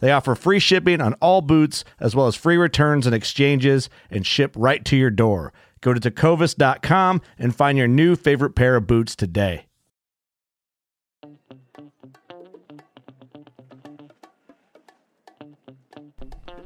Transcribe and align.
They 0.00 0.12
offer 0.12 0.34
free 0.34 0.58
shipping 0.58 1.00
on 1.00 1.14
all 1.14 1.40
boots, 1.40 1.84
as 1.98 2.14
well 2.14 2.26
as 2.26 2.36
free 2.36 2.56
returns 2.56 3.06
and 3.06 3.14
exchanges, 3.14 3.90
and 4.10 4.26
ship 4.26 4.54
right 4.56 4.84
to 4.84 4.96
your 4.96 5.10
door. 5.10 5.52
Go 5.80 5.94
to 5.94 6.00
tecovas.com 6.00 7.20
and 7.38 7.54
find 7.54 7.78
your 7.78 7.88
new 7.88 8.16
favorite 8.16 8.54
pair 8.54 8.76
of 8.76 8.86
boots 8.86 9.14
today. 9.14 9.66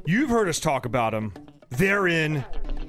You've 0.05 0.29
heard 0.29 0.49
us 0.49 0.59
talk 0.59 0.85
about 0.85 1.11
them. 1.11 1.33
They're 1.69 2.07
in, 2.07 2.43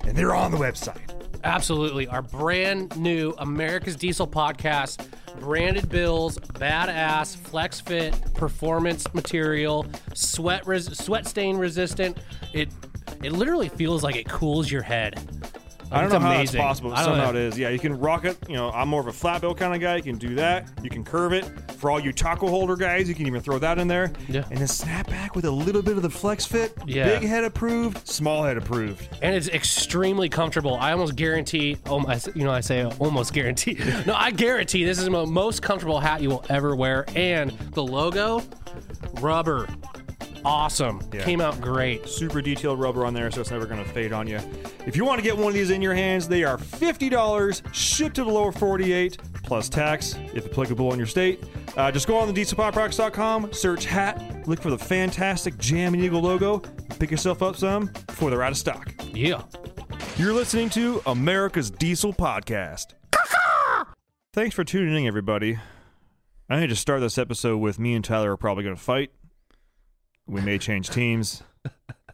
and 0.05 0.17
they're 0.17 0.35
on 0.35 0.51
the 0.51 0.57
website. 0.57 1.14
Absolutely. 1.45 2.09
Our 2.09 2.23
brand 2.23 2.97
new 2.97 3.35
America's 3.39 3.97
Diesel 3.97 4.27
podcast, 4.27 5.07
branded 5.41 5.89
bills, 5.91 6.39
badass, 6.39 7.37
flex 7.37 7.81
fit, 7.81 8.19
performance 8.35 9.13
material, 9.15 9.87
sweat 10.15 10.67
res- 10.67 10.99
sweat 10.99 11.27
stain 11.27 11.57
resistant. 11.59 12.17
It 12.55 12.71
it 13.23 13.33
literally 13.33 13.69
feels 13.69 14.03
like 14.03 14.17
it 14.17 14.27
cools 14.29 14.71
your 14.71 14.83
head. 14.83 15.21
I 15.93 16.01
don't 16.01 16.11
know 16.11 16.19
how 16.19 16.33
amazing. 16.33 16.59
that's 16.59 16.67
possible. 16.67 16.91
but 16.91 16.99
I 16.99 17.05
don't 17.05 17.15
Somehow 17.15 17.31
know. 17.33 17.39
it 17.39 17.45
is. 17.47 17.59
Yeah, 17.59 17.69
you 17.69 17.79
can 17.79 17.99
rock 17.99 18.25
it. 18.25 18.37
You 18.49 18.55
know, 18.55 18.71
I'm 18.71 18.89
more 18.89 19.01
of 19.01 19.07
a 19.07 19.13
flat 19.13 19.41
bill 19.41 19.55
kind 19.55 19.75
of 19.75 19.81
guy. 19.81 19.97
You 19.97 20.03
can 20.03 20.19
do 20.19 20.35
that. 20.37 20.69
You 20.83 20.91
can 20.91 21.05
curve 21.05 21.33
it. 21.33 21.45
For 21.79 21.91
all 21.91 22.01
you 22.01 22.13
taco 22.13 22.49
holder 22.49 22.77
guys, 22.77 23.09
you 23.09 23.15
can 23.15 23.27
even 23.27 23.41
throw 23.41 23.59
that 23.59 23.79
in 23.79 23.87
there. 23.89 24.13
Yeah. 24.29 24.45
And 24.51 24.59
then 24.59 24.67
snap 24.69 25.07
back 25.09 25.35
with 25.37 25.45
a 25.45 25.51
little 25.51 25.83
bit 25.83 25.97
of 25.97 26.03
the 26.03 26.11
flex 26.11 26.45
fit. 26.47 26.73
Yeah. 26.87 27.05
Big 27.19 27.29
head 27.29 27.45
approved, 27.45 28.07
small 28.09 28.43
head 28.45 28.57
approved. 28.57 29.09
and 29.23 29.35
it's 29.37 29.49
extremely 29.49 30.29
comfortable. 30.29 30.75
I 30.77 30.93
almost 30.93 31.17
guarantee. 31.17 31.77
Oh, 31.87 32.01
my, 32.01 32.19
you 32.35 32.45
know, 32.45 32.51
I 32.53 32.61
say 32.61 32.85
almost 32.85 33.33
guarantee. 33.33 33.79
No, 34.07 34.15
I 34.15 34.31
guarantee 34.33 34.85
this 34.85 34.99
is 34.99 35.05
the 35.05 35.11
most 35.27 35.63
comfortable 35.63 36.01
hat 36.01 36.21
you 36.21 36.29
will 36.31 36.45
ever 36.49 36.75
wear. 36.77 37.05
And 37.15 37.51
the 37.73 37.83
logo, 37.83 38.43
rubber, 39.21 39.69
awesome. 40.45 41.01
Yeah. 41.13 41.23
Came 41.25 41.41
out 41.41 41.61
great. 41.61 42.09
Super 42.09 42.41
detailed 42.41 42.81
rubber 42.81 43.05
on 43.05 43.15
there, 43.15 43.31
so 43.31 43.41
it's 43.41 43.51
never 43.51 43.67
going 43.67 43.83
to 43.83 43.91
fade 43.91 44.13
on 44.13 44.27
you. 44.27 44.39
If 44.87 44.97
you 44.97 45.05
want 45.05 45.19
to 45.19 45.23
get 45.23 45.37
one 45.37 45.49
of 45.49 45.55
these 45.55 45.71
in 45.71 45.83
your 45.83 45.95
hands, 45.95 46.29
they 46.29 46.45
are 46.45 46.57
$50, 46.57 47.75
shipped 47.75 48.17
to 48.17 48.25
the 48.25 48.31
lower 48.31 48.53
48, 48.53 49.19
plus 49.43 49.69
tax, 49.69 50.17
if 50.35 50.47
applicable 50.47 50.93
in 50.93 50.99
your 50.99 51.07
state. 51.07 51.43
Uh, 51.77 51.91
just 51.91 52.07
go 52.07 52.17
on 52.17 52.33
the 52.33 52.41
dieselpowerproducts.com, 52.41 53.53
search 53.53 53.85
hat, 53.85 54.47
look 54.47 54.61
for 54.61 54.71
the 54.71 54.79
fantastic 54.79 55.57
Jam 55.59 55.95
and 55.95 56.03
Eagle 56.03 56.21
logo, 56.21 56.59
pick 56.99 57.11
yourself 57.11 57.43
up 57.43 57.57
some 57.57 57.91
before 58.07 58.31
they're 58.31 58.43
out 58.43 58.53
of 58.53 58.59
stock. 58.59 58.93
Yeah. 59.13 59.43
You're 60.17 60.33
listening 60.33 60.71
to 60.71 61.03
America's 61.07 61.71
Diesel 61.71 62.13
Podcast. 62.13 62.95
Thanks 64.33 64.55
for 64.55 64.65
tuning 64.65 65.03
in, 65.05 65.07
everybody. 65.07 65.59
I 66.49 66.61
need 66.61 66.69
to 66.69 66.77
start 66.77 67.01
this 67.01 67.19
episode 67.19 67.59
with 67.59 67.79
me 67.79 67.95
and 67.95 68.05
Tyler 68.05 68.33
are 68.33 68.37
probably 68.37 68.65
going 68.65 68.77
to 68.77 68.83
fight. 68.83 69.11
We 70.27 70.41
may 70.41 70.59
change 70.59 70.91
teams. 70.91 71.43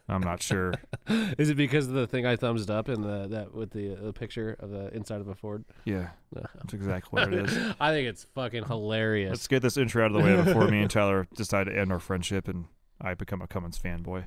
I'm 0.08 0.22
not 0.22 0.42
sure. 0.42 0.74
Is 1.38 1.50
it 1.50 1.56
because 1.56 1.86
of 1.86 1.94
the 1.94 2.06
thing 2.06 2.26
I 2.26 2.36
thumbs 2.36 2.68
up 2.68 2.88
and 2.88 3.04
the 3.04 3.28
that 3.28 3.54
with 3.54 3.70
the, 3.70 3.94
the 3.94 4.12
picture 4.12 4.56
of 4.58 4.70
the 4.70 4.92
inside 4.94 5.20
of 5.20 5.28
a 5.28 5.34
Ford? 5.34 5.64
Yeah, 5.84 6.08
that's 6.32 6.74
exactly 6.74 7.22
what 7.22 7.32
it 7.32 7.48
is. 7.48 7.56
I 7.80 7.92
think 7.92 8.08
it's 8.08 8.24
fucking 8.34 8.64
hilarious. 8.64 9.30
Let's 9.30 9.46
get 9.46 9.62
this 9.62 9.76
intro 9.76 10.04
out 10.04 10.10
of 10.10 10.14
the 10.14 10.24
way 10.24 10.42
before 10.42 10.66
me 10.68 10.80
and 10.80 10.90
Tyler 10.90 11.28
decide 11.36 11.64
to 11.64 11.78
end 11.78 11.92
our 11.92 12.00
friendship 12.00 12.48
and 12.48 12.66
I 13.00 13.14
become 13.14 13.40
a 13.40 13.46
Cummins 13.46 13.78
fanboy. 13.78 14.24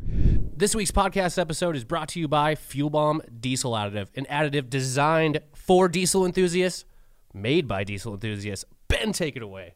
This 0.58 0.74
week's 0.74 0.92
podcast 0.92 1.38
episode 1.38 1.76
is 1.76 1.84
brought 1.84 2.08
to 2.10 2.20
you 2.20 2.28
by 2.28 2.56
Fuel 2.56 2.90
Bomb 2.90 3.22
Diesel 3.40 3.74
Additive, 3.74 4.08
an 4.16 4.26
additive 4.32 4.70
designed 4.70 5.42
for 5.54 5.88
diesel 5.88 6.26
enthusiasts, 6.26 6.86
made 7.34 7.68
by 7.68 7.84
diesel 7.84 8.14
enthusiasts. 8.14 8.66
Ben, 8.88 9.12
take 9.12 9.36
it 9.36 9.44
away. 9.44 9.76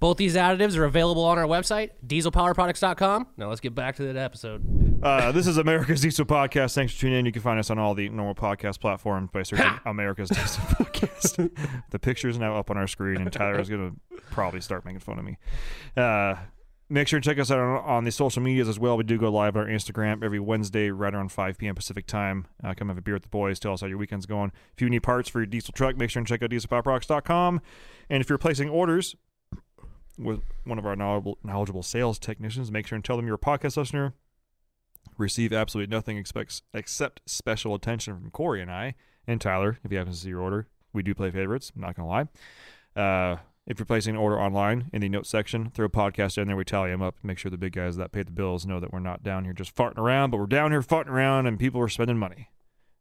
Both 0.00 0.16
these 0.18 0.36
additives 0.36 0.76
are 0.76 0.84
available 0.84 1.24
on 1.24 1.38
our 1.38 1.46
website, 1.46 1.90
dieselpowerproducts.com. 2.06 3.28
Now 3.36 3.48
let's 3.48 3.60
get 3.60 3.74
back 3.74 3.96
to 3.96 4.02
that 4.04 4.16
episode. 4.16 5.00
Uh, 5.02 5.32
this 5.32 5.46
is 5.46 5.56
America's 5.56 6.00
Diesel 6.00 6.24
Podcast. 6.24 6.74
Thanks 6.74 6.94
for 6.94 7.00
tuning 7.02 7.20
in. 7.20 7.26
You 7.26 7.32
can 7.32 7.42
find 7.42 7.58
us 7.58 7.70
on 7.70 7.78
all 7.78 7.94
the 7.94 8.08
normal 8.08 8.34
podcast 8.34 8.80
platforms 8.80 9.30
by 9.32 9.42
searching 9.42 9.70
America's 9.86 10.28
Diesel 10.30 10.62
Podcast. 10.64 11.50
the 11.90 11.98
picture 11.98 12.28
is 12.28 12.38
now 12.38 12.56
up 12.56 12.70
on 12.70 12.76
our 12.76 12.86
screen, 12.86 13.18
and 13.20 13.32
Tyler 13.32 13.60
is 13.60 13.68
going 13.68 13.92
to 13.92 14.20
probably 14.30 14.60
start 14.60 14.84
making 14.84 15.00
fun 15.00 15.18
of 15.18 15.24
me. 15.24 15.38
Uh, 15.96 16.36
make 16.88 17.08
sure 17.08 17.20
to 17.20 17.24
check 17.24 17.38
us 17.38 17.50
out 17.50 17.58
on, 17.58 17.76
on 17.84 18.04
the 18.04 18.12
social 18.12 18.42
medias 18.42 18.68
as 18.68 18.78
well. 18.78 18.96
We 18.96 19.04
do 19.04 19.18
go 19.18 19.30
live 19.30 19.56
on 19.56 19.64
our 19.64 19.68
Instagram 19.68 20.24
every 20.24 20.40
Wednesday, 20.40 20.90
right 20.90 21.14
around 21.14 21.32
5 21.32 21.58
p.m. 21.58 21.74
Pacific 21.74 22.06
time. 22.06 22.46
Uh, 22.62 22.74
come 22.74 22.88
have 22.88 22.98
a 22.98 23.02
beer 23.02 23.14
with 23.14 23.24
the 23.24 23.28
boys. 23.28 23.58
Tell 23.58 23.72
us 23.72 23.80
how 23.82 23.86
your 23.86 23.98
weekend's 23.98 24.26
going. 24.26 24.52
If 24.74 24.82
you 24.82 24.90
need 24.90 25.00
parts 25.02 25.28
for 25.28 25.40
your 25.40 25.46
diesel 25.46 25.72
truck, 25.72 25.96
make 25.96 26.10
sure 26.10 26.20
and 26.20 26.26
check 26.26 26.42
out 26.42 26.50
dieselpowerproducts.com. 26.50 27.60
And 28.10 28.20
if 28.22 28.28
you're 28.28 28.38
placing 28.38 28.68
orders 28.70 29.16
with 30.18 30.40
one 30.64 30.78
of 30.78 30.86
our 30.86 30.96
knowledgeable, 30.96 31.38
knowledgeable 31.42 31.82
sales 31.82 32.18
technicians, 32.18 32.70
make 32.70 32.86
sure 32.86 32.96
and 32.96 33.04
tell 33.04 33.16
them 33.16 33.26
you're 33.26 33.36
a 33.36 33.38
podcast 33.38 33.76
listener 33.76 34.14
receive 35.18 35.52
absolutely 35.52 35.94
nothing 35.94 36.16
expects, 36.16 36.62
except 36.72 37.20
special 37.26 37.74
attention 37.74 38.18
from 38.18 38.30
Corey 38.30 38.60
and 38.60 38.70
I 38.70 38.94
and 39.26 39.40
Tyler. 39.40 39.78
If 39.84 39.92
you 39.92 39.98
happen 39.98 40.12
to 40.12 40.18
see 40.18 40.30
your 40.30 40.40
order, 40.40 40.66
we 40.92 41.02
do 41.02 41.14
play 41.14 41.30
favorites. 41.30 41.72
I'm 41.74 41.82
not 41.82 41.94
gonna 41.94 42.08
lie. 42.08 42.28
Uh, 43.00 43.36
if 43.66 43.78
you're 43.78 43.86
placing 43.86 44.14
an 44.14 44.20
order 44.20 44.38
online 44.40 44.90
in 44.92 45.00
the 45.00 45.08
notes 45.08 45.30
section, 45.30 45.70
throw 45.70 45.86
a 45.86 45.90
podcast 45.90 46.36
in 46.36 46.48
there. 46.48 46.56
We 46.56 46.64
tally 46.64 46.90
them 46.90 47.00
up, 47.02 47.16
make 47.22 47.38
sure 47.38 47.50
the 47.50 47.56
big 47.56 47.72
guys 47.74 47.96
that 47.96 48.12
pay 48.12 48.22
the 48.22 48.30
bills 48.30 48.66
know 48.66 48.78
that 48.80 48.92
we're 48.92 48.98
not 48.98 49.22
down 49.22 49.44
here 49.44 49.52
just 49.54 49.74
farting 49.74 49.98
around, 49.98 50.30
but 50.30 50.38
we're 50.38 50.46
down 50.46 50.70
here 50.70 50.82
farting 50.82 51.08
around 51.10 51.46
and 51.46 51.58
people 51.58 51.80
are 51.80 51.88
spending 51.88 52.18
money 52.18 52.50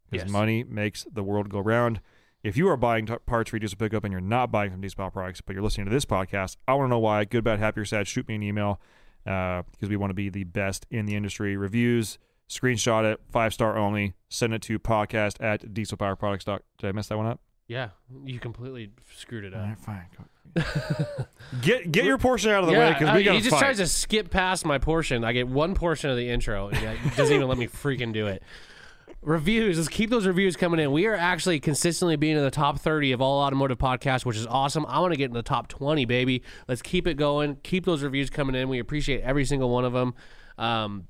because 0.10 0.25
Yes. 0.25 0.31
money 0.31 0.63
makes 0.63 1.06
the 1.12 1.24
world 1.24 1.50
go 1.50 1.60
round. 1.60 2.00
If 2.44 2.57
you 2.57 2.68
are 2.68 2.75
buying 2.78 3.06
t- 3.06 3.16
parts 3.25 3.50
for 3.50 3.56
your 3.56 3.62
diesel 3.62 3.78
pickup 3.78 4.04
and 4.04 4.12
you're 4.12 4.19
not 4.22 4.51
buying 4.51 4.72
from 4.72 4.81
Diesel 4.81 4.98
Power 4.98 5.12
Products, 5.12 5.40
but 5.40 5.54
you're 5.54 5.63
listening 5.63 5.86
to 5.88 5.92
this 5.94 6.04
podcast, 6.06 6.57
I 6.68 6.74
want 6.74 6.88
to 6.88 6.90
know 6.90 7.00
why. 7.00 7.24
Good, 7.24 7.44
bad, 7.45 7.60
happy, 7.60 7.80
or 7.81 7.86
sad. 7.86 8.06
Shoot 8.07 8.28
me 8.28 8.36
an 8.36 8.44
email 8.44 8.81
uh, 9.25 9.63
because 9.72 9.88
we 9.90 9.95
want 9.95 10.10
to 10.10 10.13
be 10.16 10.28
the 10.30 10.44
best 10.44 10.86
in 10.92 11.06
the 11.06 11.16
industry. 11.16 11.56
Reviews, 11.56 12.18
screenshot 12.50 13.06
it, 13.10 13.22
five 13.31 13.54
star 13.54 13.78
only. 13.78 14.13
Send 14.28 14.54
it 14.54 14.62
to 14.63 14.78
podcast 14.78 15.42
at 15.42 15.74
dieselpowerproducts. 15.74 16.44
dot- 16.44 16.63
Did 16.80 16.88
I 16.90 16.92
mess 16.92 17.07
that 17.07 17.18
one 17.18 17.28
up? 17.28 17.40
Yeah, 17.68 17.90
you 18.25 18.40
completely 18.40 18.92
screwed 19.16 19.46
it 19.46 19.54
up. 19.54 19.80
fine. 19.80 20.06
get 21.62 21.92
get 21.92 22.04
your 22.04 22.18
portion 22.18 22.51
out 22.51 22.60
of 22.62 22.68
the 22.68 22.74
way 22.74 22.80
Yeah, 22.80 22.94
because 22.94 23.10
uh, 23.10 23.13
we 23.16 23.24
got 23.24 23.36
he 23.36 23.39
just 23.39 23.51
fight. 23.51 23.60
tries 23.60 23.78
to 23.78 23.88
skip 23.88 24.30
past 24.30 24.66
my 24.66 24.78
portion. 24.78 25.24
I 25.24 25.31
get 25.31 25.48
one 25.48 25.74
portion 25.74 26.10
of 26.10 26.18
the 26.18 26.30
intro, 26.30 26.68
and 26.68 26.78
he 27.00 27.10
doesn't 27.16 27.34
even 27.34 27.48
let 27.48 27.57
me 27.57 27.68
freaking 27.68 28.12
do 28.13 28.28
it. 28.28 28.44
Reviews, 29.25 29.78
let's 29.78 29.88
keep 29.88 30.10
those 30.10 30.28
reviews 30.28 30.58
coming 30.58 30.81
in. 30.81 30.92
We 30.92 31.06
are 31.06 31.16
actually 31.16 31.62
consistently 31.62 32.18
being 32.18 32.36
in 32.36 32.44
the 32.44 32.52
top 32.52 32.80
30 32.80 33.14
of 33.14 33.22
all 33.22 33.42
automotive 33.42 33.78
podcasts, 33.78 34.25
which 34.25 34.36
is 34.36 34.46
awesome. 34.46 34.86
I 34.86 35.00
want 35.00 35.14
to 35.14 35.18
get 35.18 35.25
in 35.25 35.34
the 35.34 35.42
top 35.42 35.70
20, 35.70 36.04
baby. 36.06 36.44
Let's 36.68 36.81
keep 36.81 37.08
it 37.08 37.14
going. 37.16 37.58
Keep 37.64 37.86
those 37.86 38.04
reviews 38.04 38.30
coming 38.30 38.54
in. 38.54 38.68
We 38.68 38.80
appreciate 38.80 39.22
every 39.22 39.46
single 39.46 39.70
one 39.70 39.86
of 39.86 39.94
them. 39.94 40.14
Um, 40.58 41.08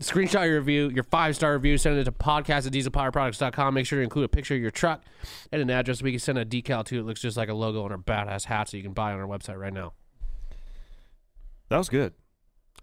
screenshot 0.00 0.46
your 0.46 0.58
review, 0.58 0.90
your 0.90 1.04
five 1.04 1.36
star 1.36 1.54
review, 1.54 1.78
send 1.78 1.98
it 1.98 2.04
to 2.04 2.12
podcast 2.12 2.66
at 2.66 2.72
dieselpowerproducts.com. 2.72 3.72
Make 3.72 3.86
sure 3.86 3.98
to 3.98 4.02
include 4.02 4.26
a 4.26 4.28
picture 4.28 4.54
of 4.54 4.60
your 4.60 4.70
truck 4.70 5.02
and 5.50 5.62
an 5.62 5.70
address. 5.70 6.02
We 6.02 6.10
can 6.10 6.20
send 6.20 6.36
a 6.36 6.44
decal 6.44 6.84
to. 6.84 6.98
It 6.98 7.06
looks 7.06 7.22
just 7.22 7.38
like 7.38 7.48
a 7.48 7.54
logo 7.54 7.82
on 7.84 7.92
our 7.92 7.98
badass 7.98 8.44
hat, 8.44 8.68
so 8.68 8.76
you 8.76 8.82
can 8.82 8.92
buy 8.92 9.12
on 9.12 9.20
our 9.20 9.26
website 9.26 9.58
right 9.58 9.72
now. 9.72 9.94
that 11.70 11.78
was 11.78 11.88
good. 11.88 12.12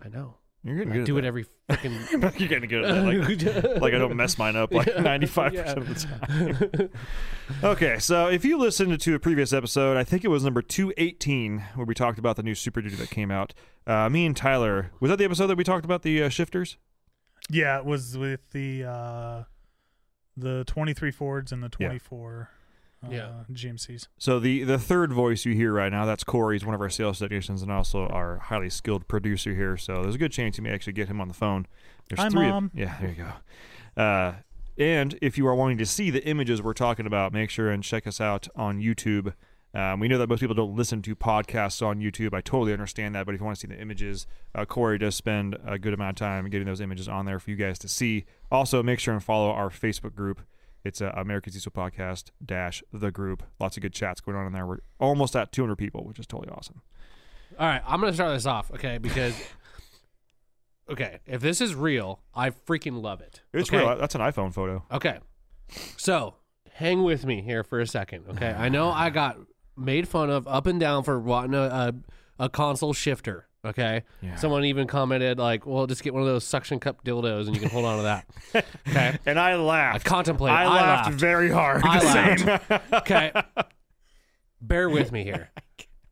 I 0.01 0.09
know. 0.09 0.37
You're 0.65 0.77
getting 0.77 0.93
I 0.93 0.95
good. 0.95 1.05
do 1.05 1.17
at 1.19 1.23
it 1.23 1.27
every 1.27 1.45
fucking. 1.69 1.91
You're 2.39 2.49
getting 2.49 2.67
good 2.67 2.85
at 2.85 2.95
that. 2.95 3.73
Like, 3.73 3.81
like 3.81 3.93
I 3.93 3.99
don't 3.99 4.15
mess 4.15 4.39
mine 4.39 4.55
up 4.55 4.73
like 4.73 4.87
95 4.99 5.51
percent 5.53 5.77
of 5.77 5.87
the 5.87 6.79
time. 6.79 6.89
okay, 7.63 7.99
so 7.99 8.27
if 8.27 8.43
you 8.43 8.57
listened 8.57 8.99
to 8.99 9.13
a 9.13 9.19
previous 9.19 9.53
episode, 9.53 9.95
I 9.95 10.03
think 10.03 10.23
it 10.23 10.29
was 10.29 10.43
number 10.43 10.63
218 10.63 11.63
where 11.75 11.85
we 11.85 11.93
talked 11.93 12.17
about 12.17 12.35
the 12.35 12.41
new 12.41 12.55
Super 12.55 12.81
Duty 12.81 12.95
that 12.95 13.11
came 13.11 13.29
out. 13.29 13.53
Uh, 13.85 14.09
me 14.09 14.25
and 14.25 14.35
Tyler 14.35 14.91
was 14.99 15.09
that 15.09 15.17
the 15.17 15.25
episode 15.25 15.47
that 15.47 15.57
we 15.57 15.63
talked 15.63 15.85
about 15.85 16.01
the 16.01 16.23
uh, 16.23 16.29
shifters? 16.29 16.77
Yeah, 17.47 17.77
it 17.77 17.85
was 17.85 18.17
with 18.17 18.49
the 18.51 18.85
uh, 18.85 19.43
the 20.35 20.63
23 20.65 21.11
Fords 21.11 21.51
and 21.51 21.61
the 21.61 21.69
Yeah. 23.11 23.25
uh, 23.27 23.43
GMCs. 23.51 24.07
So 24.17 24.39
the 24.39 24.63
the 24.63 24.77
third 24.79 25.11
voice 25.13 25.45
you 25.45 25.53
hear 25.53 25.73
right 25.73 25.91
now, 25.91 26.05
that's 26.05 26.23
Corey. 26.23 26.55
He's 26.55 26.65
one 26.65 26.75
of 26.75 26.81
our 26.81 26.89
sales 26.89 27.19
technicians 27.19 27.61
and 27.61 27.71
also 27.71 28.07
our 28.07 28.37
highly 28.37 28.69
skilled 28.69 29.07
producer 29.07 29.53
here. 29.53 29.77
So 29.77 30.01
there's 30.03 30.15
a 30.15 30.19
good 30.19 30.31
chance 30.31 30.57
you 30.57 30.63
may 30.63 30.71
actually 30.71 30.93
get 30.93 31.07
him 31.07 31.19
on 31.21 31.27
the 31.27 31.33
phone. 31.33 31.67
There's 32.09 32.19
Hi, 32.19 32.29
three 32.29 32.45
of- 32.45 32.51
Mom. 32.51 32.71
yeah, 32.73 32.97
there 32.99 33.09
you 33.09 33.15
go. 33.95 34.01
Uh, 34.01 34.33
and 34.77 35.17
if 35.21 35.37
you 35.37 35.47
are 35.47 35.55
wanting 35.55 35.77
to 35.77 35.85
see 35.85 36.09
the 36.09 36.25
images 36.27 36.61
we're 36.61 36.73
talking 36.73 37.05
about, 37.05 37.31
make 37.33 37.49
sure 37.49 37.69
and 37.71 37.81
check 37.83 38.05
us 38.05 38.19
out 38.19 38.47
on 38.55 38.81
YouTube. 38.81 39.33
Um, 39.73 39.99
we 39.99 40.07
know 40.07 40.17
that 40.17 40.29
most 40.29 40.39
people 40.39 40.55
don't 40.55 40.75
listen 40.75 41.01
to 41.01 41.15
podcasts 41.17 41.85
on 41.85 41.99
YouTube. 41.99 42.33
I 42.33 42.39
totally 42.41 42.71
understand 42.71 43.13
that, 43.15 43.25
but 43.25 43.35
if 43.35 43.41
you 43.41 43.45
want 43.45 43.57
to 43.57 43.61
see 43.67 43.73
the 43.73 43.79
images, 43.81 44.25
uh, 44.53 44.63
Corey 44.65 44.97
does 44.97 45.15
spend 45.15 45.57
a 45.65 45.77
good 45.77 45.93
amount 45.93 46.11
of 46.21 46.25
time 46.25 46.49
getting 46.49 46.65
those 46.65 46.79
images 46.79 47.09
on 47.09 47.25
there 47.25 47.39
for 47.39 47.49
you 47.49 47.57
guys 47.57 47.77
to 47.79 47.89
see. 47.89 48.25
Also, 48.51 48.81
make 48.81 48.99
sure 48.99 49.13
and 49.13 49.21
follow 49.23 49.49
our 49.51 49.69
Facebook 49.69 50.15
group. 50.15 50.41
It's 50.85 51.01
uh, 51.01 51.11
American 51.15 51.51
Diesel 51.51 51.71
Podcast 51.71 52.25
dash 52.45 52.83
the 52.93 53.09
group. 53.11 53.41
Lots 53.59 53.75
of 53.75 53.81
good 53.81 53.91
chats 53.91 54.21
going 54.21 54.37
on 54.37 54.45
in 54.45 54.53
there. 54.53 54.67
We're 54.67 54.77
almost 54.99 55.35
at 55.35 55.51
200 55.51 55.75
people, 55.75 56.05
which 56.05 56.19
is 56.19 56.27
totally 56.27 56.53
awesome. 56.55 56.83
All 57.57 57.67
right, 57.67 57.81
I'm 57.87 57.99
gonna 57.99 58.13
start 58.13 58.33
this 58.33 58.45
off, 58.45 58.69
okay? 58.71 58.99
Because, 58.99 59.33
okay, 60.89 61.19
if 61.25 61.41
this 61.41 61.59
is 61.59 61.73
real, 61.73 62.21
I 62.35 62.51
freaking 62.51 63.01
love 63.01 63.19
it. 63.21 63.41
It's 63.51 63.69
okay? 63.69 63.79
real. 63.79 63.97
That's 63.97 64.13
an 64.13 64.21
iPhone 64.21 64.53
photo. 64.53 64.83
Okay, 64.91 65.17
so 65.97 66.35
hang 66.73 67.01
with 67.03 67.25
me 67.25 67.41
here 67.41 67.63
for 67.63 67.79
a 67.79 67.87
second, 67.87 68.25
okay? 68.29 68.51
I 68.51 68.69
know 68.69 68.91
I 68.91 69.09
got 69.09 69.37
made 69.75 70.07
fun 70.07 70.29
of 70.29 70.47
up 70.47 70.67
and 70.67 70.79
down 70.79 71.03
for 71.03 71.19
wanting 71.19 71.55
a 71.55 71.63
a, 71.63 71.93
a 72.45 72.49
console 72.49 72.93
shifter. 72.93 73.47
Okay, 73.65 74.03
Yeah. 74.21 74.35
someone 74.35 74.65
even 74.65 74.87
commented 74.87 75.39
like, 75.39 75.65
"Well, 75.65 75.87
just 75.87 76.03
get 76.03 76.13
one 76.13 76.21
of 76.21 76.27
those 76.27 76.43
suction 76.43 76.79
cup 76.79 77.03
dildos 77.03 77.47
and 77.47 77.55
you 77.55 77.61
can 77.61 77.69
hold 77.69 77.85
on 77.85 77.97
to 77.97 78.03
that." 78.03 78.25
Okay, 78.87 79.17
And 79.25 79.39
I 79.39 79.55
laughed. 79.55 80.05
I 80.05 80.09
contemplated. 80.09 80.57
I, 80.57 80.63
I 80.63 80.67
laughed, 80.67 81.07
laughed. 81.07 81.19
very 81.19 81.49
hard. 81.49 81.81
I 81.83 81.99
laughed. 81.99 82.93
okay. 82.93 83.31
Bear 84.61 84.89
with 84.89 85.11
me 85.11 85.23
here. 85.23 85.49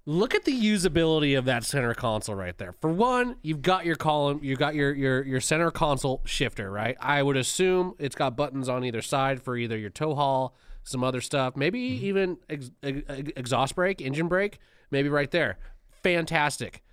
Look 0.06 0.36
at 0.36 0.44
the 0.44 0.52
usability 0.52 1.38
of 1.38 1.46
that 1.46 1.64
center 1.64 1.94
console 1.94 2.36
right 2.36 2.58
there. 2.58 2.74
For 2.82 2.90
one, 2.90 3.38
you've 3.42 3.62
got 3.62 3.86
your 3.86 3.96
column, 3.96 4.42
you've 4.44 4.60
got 4.60 4.76
your 4.76 4.94
your 4.94 5.24
your 5.24 5.40
center 5.40 5.72
console 5.72 6.22
shifter, 6.26 6.70
right? 6.70 6.98
I 7.00 7.24
would 7.24 7.38
assume 7.38 7.94
it's 8.00 8.16
got 8.16 8.36
buttons 8.36 8.68
on 8.68 8.84
either 8.84 9.02
side 9.02 9.42
for 9.42 9.56
either 9.56 9.78
your 9.78 9.90
tow 9.90 10.14
haul, 10.14 10.56
some 10.84 11.06
other 11.06 11.22
stuff, 11.22 11.56
maybe 11.56 11.80
mm-hmm. 11.92 12.06
even 12.06 12.38
ex- 12.50 12.72
ex- 12.84 13.32
exhaust 13.38 13.76
brake, 13.76 14.02
engine 14.02 14.28
brake, 14.28 14.60
maybe 14.92 15.08
right 15.08 15.32
there. 15.32 15.58
Fantastic. 16.04 16.84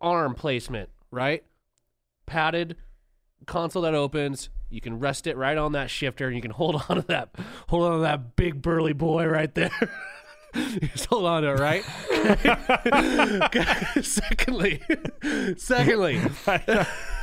Arm 0.00 0.34
placement, 0.34 0.90
right? 1.10 1.44
Padded 2.26 2.76
console 3.46 3.82
that 3.82 3.94
opens. 3.94 4.50
You 4.70 4.80
can 4.80 4.98
rest 4.98 5.26
it 5.26 5.36
right 5.36 5.56
on 5.56 5.72
that 5.72 5.90
shifter, 5.90 6.26
and 6.26 6.34
you 6.34 6.42
can 6.42 6.50
hold 6.52 6.82
on 6.88 6.96
to 6.96 7.02
that, 7.08 7.30
hold 7.68 7.84
on 7.84 7.92
to 7.98 8.02
that 8.02 8.36
big 8.36 8.62
burly 8.62 8.92
boy 8.92 9.26
right 9.26 9.54
there. 9.54 9.70
Just 10.54 11.06
hold 11.06 11.26
on 11.26 11.42
to 11.42 11.48
it, 11.50 11.58
right? 11.58 11.84
Secondly, 14.04 14.80
secondly, 15.56 16.20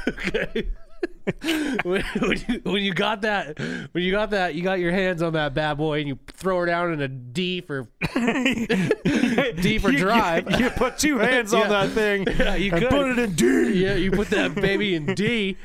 okay. 0.07 0.67
when, 1.83 2.01
when, 2.19 2.38
you, 2.48 2.62
when 2.63 2.83
you 2.83 2.94
got 2.94 3.21
that, 3.21 3.59
when 3.92 4.03
you 4.03 4.12
got 4.12 4.31
that, 4.31 4.56
you 4.56 4.63
got 4.63 4.80
your 4.80 4.92
hands 4.92 5.21
on 5.21 5.33
that 5.33 5.53
bad 5.53 5.75
boy, 5.77 6.00
and 6.00 6.07
you 6.07 6.18
throw 6.33 6.59
her 6.59 6.65
down 6.65 6.94
in 6.94 7.01
a 7.01 7.07
D 7.07 7.62
for 7.62 7.88
D 8.13 9.77
for 9.77 9.89
You- 9.92 9.98
you- 9.98 9.98
drive. 9.98 10.59
You, 10.59 10.69
put 10.71 10.98
two 10.98 11.18
hands 11.19 11.53
on 11.53 11.69
that 11.69 11.89
thing 11.92 12.25
Yeah, 12.27 12.56
you 12.56 12.71
and 12.71 12.81
could. 12.81 12.89
put 12.89 13.07
it 13.12 13.19
in 13.19 13.33
D. 13.33 13.83
yeah, 13.83 13.94
you 13.95 14.12
put 14.12 14.30
that 14.30 14.56
baby 14.56 14.95
in 14.95 15.13
D. 15.13 15.57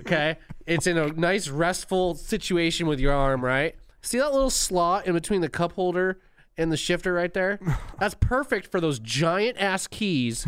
Okay. 0.00 0.36
It's 0.66 0.86
in 0.86 0.96
a 0.96 1.08
nice 1.08 1.48
restful 1.48 2.14
situation 2.14 2.86
with 2.86 3.00
your 3.00 3.12
arm, 3.12 3.44
right? 3.44 3.74
See 4.00 4.18
that 4.18 4.32
little 4.32 4.50
slot 4.50 5.06
in 5.06 5.14
between 5.14 5.40
the 5.40 5.48
cup 5.48 5.72
holder 5.72 6.20
and 6.56 6.70
the 6.70 6.76
shifter 6.76 7.12
right 7.12 7.32
there? 7.32 7.58
That's 7.98 8.14
perfect 8.14 8.66
for 8.70 8.80
those 8.80 8.98
giant 8.98 9.58
ass 9.58 9.86
keys 9.86 10.46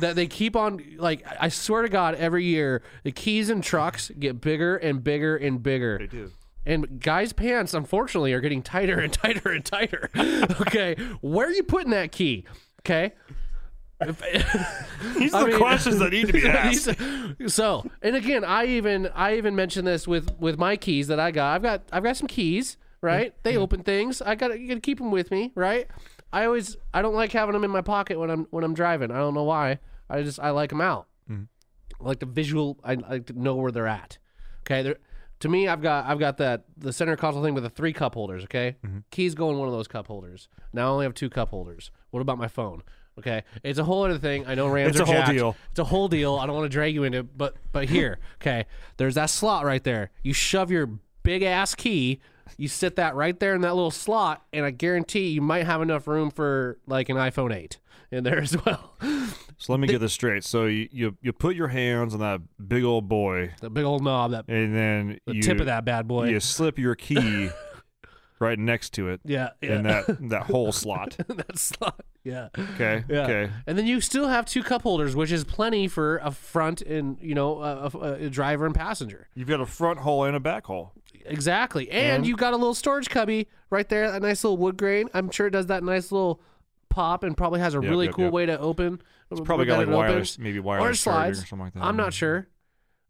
that 0.00 0.16
they 0.16 0.26
keep 0.26 0.56
on 0.56 0.82
like 0.98 1.24
I 1.38 1.48
swear 1.48 1.82
to 1.82 1.88
God, 1.88 2.14
every 2.16 2.44
year 2.44 2.82
the 3.02 3.12
keys 3.12 3.50
and 3.50 3.62
trucks 3.62 4.10
get 4.18 4.40
bigger 4.40 4.76
and 4.76 5.02
bigger 5.02 5.36
and 5.36 5.62
bigger. 5.62 5.98
They 5.98 6.06
do. 6.06 6.32
And 6.66 7.00
guys' 7.00 7.32
pants, 7.32 7.72
unfortunately, 7.72 8.32
are 8.34 8.40
getting 8.40 8.62
tighter 8.62 8.98
and 9.00 9.12
tighter 9.12 9.50
and 9.50 9.64
tighter. 9.64 10.10
okay, 10.60 10.94
where 11.20 11.48
are 11.48 11.52
you 11.52 11.62
putting 11.62 11.90
that 11.90 12.12
key? 12.12 12.44
Okay, 12.80 13.12
These 15.18 15.34
I 15.34 15.40
are 15.40 15.44
the 15.44 15.46
mean- 15.48 15.58
questions 15.58 15.98
that 15.98 16.10
need 16.10 16.26
to 16.28 16.32
be 16.32 16.48
asked. 16.48 16.88
So, 17.48 17.84
and 18.00 18.16
again, 18.16 18.44
I 18.44 18.64
even 18.64 19.08
I 19.14 19.36
even 19.36 19.54
mentioned 19.54 19.86
this 19.86 20.08
with 20.08 20.38
with 20.38 20.58
my 20.58 20.76
keys 20.76 21.08
that 21.08 21.20
I 21.20 21.30
got. 21.30 21.54
I've 21.54 21.62
got 21.62 21.82
I've 21.92 22.02
got 22.02 22.16
some 22.16 22.26
keys, 22.26 22.78
right? 23.02 23.34
They 23.42 23.52
mm-hmm. 23.52 23.62
open 23.62 23.82
things. 23.82 24.22
I 24.22 24.36
got 24.36 24.58
you 24.58 24.68
got 24.68 24.74
to 24.74 24.80
keep 24.80 24.98
them 24.98 25.10
with 25.10 25.30
me, 25.30 25.52
right? 25.54 25.86
I 26.32 26.46
always 26.46 26.78
I 26.94 27.02
don't 27.02 27.14
like 27.14 27.32
having 27.32 27.52
them 27.52 27.64
in 27.64 27.70
my 27.70 27.82
pocket 27.82 28.18
when 28.18 28.30
I'm 28.30 28.46
when 28.50 28.64
I'm 28.64 28.72
driving. 28.72 29.10
I 29.10 29.18
don't 29.18 29.34
know 29.34 29.44
why. 29.44 29.80
I 30.10 30.22
just 30.22 30.40
I 30.40 30.50
like 30.50 30.70
them 30.70 30.80
out. 30.80 31.06
I 32.00 32.04
like 32.04 32.18
the 32.20 32.26
visual. 32.26 32.78
I, 32.82 32.92
I 32.92 32.94
like 32.94 33.26
to 33.26 33.38
know 33.38 33.56
where 33.56 33.72
they're 33.72 33.86
at. 33.86 34.18
Okay, 34.60 34.82
they're, 34.82 34.96
to 35.40 35.48
me, 35.48 35.68
I've 35.68 35.82
got 35.82 36.06
I've 36.06 36.18
got 36.18 36.38
that 36.38 36.64
the 36.76 36.92
center 36.92 37.16
console 37.16 37.42
thing 37.42 37.54
with 37.54 37.62
the 37.62 37.70
three 37.70 37.92
cup 37.92 38.14
holders. 38.14 38.44
Okay, 38.44 38.76
mm-hmm. 38.84 38.98
keys 39.10 39.34
go 39.34 39.50
in 39.50 39.58
one 39.58 39.68
of 39.68 39.74
those 39.74 39.88
cup 39.88 40.06
holders. 40.06 40.48
Now 40.72 40.88
I 40.88 40.90
only 40.90 41.04
have 41.04 41.14
two 41.14 41.30
cup 41.30 41.50
holders. 41.50 41.90
What 42.10 42.20
about 42.20 42.38
my 42.38 42.48
phone? 42.48 42.82
Okay, 43.18 43.42
it's 43.62 43.78
a 43.78 43.84
whole 43.84 44.04
other 44.04 44.18
thing. 44.18 44.46
I 44.46 44.54
know 44.54 44.68
Rams 44.68 44.98
It's 44.98 45.08
a 45.08 45.12
whole 45.12 45.26
deal. 45.26 45.56
It's 45.70 45.78
a 45.78 45.84
whole 45.84 46.08
deal. 46.08 46.36
I 46.36 46.46
don't 46.46 46.54
want 46.54 46.70
to 46.70 46.74
drag 46.74 46.94
you 46.94 47.04
into, 47.04 47.18
it, 47.20 47.36
but 47.36 47.56
but 47.72 47.88
here, 47.88 48.18
okay, 48.40 48.66
there's 48.96 49.16
that 49.16 49.30
slot 49.30 49.64
right 49.64 49.82
there. 49.82 50.10
You 50.22 50.32
shove 50.32 50.70
your 50.70 50.90
big 51.22 51.42
ass 51.42 51.74
key. 51.74 52.20
You 52.56 52.68
sit 52.68 52.96
that 52.96 53.14
right 53.14 53.38
there 53.38 53.54
in 53.54 53.60
that 53.62 53.74
little 53.74 53.90
slot, 53.90 54.44
and 54.52 54.64
I 54.64 54.70
guarantee 54.70 55.28
you 55.28 55.40
might 55.40 55.66
have 55.66 55.80
enough 55.82 56.06
room 56.06 56.30
for 56.30 56.78
like 56.86 57.08
an 57.08 57.16
iPhone 57.16 57.54
8 57.54 57.78
in 58.10 58.24
there 58.24 58.40
as 58.40 58.56
well. 58.64 58.94
So 59.56 59.72
let 59.72 59.80
me 59.80 59.86
get 59.88 59.98
this 60.00 60.12
straight. 60.12 60.44
So 60.44 60.66
you, 60.66 60.88
you 60.92 61.16
you 61.22 61.32
put 61.32 61.54
your 61.56 61.68
hands 61.68 62.12
on 62.14 62.20
that 62.20 62.40
big 62.68 62.84
old 62.84 63.08
boy, 63.08 63.52
The 63.60 63.70
big 63.70 63.84
old 63.84 64.02
knob, 64.02 64.32
that 64.32 64.46
and 64.48 64.74
then 64.74 65.18
the 65.26 65.36
you 65.36 65.42
tip 65.42 65.60
of 65.60 65.66
that 65.66 65.84
bad 65.84 66.06
boy. 66.08 66.28
you 66.28 66.40
slip 66.40 66.78
your 66.78 66.94
key 66.94 67.50
right 68.40 68.58
next 68.58 68.90
to 68.94 69.08
it 69.10 69.20
Yeah, 69.24 69.50
yeah. 69.60 69.76
in 69.76 69.82
that 69.84 70.04
that 70.30 70.42
whole 70.44 70.72
slot. 70.72 71.16
that 71.28 71.58
slot. 71.58 72.00
Yeah. 72.24 72.48
Okay. 72.58 73.04
Yeah. 73.08 73.22
Okay. 73.24 73.50
And 73.66 73.78
then 73.78 73.86
you 73.86 74.00
still 74.00 74.26
have 74.28 74.46
two 74.46 74.62
cup 74.62 74.82
holders, 74.82 75.14
which 75.14 75.30
is 75.30 75.44
plenty 75.44 75.86
for 75.86 76.16
a 76.18 76.30
front 76.32 76.82
and 76.82 77.18
you 77.20 77.34
know 77.34 77.62
a, 77.62 77.90
a, 77.94 78.12
a 78.26 78.30
driver 78.30 78.66
and 78.66 78.74
passenger. 78.74 79.28
You've 79.34 79.48
got 79.48 79.60
a 79.60 79.66
front 79.66 80.00
hole 80.00 80.24
and 80.24 80.34
a 80.34 80.40
back 80.40 80.64
hole. 80.66 80.92
Exactly. 81.24 81.90
And, 81.90 82.16
And- 82.18 82.26
you've 82.26 82.38
got 82.38 82.52
a 82.54 82.56
little 82.56 82.74
storage 82.74 83.08
cubby 83.10 83.46
right 83.68 83.88
there, 83.88 84.04
a 84.04 84.18
nice 84.18 84.42
little 84.42 84.56
wood 84.56 84.76
grain. 84.76 85.08
I'm 85.14 85.30
sure 85.30 85.46
it 85.46 85.50
does 85.50 85.66
that 85.66 85.84
nice 85.84 86.10
little 86.10 86.40
pop 86.88 87.22
and 87.22 87.36
probably 87.36 87.60
has 87.60 87.74
a 87.74 87.80
Yep, 87.80 87.90
really 87.90 88.06
yep, 88.06 88.14
cool 88.14 88.24
yep. 88.24 88.32
way 88.32 88.46
to 88.46 88.58
open. 88.58 89.00
It's 89.30 89.40
probably 89.42 89.66
got 89.66 89.78
like 89.78 89.88
wireless, 89.88 90.38
maybe 90.38 90.58
wireless 90.58 90.90
or 90.90 90.94
slides. 90.94 91.42
or 91.42 91.46
something 91.46 91.66
like 91.66 91.74
that. 91.74 91.84
I'm 91.84 91.96
not 91.96 92.12
sure, 92.12 92.48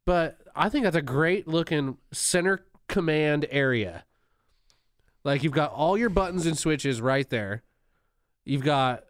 but 0.04 0.38
I 0.54 0.68
think 0.68 0.84
that's 0.84 0.96
a 0.96 1.00
great 1.02 1.48
looking 1.48 1.96
center 2.12 2.66
command 2.88 3.46
area. 3.50 4.04
Like 5.24 5.42
you've 5.42 5.52
got 5.52 5.72
all 5.72 5.98
your 5.98 6.08
buttons 6.08 6.46
and 6.46 6.56
switches 6.58 7.00
right 7.00 7.28
there. 7.28 7.62
You've 8.44 8.64
got 8.64 9.04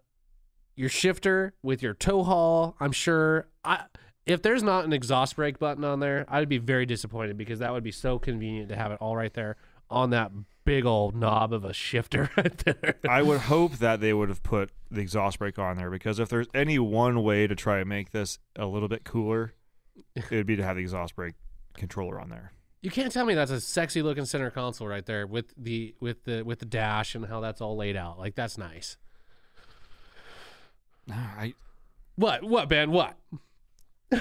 your 0.75 0.89
shifter 0.89 1.53
with 1.63 1.81
your 1.81 1.93
tow 1.93 2.23
haul. 2.23 2.75
I'm 2.79 2.91
sure. 2.91 3.47
I 3.63 3.83
if 4.25 4.41
there's 4.41 4.63
not 4.63 4.85
an 4.85 4.93
exhaust 4.93 5.35
brake 5.35 5.59
button 5.59 5.83
on 5.83 5.99
there, 5.99 6.25
I'd 6.29 6.49
be 6.49 6.57
very 6.57 6.85
disappointed 6.85 7.37
because 7.37 7.59
that 7.59 7.73
would 7.73 7.83
be 7.83 7.91
so 7.91 8.19
convenient 8.19 8.69
to 8.69 8.75
have 8.75 8.91
it 8.91 8.97
all 9.01 9.15
right 9.15 9.33
there 9.33 9.57
on 9.89 10.11
that 10.11 10.31
big 10.63 10.85
old 10.85 11.15
knob 11.15 11.53
of 11.53 11.65
a 11.65 11.73
shifter 11.73 12.29
right 12.37 12.57
there. 12.59 12.95
I 13.07 13.21
would 13.21 13.41
hope 13.41 13.77
that 13.77 13.99
they 13.99 14.13
would 14.13 14.29
have 14.29 14.43
put 14.43 14.71
the 14.89 15.01
exhaust 15.01 15.39
brake 15.39 15.59
on 15.59 15.77
there 15.77 15.89
because 15.89 16.19
if 16.19 16.29
there's 16.29 16.47
any 16.53 16.79
one 16.79 17.23
way 17.23 17.47
to 17.47 17.55
try 17.55 17.79
and 17.79 17.89
make 17.89 18.11
this 18.11 18.39
a 18.55 18.65
little 18.65 18.87
bit 18.87 19.03
cooler, 19.03 19.53
it 20.15 20.29
would 20.31 20.47
be 20.47 20.55
to 20.55 20.63
have 20.63 20.75
the 20.75 20.81
exhaust 20.81 21.15
brake 21.15 21.35
controller 21.75 22.19
on 22.19 22.29
there. 22.29 22.53
You 22.81 22.89
can't 22.89 23.11
tell 23.11 23.25
me 23.25 23.35
that's 23.35 23.51
a 23.51 23.61
sexy 23.61 24.01
looking 24.01 24.25
center 24.25 24.49
console 24.49 24.87
right 24.87 25.05
there 25.05 25.27
with 25.27 25.53
the 25.55 25.93
with 25.99 26.23
the 26.23 26.41
with 26.41 26.59
the 26.59 26.65
dash 26.65 27.13
and 27.13 27.25
how 27.27 27.39
that's 27.39 27.61
all 27.61 27.75
laid 27.77 27.95
out. 27.95 28.17
Like 28.17 28.33
that's 28.35 28.57
nice. 28.57 28.97
I, 31.11 31.53
What? 32.15 32.43
What, 32.43 32.69
Ben? 32.69 32.91
What? 32.91 33.17
I, 34.11 34.17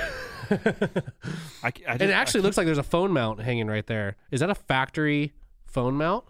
I 1.63 1.71
just, 1.71 1.87
And 1.89 2.03
it 2.03 2.11
actually 2.11 2.41
I 2.41 2.45
looks 2.45 2.57
like 2.57 2.67
there's 2.67 2.79
a 2.79 2.83
phone 2.83 3.13
mount 3.13 3.41
hanging 3.41 3.67
right 3.69 3.87
there. 3.87 4.17
Is 4.31 4.41
that 4.41 4.51
a 4.51 4.55
factory 4.55 5.33
phone 5.67 5.95
mount? 5.95 6.25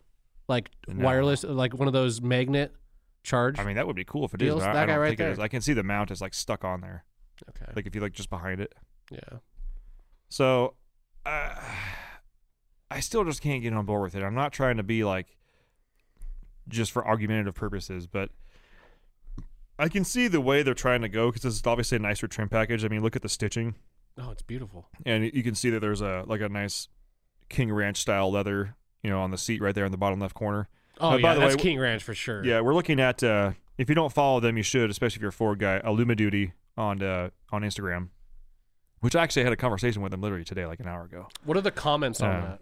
Like 0.48 0.70
No. 0.88 1.04
wireless, 1.04 1.44
like 1.44 1.74
one 1.74 1.86
of 1.88 1.94
those 1.94 2.20
magnet 2.20 2.74
charge? 3.22 3.58
I 3.58 3.64
mean, 3.64 3.76
that 3.76 3.86
would 3.86 3.96
be 3.96 4.04
cool 4.04 4.24
if 4.24 4.34
it 4.34 4.42
is. 4.42 4.46
Deals, 4.48 4.60
But 4.62 4.70
I, 4.70 4.74
that 4.74 4.82
I 4.84 4.92
guy 4.92 4.98
right 4.98 5.18
there. 5.18 5.30
is. 5.32 5.38
I 5.38 5.48
can 5.48 5.60
see 5.62 5.72
the 5.72 5.82
mount 5.84 6.10
is 6.10 6.20
like 6.20 6.34
stuck 6.34 6.64
on 6.64 6.80
there, 6.80 7.04
okay. 7.50 7.70
like 7.76 7.86
if 7.86 7.94
you 7.94 8.00
look 8.00 8.12
just 8.12 8.30
behind 8.30 8.60
it. 8.60 8.74
yeah. 9.10 9.38
So, 10.28 10.74
uh, 11.26 11.54
I 12.90 13.00
still 13.00 13.24
just 13.24 13.40
can't 13.40 13.62
get 13.62 13.72
on 13.72 13.84
board 13.86 14.02
with 14.02 14.14
it. 14.16 14.22
I'm 14.22 14.34
not 14.34 14.52
trying 14.52 14.76
to 14.78 14.82
be 14.82 15.04
like 15.04 15.36
just 16.68 16.90
for 16.92 17.06
argumentative 17.06 17.54
purposes, 17.54 18.06
but 18.06 18.30
I 19.78 19.88
can 19.88 20.04
see 20.04 20.28
the 20.28 20.40
way 20.40 20.62
they're 20.62 20.74
trying 20.74 21.02
to 21.02 21.08
go 21.08 21.28
because 21.28 21.42
this 21.42 21.54
is 21.54 21.62
obviously 21.66 21.96
a 21.96 22.00
nicer 22.00 22.26
trim 22.28 22.48
package. 22.48 22.84
I 22.84 22.88
mean, 22.88 23.02
look 23.02 23.16
at 23.16 23.22
the 23.22 23.28
stitching, 23.28 23.74
Oh, 24.18 24.30
it's 24.30 24.42
beautiful. 24.42 24.88
and 25.06 25.24
you 25.32 25.42
can 25.42 25.54
see 25.54 25.70
that 25.70 25.80
there's 25.80 26.00
a 26.00 26.24
like 26.26 26.40
a 26.40 26.48
nice 26.48 26.88
King 27.48 27.72
Ranch 27.72 27.96
style 27.98 28.30
leather, 28.30 28.74
you 29.02 29.10
know, 29.10 29.20
on 29.20 29.30
the 29.30 29.38
seat 29.38 29.60
right 29.62 29.74
there 29.74 29.84
in 29.84 29.92
the 29.92 29.98
bottom 29.98 30.20
left 30.20 30.34
corner. 30.34 30.68
Oh, 31.00 31.10
Uh, 31.10 31.12
by 31.12 31.28
yeah, 31.30 31.34
the 31.34 31.40
that's 31.40 31.56
way, 31.56 31.62
King 31.62 31.78
Ranch 31.80 32.02
for 32.02 32.14
sure. 32.14 32.44
Yeah, 32.44 32.60
we're 32.60 32.74
looking 32.74 33.00
at 33.00 33.22
uh, 33.22 33.52
if 33.78 33.88
you 33.88 33.94
don't 33.94 34.12
follow 34.12 34.40
them, 34.40 34.56
you 34.56 34.62
should, 34.62 34.90
especially 34.90 35.16
if 35.16 35.22
you're 35.22 35.30
a 35.30 35.32
Ford 35.32 35.58
guy. 35.58 35.80
Illuma 35.84 36.14
Duty 36.16 36.52
on 36.76 37.02
uh, 37.02 37.30
on 37.50 37.62
Instagram, 37.62 38.08
which 39.00 39.16
I 39.16 39.22
actually 39.22 39.44
had 39.44 39.52
a 39.52 39.56
conversation 39.56 40.02
with 40.02 40.10
them 40.12 40.20
literally 40.20 40.44
today, 40.44 40.66
like 40.66 40.78
an 40.80 40.86
hour 40.88 41.04
ago. 41.04 41.28
What 41.44 41.56
are 41.56 41.62
the 41.62 41.70
comments 41.70 42.20
on 42.20 42.42
that? 42.42 42.60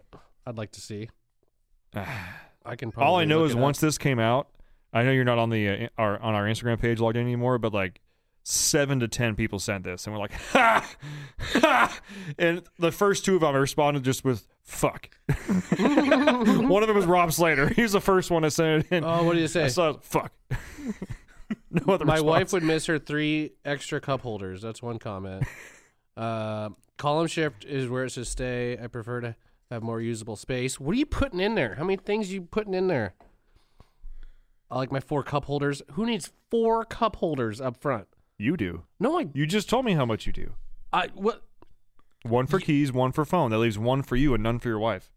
I'd 0.49 0.57
like 0.57 0.71
to 0.71 0.81
see. 0.81 1.09
I 1.95 2.75
can 2.75 2.91
probably 2.91 3.07
All 3.07 3.15
I 3.17 3.25
know 3.25 3.39
look 3.41 3.49
is 3.49 3.51
it 3.53 3.57
up. 3.57 3.61
once 3.63 3.79
this 3.79 3.97
came 3.99 4.19
out, 4.19 4.47
I 4.91 5.03
know 5.03 5.11
you're 5.11 5.23
not 5.23 5.37
on 5.37 5.51
the 5.51 5.69
uh, 5.85 5.87
our 5.99 6.19
on 6.19 6.33
our 6.33 6.45
Instagram 6.45 6.79
page 6.81 6.99
logged 6.99 7.17
in 7.17 7.21
anymore, 7.23 7.59
but 7.59 7.71
like 7.73 8.01
seven 8.43 8.99
to 9.01 9.07
ten 9.07 9.35
people 9.35 9.59
sent 9.59 9.83
this, 9.83 10.05
and 10.07 10.13
we're 10.15 10.19
like, 10.19 10.33
ha, 10.33 10.89
ha, 11.39 11.99
and 12.39 12.63
the 12.79 12.91
first 12.91 13.25
two 13.25 13.35
of 13.35 13.41
them 13.41 13.55
responded 13.55 14.03
just 14.03 14.23
with 14.25 14.47
fuck. 14.63 15.09
one 15.77 16.81
of 16.81 16.87
them 16.87 16.95
was 16.95 17.05
Rob 17.05 17.31
Slater. 17.31 17.69
He's 17.75 17.91
the 17.91 18.01
first 18.01 18.31
one 18.31 18.41
to 18.41 18.49
send 18.51 18.85
it 18.85 18.91
in. 18.91 19.03
Oh, 19.05 19.23
what 19.23 19.33
do 19.35 19.39
you 19.39 19.47
say? 19.47 19.65
I 19.65 19.67
saw 19.67 19.93
fuck. 19.99 20.31
no 21.69 21.93
other 21.93 22.05
My 22.05 22.13
response. 22.15 22.23
wife 22.23 22.53
would 22.53 22.63
miss 22.63 22.87
her 22.87 22.97
three 22.97 23.51
extra 23.63 24.01
cup 24.01 24.21
holders. 24.21 24.61
That's 24.63 24.81
one 24.81 24.97
comment. 24.99 25.43
uh, 26.17 26.69
column 26.97 27.27
shift 27.27 27.65
is 27.65 27.87
where 27.87 28.05
it 28.05 28.11
says 28.11 28.29
stay. 28.29 28.77
I 28.81 28.87
prefer 28.87 29.21
to 29.21 29.35
have 29.71 29.83
more 29.83 30.01
usable 30.01 30.35
space. 30.35 30.79
What 30.79 30.93
are 30.93 30.97
you 30.97 31.05
putting 31.05 31.39
in 31.39 31.55
there? 31.55 31.75
How 31.75 31.83
many 31.83 31.97
things 31.97 32.31
you 32.33 32.41
putting 32.41 32.73
in 32.73 32.87
there? 32.87 33.13
I 34.71 34.77
like 34.77 34.91
my 34.91 34.99
four 34.99 35.23
cup 35.23 35.45
holders. 35.45 35.81
Who 35.93 36.05
needs 36.05 36.31
four 36.49 36.85
cup 36.85 37.17
holders 37.17 37.61
up 37.61 37.77
front? 37.77 38.07
You 38.37 38.55
do. 38.57 38.83
No, 38.99 39.19
I, 39.19 39.27
You 39.33 39.45
just 39.45 39.69
told 39.69 39.85
me 39.85 39.93
how 39.93 40.05
much 40.05 40.25
you 40.25 40.33
do. 40.33 40.53
I 40.93 41.07
what? 41.13 41.43
One 42.23 42.47
for 42.47 42.59
keys, 42.59 42.91
one 42.91 43.11
for 43.11 43.25
phone. 43.25 43.51
That 43.51 43.59
leaves 43.59 43.77
one 43.79 44.01
for 44.03 44.15
you 44.15 44.33
and 44.33 44.43
none 44.43 44.59
for 44.59 44.67
your 44.69 44.79
wife. 44.79 45.11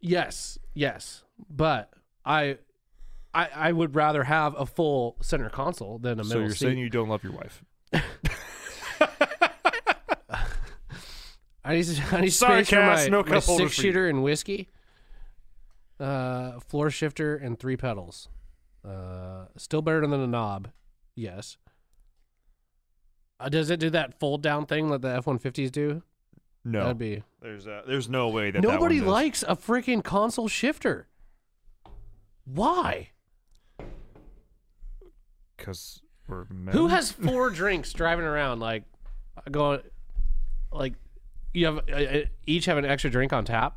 Yes, 0.00 0.58
yes, 0.74 1.24
but 1.50 1.90
I, 2.24 2.58
I, 3.34 3.48
I 3.54 3.72
would 3.72 3.94
rather 3.96 4.24
have 4.24 4.54
a 4.58 4.66
full 4.66 5.16
center 5.22 5.48
console 5.48 5.98
than 5.98 6.20
a 6.20 6.24
So 6.24 6.28
middle 6.28 6.42
you're 6.44 6.50
seat. 6.52 6.66
saying 6.66 6.78
you 6.78 6.90
don't 6.90 7.08
love 7.08 7.24
your 7.24 7.32
wife. 7.32 7.64
I 11.66 11.74
need, 11.74 12.02
I 12.12 12.20
need 12.20 12.30
Sorry, 12.30 12.64
space 12.64 12.70
for 12.70 12.82
my, 12.86 13.06
no 13.08 13.22
my 13.24 13.40
six 13.40 13.72
shooter 13.72 14.08
and 14.08 14.22
whiskey, 14.22 14.68
uh, 15.98 16.60
floor 16.60 16.90
shifter, 16.90 17.36
and 17.36 17.58
three 17.58 17.76
pedals. 17.76 18.28
Uh, 18.86 19.46
still 19.56 19.82
better 19.82 20.00
than 20.06 20.12
a 20.12 20.26
knob, 20.26 20.68
yes. 21.16 21.56
Uh, 23.40 23.48
does 23.48 23.68
it 23.68 23.80
do 23.80 23.90
that 23.90 24.18
fold 24.18 24.42
down 24.42 24.64
thing 24.64 24.88
that 24.90 25.02
the 25.02 25.08
F 25.08 25.26
one 25.26 25.38
fifties 25.38 25.70
do? 25.70 26.02
No, 26.64 26.84
That'd 26.84 26.98
be 26.98 27.22
there's 27.42 27.66
uh, 27.66 27.82
there's 27.86 28.08
no 28.08 28.28
way 28.28 28.50
that 28.50 28.62
that 28.62 28.68
nobody 28.68 28.98
does. 28.98 29.08
likes 29.08 29.42
a 29.42 29.56
freaking 29.56 30.02
console 30.02 30.48
shifter. 30.48 31.08
Why? 32.44 33.10
because 35.56 36.00
we're 36.28 36.46
men. 36.50 36.72
Who 36.74 36.88
has 36.88 37.10
four 37.10 37.50
drinks 37.60 37.92
driving 37.92 38.24
around 38.24 38.60
like 38.60 38.84
going 39.50 39.80
like 40.70 40.94
you 41.58 41.66
have 41.66 41.76
uh, 41.90 41.92
uh, 41.96 42.20
each 42.46 42.64
have 42.66 42.78
an 42.78 42.84
extra 42.84 43.10
drink 43.10 43.32
on 43.32 43.44
tap? 43.44 43.76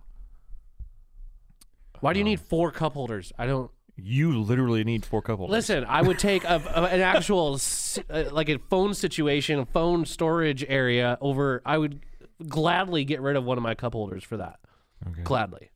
Why 2.02 2.14
do 2.14 2.20
you 2.20 2.26
need 2.26 2.40
four 2.40 2.72
cup 2.72 2.94
holders? 2.94 3.34
I 3.38 3.46
don't 3.46 3.72
You 3.98 4.40
literally 4.40 4.84
need 4.84 5.06
four 5.06 5.22
cup 5.22 5.38
holders. 5.40 5.52
listen. 5.52 5.84
I 5.86 6.02
would 6.02 6.18
take 6.20 6.44
a, 6.44 6.62
a- 6.74 6.84
an 6.86 7.02
actual 7.16 7.56
s- 7.56 8.00
uh, 8.10 8.26
like 8.32 8.50
a 8.50 8.58
phone 8.70 8.94
situation, 8.94 9.60
a 9.60 9.66
phone 9.66 10.06
storage 10.06 10.64
area 10.68 11.18
over. 11.22 11.62
I 11.66 11.78
would 11.78 12.00
gladly 12.48 13.04
get 13.04 13.22
rid 13.22 13.36
of 13.36 13.44
one 13.44 13.58
of 13.58 13.64
my 13.64 13.76
cup 13.76 13.94
holders 13.94 14.24
for 14.24 14.38
that. 14.38 14.60
Okay. 15.08 15.24
Gladly, 15.24 15.70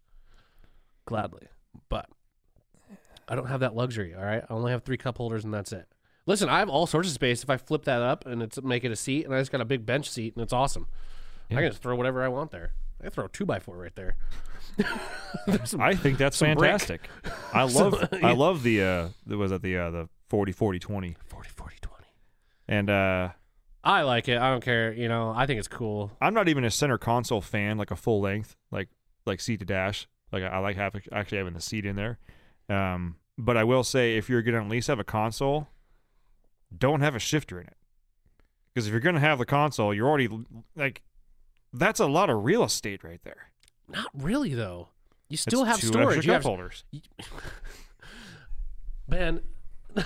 gladly, 1.06 1.48
but 1.90 2.10
I 3.28 3.36
don't 3.36 3.48
have 3.48 3.62
that 3.62 3.76
luxury. 3.76 4.14
All 4.16 4.24
right, 4.24 4.44
I 4.50 4.54
only 4.54 4.72
have 4.72 4.84
three 4.84 4.98
cup 4.98 5.18
holders 5.18 5.44
and 5.46 5.54
that's 5.54 5.72
it. 5.74 5.88
Listen, 6.26 6.48
I 6.48 6.60
have 6.60 6.70
all 6.70 6.88
sorts 6.88 7.10
of 7.10 7.14
space. 7.14 7.44
If 7.44 7.50
I 7.50 7.58
flip 7.58 7.84
that 7.84 8.02
up 8.02 8.26
and 8.26 8.42
it's 8.42 8.62
make 8.62 8.86
it 8.86 8.92
a 8.92 8.96
seat, 8.96 9.26
and 9.26 9.34
I 9.36 9.40
just 9.40 9.52
got 9.52 9.60
a 9.60 9.66
big 9.66 9.86
bench 9.86 10.10
seat, 10.10 10.36
and 10.36 10.44
it's 10.44 10.54
awesome. 10.54 10.88
I 11.52 11.56
can 11.56 11.70
just 11.70 11.82
throw 11.82 11.96
whatever 11.96 12.24
I 12.24 12.28
want 12.28 12.52
there. 12.52 12.74
I 13.00 13.04
can 13.04 13.12
throw 13.12 13.26
a 13.26 13.30
two 13.30 13.46
by 13.46 13.60
four 13.60 13.78
right 13.78 13.96
there. 13.96 14.16
I 15.80 15.94
think 15.96 16.18
that's 16.18 16.38
some 16.38 16.54
brick. 16.56 16.72
fantastic. 16.72 17.10
I 17.54 17.64
love 17.72 18.10
I 18.24 18.34
love 18.34 18.64
the 18.64 18.82
uh 18.82 19.08
the, 19.26 19.38
was 19.38 19.52
that 19.52 19.62
the 19.62 19.78
uh 19.78 19.92
the 19.92 20.10
40 20.30 20.52
40 20.52 20.80
20 20.80 21.16
40, 21.26 21.50
40, 21.50 21.76
20. 21.82 22.04
and 22.68 22.90
uh 22.90 23.30
I 23.84 24.04
like 24.04 24.30
it. 24.30 24.38
I 24.38 24.50
don't 24.50 24.64
care. 24.64 24.94
You 24.94 25.10
know, 25.10 25.34
I 25.36 25.46
think 25.46 25.60
it's 25.60 25.68
cool. 25.68 26.12
I'm 26.22 26.34
not 26.34 26.48
even 26.48 26.64
a 26.64 26.72
center 26.72 26.98
console 26.98 27.42
fan 27.42 27.78
like 27.78 27.92
a 27.92 27.96
full 27.96 28.22
length 28.22 28.56
like 28.72 28.90
like 29.26 29.40
seat 29.42 29.60
to 29.60 29.66
dash 29.66 30.08
like 30.32 30.44
I, 30.44 30.48
I 30.48 30.58
like 30.60 30.76
having 30.76 31.02
actually 31.12 31.38
having 31.40 31.54
the 31.54 31.62
seat 31.62 31.86
in 31.86 31.96
there 31.96 32.18
um 32.70 33.18
but 33.38 33.58
I 33.58 33.64
will 33.64 33.84
say 33.84 34.18
if 34.18 34.30
you're 34.30 34.42
gonna 34.42 34.62
at 34.64 34.70
least 34.70 34.88
have 34.88 35.00
a 35.00 35.04
console 35.04 35.68
don't 36.76 37.02
have 37.02 37.16
a 37.16 37.20
shifter 37.20 37.60
in 37.60 37.68
it 37.68 37.78
because 38.74 38.88
if 38.88 38.92
you're 38.92 39.00
gonna 39.02 39.20
have 39.20 39.38
the 39.40 39.46
console 39.46 39.94
you're 39.94 40.08
already 40.08 40.30
like 40.76 41.02
that's 41.74 42.00
a 42.00 42.06
lot 42.06 42.30
of 42.30 42.44
real 42.44 42.64
estate 42.64 43.04
right 43.04 43.22
there 43.24 43.50
Not 43.90 44.08
really 44.14 44.54
though. 44.54 44.90
You 45.30 45.38
still 45.38 45.64
have 45.66 45.82
storage. 45.82 46.26
You 46.26 46.32
cup 46.32 46.36
have, 46.36 46.44
holders 46.44 46.84
man. 49.08 49.42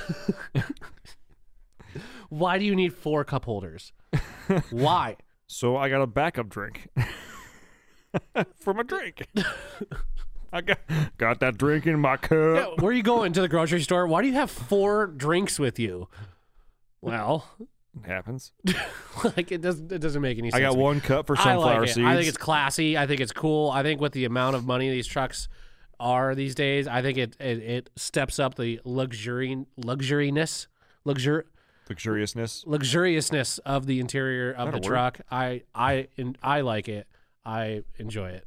Why 2.29 2.57
do 2.57 2.65
you 2.65 2.75
need 2.75 2.93
four 2.93 3.23
cup 3.23 3.45
holders? 3.45 3.91
Why? 4.69 5.15
So 5.49 5.77
I 5.77 5.87
got 5.87 6.01
a 6.01 6.07
backup 6.07 6.49
drink 6.49 6.89
for 8.59 8.73
my 8.73 8.83
drink. 8.83 9.25
I 10.51 10.59
got 10.59 10.79
got 11.17 11.39
that 11.39 11.57
drink 11.57 11.87
in 11.87 12.01
my 12.01 12.11
Yeah, 12.15 12.17
cup. 12.17 12.81
where 12.81 12.89
are 12.89 12.93
you 12.93 13.01
going 13.01 13.31
to 13.31 13.39
the 13.39 13.47
grocery 13.47 13.79
store? 13.81 14.05
Why 14.07 14.21
do 14.23 14.27
you 14.27 14.33
have 14.33 14.51
four 14.51 15.07
drinks 15.07 15.57
with 15.57 15.79
you? 15.79 16.09
Well, 16.99 17.47
happens. 18.05 18.51
like 19.23 19.51
it 19.51 19.61
doesn't 19.61 19.91
it 19.91 19.99
doesn't 19.99 20.21
make 20.21 20.37
any 20.37 20.51
sense. 20.51 20.59
I 20.59 20.61
got 20.61 20.77
one 20.77 21.01
cup 21.01 21.27
for 21.27 21.37
I 21.37 21.43
sunflower 21.43 21.79
like 21.81 21.89
it. 21.89 21.93
seeds. 21.93 22.07
I 22.07 22.15
think 22.15 22.27
it's 22.27 22.37
classy. 22.37 22.97
I 22.97 23.07
think 23.07 23.21
it's 23.21 23.31
cool. 23.31 23.69
I 23.71 23.83
think 23.83 24.01
with 24.01 24.13
the 24.13 24.25
amount 24.25 24.55
of 24.55 24.65
money 24.65 24.89
these 24.89 25.07
trucks 25.07 25.47
are 25.99 26.35
these 26.35 26.55
days. 26.55 26.87
I 26.87 27.01
think 27.01 27.17
it 27.17 27.35
it, 27.39 27.59
it 27.59 27.89
steps 27.95 28.39
up 28.39 28.55
the 28.55 28.79
luxury 28.83 29.65
luxuriness 29.79 30.67
luxur 31.05 31.43
Luxuriousness. 31.89 32.65
luxuriousness 32.65 33.59
of 33.59 33.85
the 33.85 33.99
interior 33.99 34.51
of 34.51 34.73
the 34.73 34.79
truck. 34.79 35.21
I 35.31 35.63
I 35.73 36.07
I 36.43 36.61
like 36.61 36.89
it. 36.89 37.07
I 37.45 37.83
enjoy 37.97 38.29
it. 38.31 38.45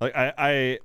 Like 0.00 0.16
I, 0.16 0.32
I, 0.38 0.78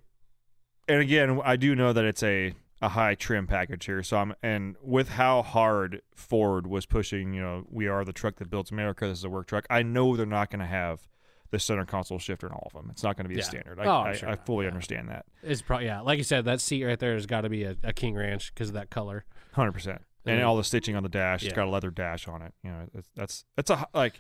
and 0.89 0.99
again, 1.01 1.39
I 1.43 1.55
do 1.55 1.75
know 1.75 1.93
that 1.93 2.03
it's 2.03 2.21
a 2.23 2.53
a 2.81 2.89
high 2.89 3.15
trim 3.15 3.47
package 3.47 3.85
here. 3.85 4.03
So 4.03 4.17
I'm, 4.17 4.33
and 4.43 4.75
with 4.81 5.09
how 5.09 5.41
hard 5.41 6.01
Ford 6.15 6.67
was 6.67 6.85
pushing, 6.85 7.33
you 7.33 7.41
know, 7.41 7.65
we 7.69 7.87
are 7.87 8.05
the 8.05 8.13
truck 8.13 8.35
that 8.37 8.49
builds 8.49 8.71
America. 8.71 9.07
This 9.07 9.19
is 9.19 9.23
a 9.23 9.29
work 9.29 9.47
truck. 9.47 9.65
I 9.69 9.81
know 9.83 10.15
they're 10.15 10.25
not 10.25 10.49
going 10.51 10.59
to 10.59 10.65
have 10.67 11.07
the 11.49 11.59
center 11.59 11.85
console 11.85 12.19
shifter 12.19 12.45
in 12.47 12.53
all 12.53 12.67
of 12.67 12.73
them. 12.73 12.89
It's 12.91 13.03
not 13.03 13.15
going 13.17 13.23
to 13.25 13.29
be 13.29 13.35
Yeah. 13.35 13.41
a 13.41 13.45
standard. 13.45 13.79
I, 13.79 13.85
Oh, 13.85 14.01
I, 14.01 14.13
sure 14.13 14.29
I 14.29 14.35
fully 14.35 14.65
Yeah. 14.65 14.71
understand 14.71 15.09
that. 15.09 15.25
It's 15.41 15.61
probably 15.61 15.85
yeah, 15.87 16.01
like 16.01 16.17
you 16.17 16.23
said, 16.23 16.45
that 16.45 16.59
seat 16.61 16.83
right 16.83 16.99
there 16.99 17.13
has 17.13 17.25
got 17.25 17.41
to 17.41 17.49
be 17.49 17.63
a, 17.63 17.75
a 17.83 17.93
King 17.93 18.15
Ranch 18.15 18.53
because 18.53 18.67
of 18.69 18.73
that 18.75 18.89
color. 18.89 19.25
Hundred 19.53 19.71
percent. 19.71 20.01
And 20.25 20.43
all 20.43 20.57
the 20.57 20.63
stitching 20.65 20.95
on 20.97 21.03
the 21.03 21.09
dash. 21.09 21.41
Yeah. 21.43 21.47
It's 21.49 21.55
got 21.55 21.67
a 21.67 21.71
leather 21.71 21.89
dash 21.89 22.27
on 22.27 22.41
it. 22.41 22.53
You 22.61 22.71
know, 22.71 22.87
it's, 22.93 23.09
that's 23.15 23.45
that's 23.55 23.69
a 23.69 23.87
like 23.93 24.19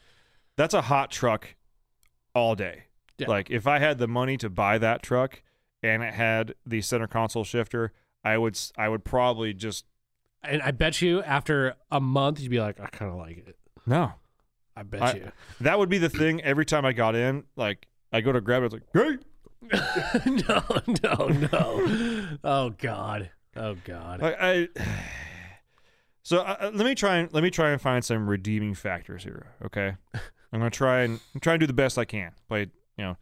that's 0.55 0.73
a 0.73 0.83
hot 0.83 1.11
truck 1.11 1.55
all 2.33 2.55
day. 2.55 2.83
Like 3.27 3.49
if 3.51 3.67
I 3.67 3.79
had 3.79 3.97
the 3.97 4.07
money 4.07 4.37
to 4.37 4.49
buy 4.49 4.77
that 4.77 5.03
truck 5.03 5.41
and 5.83 6.01
it 6.03 6.13
had 6.13 6.53
the 6.65 6.81
center 6.81 7.07
console 7.07 7.43
shifter, 7.43 7.91
I 8.27 8.37
would 8.37 8.59
I 8.77 8.89
would 8.89 9.03
probably 9.03 9.53
just 9.53 9.85
And 10.43 10.61
I 10.61 10.71
bet 10.71 11.01
you 11.01 11.21
after 11.23 11.75
a 11.91 11.99
month 11.99 12.39
you'd 12.39 12.51
be 12.51 12.59
like, 12.59 12.79
I 12.79 12.87
kind 12.87 13.11
of 13.11 13.17
like 13.17 13.37
it. 13.47 13.57
no. 13.85 14.13
I 14.75 14.83
bet 14.83 15.01
I- 15.01 15.13
you. 15.13 15.31
That 15.61 15.79
would 15.79 15.89
be 15.89 15.97
the 15.97 16.09
thing 16.09 16.41
every 16.41 16.65
time 16.65 16.85
I 16.85 16.93
got 16.93 17.15
in. 17.15 17.45
Like 17.55 17.87
I 18.13 18.21
go 18.21 18.31
to 18.31 18.41
grab 18.41 18.63
it, 18.63 18.67
it's 18.67 18.73
like 18.73 18.91
great. 18.93 19.19
no, 20.47 20.63
no, 21.03 21.27
no. 21.27 22.37
Oh 22.43 22.69
God. 22.77 23.31
Oh 23.55 23.75
God. 23.85 24.21
Like 24.21 24.37
I. 24.39 24.67
So 26.23 26.39
uh, 26.39 26.71
let 26.73 26.85
me 26.85 26.93
try 26.93 27.17
and 27.19 27.31
let 27.31 27.41
me 27.41 27.49
try 27.49 27.71
and 27.71 27.79
find 27.81 28.03
some 28.03 28.27
redeeming 28.29 28.73
factors 28.73 29.23
here. 29.23 29.47
Okay, 29.63 29.95
I'm 30.13 30.59
gonna 30.59 30.69
try 30.69 31.03
and 31.03 31.21
I'm 31.33 31.39
trying 31.39 31.55
to 31.59 31.63
do 31.63 31.67
the 31.67 31.71
best 31.73 31.97
I 31.97 32.03
can. 32.03 32.33
But 32.49 32.67
you 32.97 33.05
know, 33.05 33.17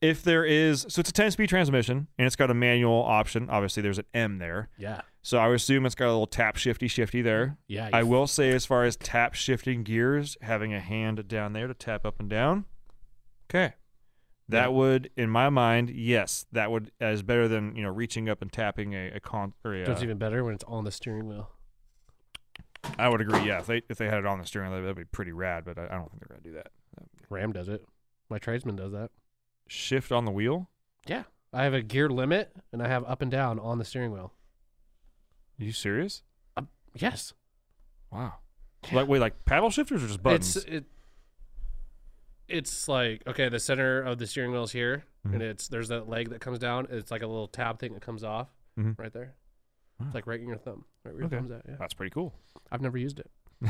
if 0.00 0.22
there 0.22 0.44
is, 0.44 0.86
so 0.88 1.00
it's 1.00 1.10
a 1.10 1.12
10 1.12 1.32
speed 1.32 1.48
transmission 1.48 2.06
and 2.18 2.26
it's 2.26 2.36
got 2.36 2.50
a 2.50 2.54
manual 2.54 3.02
option. 3.02 3.48
Obviously, 3.50 3.82
there's 3.82 3.98
an 3.98 4.04
M 4.14 4.38
there, 4.38 4.68
Yeah. 4.78 5.00
so 5.22 5.38
I 5.38 5.48
would 5.48 5.56
assume 5.56 5.84
it's 5.86 5.94
got 5.94 6.06
a 6.06 6.12
little 6.12 6.26
tap 6.26 6.56
shifty 6.56 6.86
shifty 6.88 7.20
there. 7.22 7.58
Yeah. 7.66 7.90
I 7.92 8.02
will 8.04 8.26
say, 8.26 8.50
as 8.50 8.64
far 8.64 8.84
as 8.84 8.96
tap 8.96 9.34
shifting 9.34 9.82
gears, 9.82 10.36
having 10.42 10.72
a 10.72 10.80
hand 10.80 11.26
down 11.28 11.52
there 11.52 11.66
to 11.66 11.74
tap 11.74 12.06
up 12.06 12.20
and 12.20 12.28
down. 12.30 12.64
Okay. 13.50 13.74
That 14.48 14.62
Yeah. 14.64 14.68
would, 14.68 15.10
in 15.16 15.28
my 15.30 15.50
mind, 15.50 15.90
yes, 15.90 16.46
that 16.52 16.70
would 16.70 16.90
is 17.00 17.22
better 17.22 17.48
than 17.48 17.74
you 17.76 17.82
know 17.82 17.90
reaching 17.90 18.28
up 18.28 18.40
and 18.40 18.50
tapping 18.52 18.94
a, 18.94 19.10
a 19.16 19.20
con 19.20 19.52
or 19.64 19.74
a, 19.74 19.80
It's 19.80 20.00
uh, 20.00 20.04
even 20.04 20.16
better 20.18 20.42
when 20.44 20.54
it's 20.54 20.64
on 20.64 20.84
the 20.84 20.90
steering 20.92 21.26
wheel. 21.28 21.50
I 22.98 23.08
would 23.08 23.20
agree. 23.20 23.44
Yeah, 23.46 23.58
if 23.58 23.66
they 23.66 23.82
if 23.90 23.98
they 23.98 24.06
had 24.06 24.18
it 24.18 24.26
on 24.26 24.38
the 24.38 24.46
steering 24.46 24.70
wheel, 24.70 24.80
that'd 24.80 24.96
be 24.96 25.04
pretty 25.04 25.32
rad. 25.32 25.64
But 25.64 25.78
I, 25.78 25.84
I 25.86 25.96
don't 25.96 26.08
think 26.10 26.20
they're 26.20 26.28
gonna 26.38 26.40
do 26.42 26.52
that. 26.52 26.68
Ram 27.28 27.52
does 27.52 27.68
it. 27.68 27.84
My 28.30 28.38
tradesman 28.38 28.76
does 28.76 28.92
that. 28.92 29.10
Shift 29.68 30.10
on 30.10 30.24
the 30.24 30.30
wheel. 30.32 30.68
Yeah. 31.06 31.22
I 31.52 31.64
have 31.64 31.74
a 31.74 31.82
gear 31.82 32.08
limit 32.08 32.52
and 32.72 32.82
I 32.82 32.88
have 32.88 33.04
up 33.04 33.22
and 33.22 33.30
down 33.30 33.58
on 33.60 33.78
the 33.78 33.84
steering 33.84 34.12
wheel. 34.12 34.32
Are 35.60 35.64
you 35.64 35.72
serious? 35.72 36.22
Yes. 36.94 37.32
Wow. 38.10 38.34
Like 38.92 39.06
wait, 39.08 39.18
like 39.20 39.44
paddle 39.44 39.70
shifters 39.70 40.02
or 40.02 40.06
just 40.08 40.22
buttons? 40.22 40.56
It's 40.56 40.64
it. 40.66 40.84
It's 42.48 42.88
like 42.88 43.22
okay, 43.26 43.48
the 43.48 43.58
center 43.58 44.00
of 44.02 44.18
the 44.18 44.26
steering 44.26 44.52
wheel 44.52 44.62
is 44.64 44.72
here, 44.72 45.04
Mhm. 45.26 45.34
and 45.34 45.42
it's 45.42 45.68
there's 45.68 45.88
that 45.88 46.08
leg 46.08 46.30
that 46.30 46.40
comes 46.40 46.58
down. 46.58 46.86
It's 46.90 47.10
like 47.10 47.22
a 47.22 47.26
little 47.26 47.48
tab 47.48 47.78
thing 47.78 47.92
that 47.92 48.00
comes 48.02 48.24
off 48.24 48.48
Mhm. 48.78 48.98
right 48.98 49.12
there. 49.12 49.34
Wow. 50.00 50.06
It's 50.06 50.14
like 50.14 50.26
right 50.26 50.40
in 50.40 50.48
your 50.48 50.56
thumb, 50.56 50.84
right 51.04 51.12
where 51.14 51.22
your 51.22 51.28
thumb's 51.30 51.50
at. 51.50 51.62
Yeah, 51.68 51.76
That's 51.78 51.92
pretty 51.94 52.10
cool. 52.10 52.34
I've 52.72 52.80
never 52.80 52.96
used 52.96 53.20
it. 53.20 53.30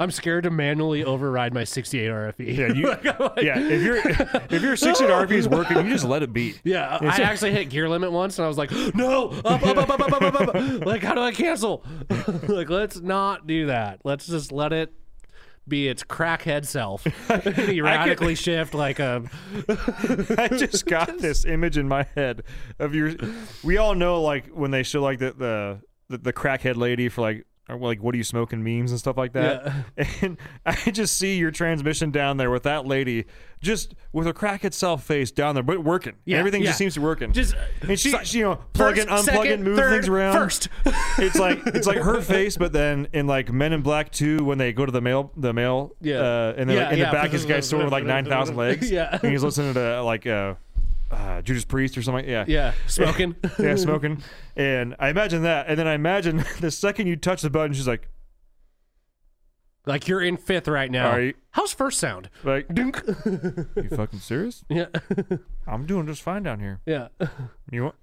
I'm 0.00 0.10
scared 0.10 0.44
to 0.44 0.50
manually 0.50 1.04
override 1.04 1.52
my 1.54 1.64
68 1.64 2.06
RFE. 2.08 2.56
Yeah, 2.56 2.66
you- 2.72 2.86
Like, 2.92 3.04
like- 3.20 3.42
Yeah, 3.42 3.58
if 3.58 3.82
your 3.82 3.96
if 3.98 4.62
your 4.62 4.76
68 4.76 5.08
RFE 5.10 5.30
is 5.32 5.48
working, 5.48 5.76
you 5.84 5.92
just 5.92 6.04
let 6.04 6.22
it 6.22 6.32
be. 6.32 6.54
Yeah, 6.64 6.96
It's- 6.96 7.18
I 7.18 7.22
actually 7.22 7.52
hit 7.52 7.70
gear 7.70 7.88
limit 7.88 8.12
once, 8.12 8.38
and 8.38 8.44
I 8.44 8.48
was 8.48 8.58
like, 8.58 8.70
"No, 8.94 9.30
up, 9.44 9.62
up, 9.66 9.76
up, 9.76 9.90
up, 9.90 10.00
up, 10.00 10.12
up, 10.12 10.22
up, 10.40 10.54
up." 10.54 10.86
Like, 10.86 11.02
how 11.02 11.14
do 11.14 11.20
I 11.20 11.32
cancel? 11.32 11.84
like, 12.48 12.68
let's 12.70 13.00
not 13.00 13.46
do 13.46 13.66
that. 13.66 14.00
Let's 14.04 14.26
just 14.26 14.52
let 14.52 14.72
it 14.72 14.92
be 15.68 15.86
its 15.88 16.02
crackhead 16.02 16.66
self, 16.66 17.06
erratically 17.30 18.34
shift 18.34 18.74
like 18.74 18.98
a. 18.98 19.22
I 20.38 20.48
just 20.48 20.86
got 20.86 21.18
this 21.18 21.44
image 21.44 21.78
in 21.78 21.88
my 21.88 22.04
head 22.16 22.42
of 22.78 22.94
your. 22.94 23.12
We 23.62 23.76
all 23.76 23.94
know 23.94 24.22
like 24.22 24.48
when 24.48 24.70
they 24.70 24.82
show 24.82 25.02
like 25.02 25.18
the 25.18 25.32
the 25.32 25.80
the, 26.08 26.18
the 26.18 26.32
crackhead 26.32 26.76
lady 26.76 27.08
for 27.08 27.20
like 27.22 27.46
like 27.68 28.02
what 28.02 28.14
are 28.14 28.18
you 28.18 28.24
smoking 28.24 28.62
memes 28.62 28.90
and 28.90 28.98
stuff 29.00 29.16
like 29.16 29.32
that. 29.32 29.72
And 30.22 30.36
I 30.66 30.74
just 30.90 31.16
see 31.16 31.36
your 31.38 31.50
transmission 31.50 32.10
down 32.10 32.36
there 32.36 32.50
with 32.50 32.64
that 32.64 32.86
lady 32.86 33.24
just 33.60 33.94
with 34.12 34.26
her 34.26 34.32
crack 34.32 34.64
itself 34.64 35.04
face 35.04 35.30
down 35.30 35.54
there, 35.54 35.62
but 35.62 35.82
working. 35.84 36.14
Yeah, 36.24 36.38
Everything 36.38 36.62
yeah. 36.62 36.68
just 36.68 36.78
seems 36.78 36.94
to 36.94 37.00
be 37.00 37.04
working. 37.04 37.32
Just 37.32 37.54
and 37.80 37.98
she, 37.98 38.10
so- 38.10 38.22
she, 38.24 38.38
you 38.38 38.44
know, 38.44 38.58
plugging, 38.72 39.06
first, 39.06 39.28
unplugging, 39.28 39.34
second, 39.42 39.64
moving 39.64 39.76
third, 39.76 39.90
things 39.92 40.08
around. 40.08 40.32
First, 40.34 40.68
it's 41.18 41.38
like 41.38 41.60
it's 41.66 41.86
like 41.86 41.98
her 41.98 42.20
face, 42.20 42.56
but 42.56 42.72
then 42.72 43.06
in 43.12 43.26
like 43.26 43.52
Men 43.52 43.72
in 43.72 43.82
Black 43.82 44.10
Two, 44.10 44.44
when 44.44 44.58
they 44.58 44.72
go 44.72 44.84
to 44.84 44.92
the 44.92 45.00
mail, 45.00 45.32
the 45.36 45.52
mail, 45.52 45.94
Yeah. 46.00 46.16
uh, 46.18 46.54
and 46.56 46.68
then 46.68 46.76
Yeah, 46.76 46.84
like, 46.84 46.92
in 46.94 46.98
yeah. 46.98 47.06
the 47.06 47.12
back, 47.12 47.30
this 47.30 47.44
guy's 47.44 47.68
sort 47.68 47.84
of 47.84 47.92
like 47.92 48.04
nine 48.04 48.24
thousand 48.24 48.56
legs, 48.56 48.90
Yeah. 48.90 49.18
and 49.22 49.30
he's 49.32 49.44
listening 49.44 49.74
to 49.74 50.02
like 50.02 50.26
uh, 50.26 50.54
uh, 51.12 51.42
Judas 51.42 51.64
Priest 51.64 51.96
or 51.98 52.02
something. 52.02 52.28
Yeah, 52.28 52.44
yeah, 52.48 52.72
smoking. 52.86 53.36
yeah, 53.58 53.76
smoking. 53.76 54.22
And 54.56 54.94
I 54.98 55.08
imagine 55.08 55.44
that, 55.44 55.66
and 55.68 55.78
then 55.78 55.86
I 55.88 55.94
imagine 55.94 56.44
the 56.60 56.70
second 56.70 57.06
you 57.06 57.16
touch 57.16 57.40
the 57.40 57.48
button, 57.48 57.72
she's 57.72 57.88
like, 57.88 58.08
like 59.86 60.06
you're 60.08 60.20
in 60.20 60.36
fifth 60.36 60.68
right 60.68 60.90
now. 60.90 61.30
How's 61.52 61.72
first 61.72 61.98
sound? 61.98 62.28
like, 62.44 62.68
Dunk. 62.74 63.02
you 63.06 63.88
fucking 63.96 64.18
serious? 64.20 64.62
yeah, 64.68 64.86
I'm 65.66 65.86
doing 65.86 66.06
just 66.06 66.22
fine 66.22 66.42
down 66.42 66.60
here. 66.60 66.80
yeah. 66.86 67.08
You 67.70 67.84
want? 67.84 67.94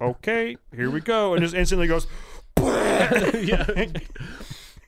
Okay, 0.00 0.56
here 0.74 0.90
we 0.90 1.00
go, 1.00 1.34
and 1.34 1.42
just 1.42 1.54
instantly 1.54 1.86
goes. 1.88 2.06
yeah. 2.58 3.66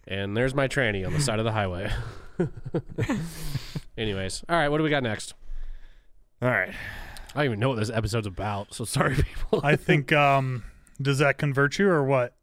And 0.07 0.37
there's 0.37 0.55
my 0.55 0.69
tranny 0.69 1.05
on 1.05 1.13
the 1.13 1.21
side 1.21 1.41
of 1.41 1.45
the 1.45 1.51
highway. 1.53 1.91
Anyways, 3.99 4.45
all 4.49 4.57
right, 4.57 4.69
what 4.69 4.79
do 4.79 4.85
we 4.85 4.91
got 4.91 5.03
next? 5.03 5.35
All 6.41 6.49
right. 6.51 6.73
I 7.37 7.41
don't 7.41 7.45
even 7.47 7.61
know 7.61 7.69
what 7.71 7.79
this 7.79 7.91
episode's 7.91 8.27
about, 8.27 8.75
so 8.75 8.85
sorry, 8.85 9.15
people. 9.23 9.61
I 9.63 9.77
think 9.77 10.13
um 10.13 10.65
does 11.01 11.19
that 11.19 11.39
convert 11.39 11.79
you 11.79 11.89
or 11.89 12.03
what? 12.05 12.35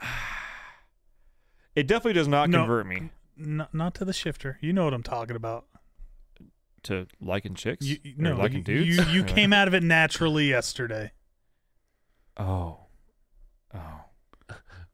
It 1.76 1.86
definitely 1.86 2.14
does 2.14 2.28
not 2.28 2.50
No. 2.50 2.58
convert 2.58 2.86
me 2.86 3.10
N- 3.40 3.66
not 3.72 3.94
to 3.94 4.04
the 4.04 4.12
shifter. 4.12 4.58
You 4.60 4.72
know 4.72 4.84
what 4.84 4.92
I'm 4.94 5.02
talking 5.04 5.36
about. 5.36 5.66
to 6.84 7.06
liking 7.20 7.54
chicks. 7.54 7.86
You, 7.86 7.98
you- 8.02 8.14
or 8.18 8.22
no, 8.22 8.36
liking 8.36 8.58
you, 8.58 8.64
dudes. 8.64 8.96
you 8.96 9.04
you 9.04 9.20
Or 9.24 9.26
came 9.26 9.52
out 9.52 9.68
of 9.68 9.74
it 9.74 9.82
naturally 9.82 10.48
yesterday. 10.48 11.12
Oh. 12.36 12.78
Oh. 13.74 14.00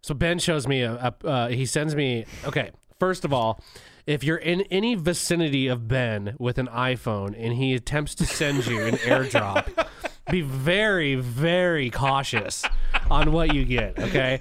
So 0.03 0.15
Ben 0.15 0.39
shows 0.39 0.67
me 0.69 0.83
a, 0.83 1.15
a 1.23 1.27
uh, 1.27 1.49
he 1.49 1.65
sends 1.67 1.95
me 1.95 2.27
okay. 2.45 2.71
First 3.01 3.25
of 3.25 3.33
all, 3.33 3.61
if 4.07 4.23
you're 4.23 4.37
in 4.37 4.63
any 4.63 4.95
vicinity 4.95 5.67
of 5.67 5.89
Ben 5.89 6.37
with 6.39 6.59
an 6.59 6.69
iPhone 6.69 7.35
and 7.37 7.55
he 7.55 7.75
attempts 7.75 8.15
to 8.17 8.27
send 8.27 8.67
you 8.67 8.85
an 8.85 8.95
airdrop, 8.97 9.87
be 10.31 10.41
very 10.41 11.15
very 11.15 11.91
cautious 11.91 12.65
on 13.11 13.33
what 13.33 13.55
you 13.55 13.65
get, 13.65 13.99
okay? 13.99 14.39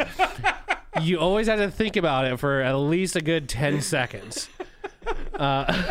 You 1.01 1.19
always 1.19 1.47
have 1.47 1.60
to 1.60 1.69
think 1.69 1.95
about 1.95 2.25
it 2.25 2.39
for 2.39 2.62
at 2.62 2.73
least 2.75 3.15
a 3.15 3.21
good 3.21 3.49
10 3.49 3.82
seconds. 3.82 4.49
Uh, 5.34 5.84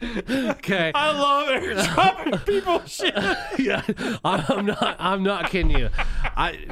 okay. 0.02 0.92
I 0.94 1.10
love 1.12 1.48
airdropping 1.48 2.46
people 2.46 2.84
shit. 2.86 3.14
yeah, 3.58 3.82
I'm 4.24 4.66
not. 4.66 4.96
I'm 4.98 5.22
not 5.22 5.50
kidding 5.50 5.70
you. 5.70 5.90
I 6.36 6.66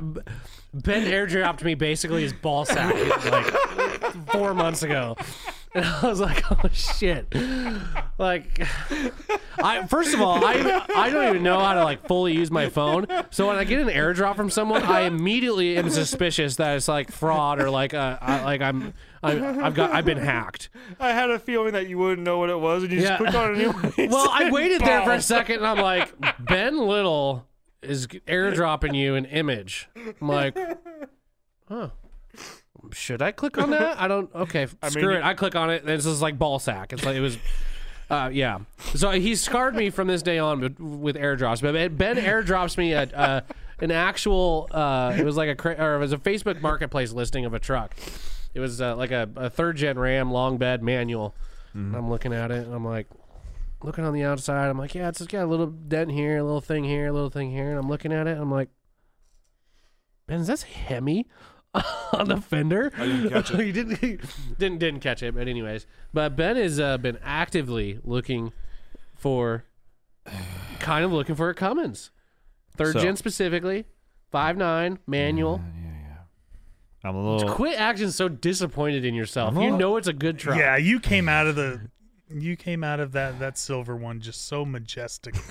Ben 0.75 1.07
airdropped 1.07 1.63
me 1.63 1.75
basically 1.75 2.23
his 2.23 2.33
ball 2.33 2.65
sack 2.65 2.95
like 3.31 3.47
four 4.33 4.55
months 4.55 4.83
ago, 4.83 5.17
and 5.75 5.85
I 5.85 6.07
was 6.09 6.21
like, 6.21 6.43
"Oh 6.51 6.69
shit!" 6.73 7.33
Like, 8.19 8.61
I 9.63 9.87
first 9.87 10.15
of 10.15 10.21
all, 10.21 10.45
I 10.45 10.85
I 10.97 11.11
don't 11.11 11.29
even 11.29 11.43
know 11.43 11.59
how 11.61 11.75
to 11.75 11.85
like 11.85 12.07
fully 12.07 12.35
use 12.35 12.51
my 12.51 12.69
phone. 12.69 13.07
So 13.31 13.47
when 13.47 13.57
I 13.57 13.65
get 13.65 13.81
an 13.81 13.89
airdrop 13.89 14.37
from 14.37 14.51
someone, 14.51 14.83
I 14.83 15.03
immediately 15.03 15.77
am 15.77 15.91
suspicious 15.91 16.57
that 16.57 16.77
it's 16.77 16.89
like 16.89 17.11
fraud 17.13 17.61
or 17.61 17.71
like 17.71 17.95
uh, 17.95 18.19
I, 18.21 18.45
like 18.45 18.61
I'm. 18.61 18.95
I, 19.23 19.33
I've 19.67 19.75
got. 19.75 19.91
I've 19.91 20.05
been 20.05 20.19
hacked. 20.19 20.69
I 21.01 21.13
had 21.13 21.31
a 21.31 21.39
feeling 21.41 21.73
that 21.73 21.89
you 21.89 21.99
wouldn't 21.99 22.25
know 22.25 22.39
what 22.39 22.51
it 22.51 22.59
was, 22.61 22.85
and 22.85 22.93
you 22.93 23.01
Yeah. 23.01 23.19
just 23.19 23.19
clicked 23.19 23.35
on 23.35 23.55
it 23.57 23.59
anyway. 23.59 24.09
Well, 24.09 24.29
I 24.33 24.51
waited 24.53 24.81
there 24.81 25.03
for 25.05 25.13
a 25.13 25.21
second, 25.23 25.57
and 25.57 25.67
I'm 25.67 25.79
like, 25.79 26.13
Ben 26.39 26.79
Little 26.79 27.45
is 27.83 28.07
airdropping 28.07 28.97
you 28.97 29.17
an 29.17 29.25
image. 29.25 29.89
I'm 30.21 30.29
like, 30.29 30.57
huh. 31.69 31.89
Should 32.93 33.23
I 33.23 33.33
click 33.33 33.59
on 33.59 33.71
that? 33.71 34.01
I 34.01 34.09
don't. 34.09 34.33
Okay, 34.35 34.67
mean, 34.83 34.91
screw 34.91 35.13
you- 35.13 35.19
it. 35.19 35.23
I 35.25 35.35
click 35.35 35.55
on 35.57 35.71
it, 35.71 35.83
and 35.83 35.91
it's 35.91 36.05
just 36.05 36.23
like 36.23 36.39
ball 36.39 36.59
sack. 36.59 36.93
It's 36.93 37.05
like 37.05 37.17
it 37.17 37.21
was. 37.21 37.39
Uh, 38.11 38.31
yeah. 38.33 38.61
So 38.95 39.11
he 39.11 39.35
scarred 39.37 39.75
me 39.77 39.91
from 39.91 40.09
this 40.09 40.23
day 40.23 40.39
on 40.39 40.61
with, 40.61 40.81
with 40.81 41.17
airdrops. 41.17 41.61
But 41.61 41.99
Ben 41.99 42.17
airdrops 42.17 42.79
me 42.79 42.93
a, 42.95 43.03
uh, 43.03 43.41
an 43.81 43.91
actual. 43.91 44.69
Uh, 44.71 45.15
it 45.19 45.25
was 45.25 45.37
like 45.37 45.51
a 45.51 45.55
cra- 45.55 45.77
or 45.79 45.97
it 45.97 45.99
was 45.99 46.13
a 46.13 46.17
Facebook 46.19 46.61
Marketplace 46.63 47.13
listing 47.13 47.45
of 47.45 47.53
a 47.53 47.59
truck. 47.59 47.95
It 48.55 48.61
was 48.61 48.81
uh, 48.81 48.97
like 48.97 49.11
a, 49.11 49.29
a 49.37 49.51
third 49.51 49.77
gen 49.77 49.99
Ram 49.99 50.31
long 50.33 50.57
bed 50.57 50.83
manual. 50.83 51.35
I'm 51.75 52.11
looking 52.11 52.33
at 52.33 52.51
it 52.51 52.67
and 52.67 52.75
I'm 52.75 52.85
like, 52.85 53.07
looking 53.85 54.05
on 54.05 54.13
the 54.13 54.25
outside. 54.25 54.69
I'm 54.69 54.79
like, 54.79 54.97
yeah, 54.97 55.09
it's 55.11 55.19
just 55.19 55.31
got 55.31 55.45
a 55.45 55.47
little 55.47 55.67
dent 55.67 56.11
here, 56.11 56.39
a 56.39 56.43
little 56.43 56.61
thing 56.61 56.83
here, 56.83 57.07
a 57.07 57.13
little 57.13 57.31
thing 57.31 57.53
here. 57.53 57.71
And 57.71 57.79
I'm 57.79 57.89
looking 57.89 58.13
at 58.13 58.27
it. 58.27 58.37
I'm 58.37 58.51
like, 58.51 58.69
Ben, 60.27 60.41
is 60.41 60.49
that 60.49 60.63
Hemi 60.63 61.29
on 62.13 62.29
the 62.29 62.41
fender? 62.41 62.93
I 62.97 63.07
didn't 63.07 63.31
catch 63.31 63.51
it. 63.55 63.61
he 63.61 63.73
didn't, 63.73 63.97
he 63.99 64.19
didn't 64.59 64.79
didn't 64.79 65.01
catch 65.01 65.23
it. 65.23 65.35
But 65.35 65.49
anyways, 65.49 65.87
but 66.13 66.37
Ben 66.37 66.57
has 66.57 66.81
uh, 66.81 66.99
been 66.99 67.19
actively 67.23 67.99
looking 68.05 68.53
for, 69.15 69.65
kind 70.81 71.05
of 71.05 71.13
looking 71.13 71.35
for 71.35 71.49
a 71.51 71.55
Cummins, 71.55 72.11
third 72.77 72.95
So- 72.95 73.01
gen 73.01 73.17
specifically, 73.17 73.85
five 74.31 74.57
nine 74.57 74.99
manual. 75.07 75.61
Yeah, 75.63 75.91
yeah. 77.05 77.09
I'm 77.09 77.15
a 77.15 77.35
little. 77.35 77.53
Quit 77.53 77.79
acting 77.79 78.11
so 78.11 78.29
disappointed 78.29 79.05
in 79.05 79.15
yourself. 79.15 79.57
I'm 79.57 79.63
You 79.63 79.77
know 79.77 79.97
it's 79.97 80.09
a 80.09 80.13
good 80.13 80.39
truck. 80.39 80.59
Yeah, 80.59 80.77
you 80.77 80.99
came 81.01 81.29
out 81.29 81.47
of 81.47 81.55
the 81.57 81.81
you 82.31 82.57
came 82.57 82.83
out 82.85 83.01
of 83.01 83.13
that 83.13 83.39
that 83.41 83.57
silver 83.57 83.95
one 83.97 84.21
just 84.21 84.47
so 84.47 84.65
majestic. 84.65 85.35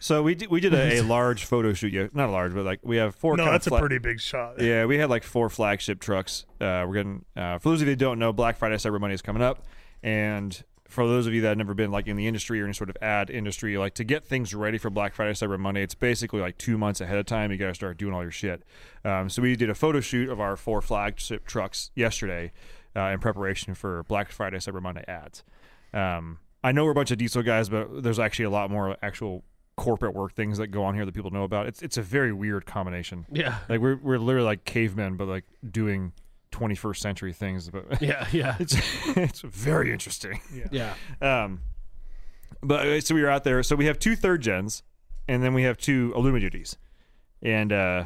So 0.00 0.22
we 0.22 0.34
did, 0.34 0.50
we 0.50 0.60
did 0.60 0.74
a, 0.74 0.98
a 0.98 1.02
large 1.02 1.44
photo 1.44 1.72
shoot. 1.72 1.92
Yeah, 1.92 2.08
not 2.12 2.28
a 2.28 2.32
large, 2.32 2.54
but 2.54 2.64
like 2.64 2.80
we 2.82 2.96
have 2.96 3.14
four. 3.14 3.36
no, 3.36 3.44
that's 3.46 3.66
a 3.66 3.70
pretty 3.70 3.98
big 3.98 4.20
shot. 4.20 4.60
Yeah, 4.60 4.84
we 4.84 4.98
had 4.98 5.10
like 5.10 5.24
four 5.24 5.48
flagship 5.48 6.00
trucks. 6.00 6.46
Uh, 6.60 6.84
we're 6.86 6.94
getting 6.94 7.24
uh, 7.36 7.58
for 7.58 7.70
those 7.70 7.82
of 7.82 7.88
you 7.88 7.94
that 7.94 8.00
don't 8.00 8.18
know, 8.18 8.32
Black 8.32 8.56
Friday, 8.56 8.76
Cyber 8.76 9.00
Monday 9.00 9.14
is 9.14 9.22
coming 9.22 9.42
up, 9.42 9.64
and 10.02 10.62
for 10.88 11.06
those 11.06 11.26
of 11.26 11.34
you 11.34 11.42
that 11.42 11.48
have 11.48 11.58
never 11.58 11.74
been 11.74 11.90
like 11.90 12.06
in 12.06 12.16
the 12.16 12.26
industry 12.26 12.60
or 12.60 12.64
any 12.64 12.72
sort 12.72 12.88
of 12.88 12.96
ad 13.02 13.28
industry, 13.28 13.76
like 13.76 13.94
to 13.94 14.04
get 14.04 14.24
things 14.24 14.54
ready 14.54 14.78
for 14.78 14.88
Black 14.88 15.14
Friday, 15.14 15.32
Cyber 15.32 15.58
Monday, 15.58 15.82
it's 15.82 15.94
basically 15.94 16.40
like 16.40 16.56
two 16.56 16.78
months 16.78 17.00
ahead 17.00 17.18
of 17.18 17.26
time. 17.26 17.52
You 17.52 17.58
got 17.58 17.68
to 17.68 17.74
start 17.74 17.98
doing 17.98 18.14
all 18.14 18.22
your 18.22 18.30
shit. 18.30 18.62
Um, 19.04 19.28
so 19.28 19.42
we 19.42 19.54
did 19.54 19.68
a 19.68 19.74
photo 19.74 20.00
shoot 20.00 20.30
of 20.30 20.40
our 20.40 20.56
four 20.56 20.80
flagship 20.80 21.46
trucks 21.46 21.90
yesterday 21.94 22.52
uh, 22.96 23.02
in 23.02 23.18
preparation 23.18 23.74
for 23.74 24.02
Black 24.04 24.30
Friday, 24.30 24.56
Cyber 24.56 24.80
Monday 24.80 25.04
ads. 25.06 25.44
Um, 25.92 26.38
I 26.64 26.72
know 26.72 26.84
we're 26.84 26.92
a 26.92 26.94
bunch 26.94 27.10
of 27.10 27.18
diesel 27.18 27.42
guys, 27.42 27.68
but 27.68 28.02
there's 28.02 28.18
actually 28.18 28.46
a 28.46 28.50
lot 28.50 28.70
more 28.70 28.96
actual 29.02 29.44
corporate 29.78 30.12
work 30.12 30.34
things 30.34 30.58
that 30.58 30.66
go 30.66 30.84
on 30.84 30.94
here 30.94 31.06
that 31.06 31.14
people 31.14 31.30
know 31.30 31.44
about. 31.44 31.66
It's 31.66 31.80
it's 31.82 31.96
a 31.96 32.02
very 32.02 32.32
weird 32.32 32.66
combination. 32.66 33.24
Yeah. 33.32 33.58
Like 33.68 33.80
we're 33.80 33.96
we're 33.96 34.18
literally 34.18 34.44
like 34.44 34.64
cavemen, 34.64 35.16
but 35.16 35.28
like 35.28 35.44
doing 35.70 36.12
21st 36.50 36.96
century 36.96 37.32
things. 37.32 37.70
But 37.70 37.84
Yeah. 38.02 38.26
Yeah. 38.32 38.56
it's 38.60 38.76
it's 39.16 39.40
very 39.40 39.92
interesting. 39.92 40.40
Yeah. 40.70 40.94
Um, 41.22 41.60
but 42.60 42.86
uh, 42.86 43.00
so 43.00 43.14
we 43.14 43.22
were 43.22 43.30
out 43.30 43.44
there. 43.44 43.62
So 43.62 43.76
we 43.76 43.86
have 43.86 44.00
two 44.00 44.16
third 44.16 44.42
gens, 44.42 44.82
and 45.28 45.42
then 45.42 45.54
we 45.54 45.62
have 45.62 45.78
two 45.78 46.12
Illuma 46.16 46.40
duties, 46.40 46.76
and 47.40 47.72
uh, 47.72 48.04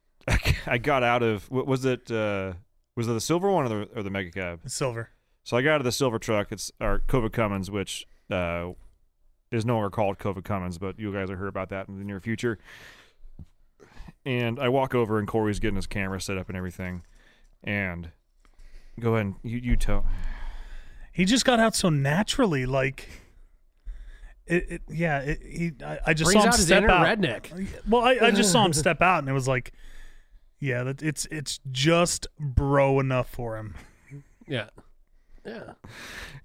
I 0.66 0.78
got 0.78 1.02
out 1.02 1.22
of 1.22 1.50
what 1.50 1.66
was 1.66 1.84
it? 1.84 2.10
Uh, 2.10 2.54
was 2.96 3.08
it 3.08 3.12
the 3.12 3.20
silver 3.20 3.50
one 3.50 3.66
or 3.66 3.68
the 3.68 3.88
or 3.94 4.02
the 4.02 4.10
mega 4.10 4.30
cab? 4.30 4.60
Silver. 4.66 5.10
So 5.42 5.58
I 5.58 5.62
got 5.62 5.74
out 5.74 5.80
of 5.82 5.84
the 5.84 5.92
silver 5.92 6.18
truck. 6.18 6.50
It's 6.50 6.72
our 6.80 7.00
COVID 7.00 7.32
Cummins, 7.32 7.70
which 7.70 8.06
uh, 8.30 8.70
is 9.50 9.64
no 9.64 9.74
longer 9.74 9.90
called 9.90 10.18
COVID 10.18 10.44
Cummins, 10.44 10.78
but 10.78 10.98
you 10.98 11.12
guys 11.12 11.28
will 11.28 11.36
hear 11.36 11.46
about 11.46 11.68
that 11.70 11.88
in 11.88 11.98
the 11.98 12.04
near 12.04 12.20
future. 12.20 12.58
And 14.24 14.58
I 14.58 14.68
walk 14.68 14.94
over, 14.94 15.18
and 15.18 15.28
Corey's 15.28 15.60
getting 15.60 15.76
his 15.76 15.86
camera 15.86 16.20
set 16.20 16.38
up 16.38 16.48
and 16.48 16.56
everything. 16.56 17.02
And 17.62 18.10
go 18.98 19.14
ahead 19.14 19.26
and 19.26 19.34
you, 19.42 19.58
you 19.58 19.76
tell. 19.76 20.06
He 21.12 21.24
just 21.24 21.44
got 21.44 21.60
out 21.60 21.74
so 21.74 21.88
naturally, 21.90 22.66
like. 22.66 23.08
It, 24.46 24.66
it 24.68 24.82
yeah, 24.88 25.20
it, 25.20 25.42
he. 25.42 25.72
I, 25.84 25.98
I 26.08 26.14
just 26.14 26.30
Brings 26.30 26.42
saw 26.42 26.42
him 26.42 26.48
out 26.48 26.56
his 26.56 26.66
step 26.66 26.82
inner 26.82 26.90
out. 26.92 27.06
redneck. 27.06 27.68
Well, 27.88 28.02
I, 28.02 28.18
I 28.20 28.30
just 28.30 28.52
saw 28.52 28.64
him 28.64 28.72
step 28.74 29.00
out, 29.00 29.20
and 29.20 29.28
it 29.28 29.32
was 29.32 29.48
like, 29.48 29.72
yeah, 30.60 30.82
that 30.82 31.02
it's 31.02 31.26
it's 31.30 31.60
just 31.70 32.26
bro 32.38 33.00
enough 33.00 33.28
for 33.30 33.56
him. 33.56 33.74
Yeah. 34.46 34.68
Yeah. 35.44 35.72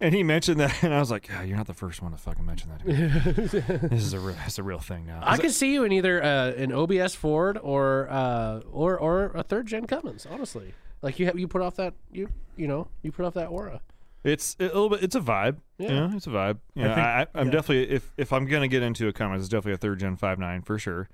And 0.01 0.13
he 0.13 0.23
mentioned 0.23 0.59
that, 0.59 0.83
and 0.83 0.93
I 0.93 0.99
was 0.99 1.09
like, 1.11 1.27
"Yeah, 1.29 1.41
"You're 1.43 1.57
not 1.57 1.67
the 1.67 1.73
first 1.73 2.01
one 2.01 2.11
to 2.11 2.17
fucking 2.17 2.45
mention 2.45 2.69
that." 2.69 2.79
to 2.85 3.87
this 3.89 4.03
is 4.03 4.13
a 4.13 4.19
real, 4.19 4.35
it's 4.45 4.57
a 4.59 4.63
real 4.63 4.79
thing 4.79 5.05
now. 5.05 5.19
I 5.23 5.37
could 5.37 5.51
see 5.51 5.73
you 5.73 5.83
in 5.83 5.91
either 5.91 6.21
uh, 6.23 6.51
an 6.51 6.71
OBS 6.73 7.15
Ford 7.15 7.57
or 7.61 8.07
uh, 8.09 8.59
or 8.71 8.97
or 8.97 9.31
a 9.35 9.43
third 9.43 9.67
gen 9.67 9.85
Cummins. 9.87 10.25
Honestly, 10.29 10.73
like 11.01 11.19
you 11.19 11.25
have 11.27 11.39
you 11.39 11.47
put 11.47 11.61
off 11.61 11.75
that 11.75 11.93
you 12.11 12.29
you 12.57 12.67
know 12.67 12.87
you 13.01 13.11
put 13.11 13.25
off 13.25 13.33
that 13.35 13.47
aura. 13.47 13.81
It's 14.23 14.57
a 14.59 14.63
little 14.65 14.89
bit. 14.89 15.01
It's 15.03 15.15
a 15.15 15.21
vibe. 15.21 15.57
Yeah. 15.77 15.91
Yeah, 15.91 16.15
it's 16.15 16.27
a 16.27 16.31
vibe. 16.31 16.57
I 16.57 16.79
Yeah, 16.79 16.95
think- 16.95 16.97
I, 17.07 17.27
I, 17.35 17.41
am 17.41 17.47
yeah. 17.47 17.51
definitely 17.53 17.89
if 17.95 18.11
if 18.17 18.33
I'm 18.33 18.45
gonna 18.47 18.67
get 18.67 18.83
into 18.83 19.07
a 19.07 19.13
Cummins, 19.13 19.43
it's 19.43 19.49
definitely 19.49 19.73
a 19.73 19.77
third 19.77 19.99
gen 19.99 20.17
five 20.17 20.39
nine 20.39 20.61
for 20.61 20.77
sure. 20.77 21.07